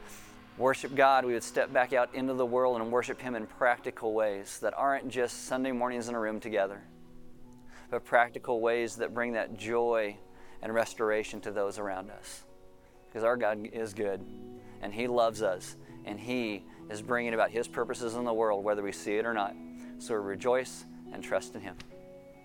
worship 0.58 0.96
God, 0.96 1.26
we 1.26 1.34
would 1.34 1.44
step 1.44 1.72
back 1.74 1.94
out 1.94 2.14
into 2.14 2.34
the 2.34 2.46
world 2.46 2.80
and 2.80 2.92
worship 2.92 3.22
Him 3.22 3.36
in 3.36 3.48
practical 3.48 4.14
ways 4.14 4.60
that 4.60 4.74
aren't 4.76 5.10
just 5.10 5.46
Sunday 5.46 5.72
mornings 5.72 6.10
in 6.10 6.16
a 6.16 6.20
room 6.20 6.40
together, 6.40 6.82
but 7.90 8.06
practical 8.06 8.62
ways 8.62 8.96
that 8.98 9.14
bring 9.14 9.34
that 9.34 9.58
joy 9.58 10.18
and 10.62 10.74
restoration 10.74 11.42
to 11.42 11.52
those 11.52 11.80
around 11.80 12.12
us. 12.12 12.44
Because 13.08 13.24
our 13.24 13.38
God 13.38 13.68
is 13.74 13.94
good, 13.94 14.26
and 14.82 14.94
He 14.94 15.08
loves 15.08 15.42
us, 15.42 15.76
and 16.06 16.20
He 16.20 16.64
is 16.90 17.02
bringing 17.02 17.34
about 17.34 17.50
His 17.50 17.68
purposes 17.68 18.16
in 18.16 18.24
the 18.24 18.34
world, 18.34 18.64
whether 18.64 18.84
we 18.84 18.92
see 18.92 19.16
it 19.16 19.26
or 19.26 19.34
not. 19.34 19.56
So 19.98 20.14
we 20.14 20.22
rejoice 20.22 20.86
and 21.12 21.24
trust 21.24 21.56
in 21.56 21.62
Him. 21.62 21.76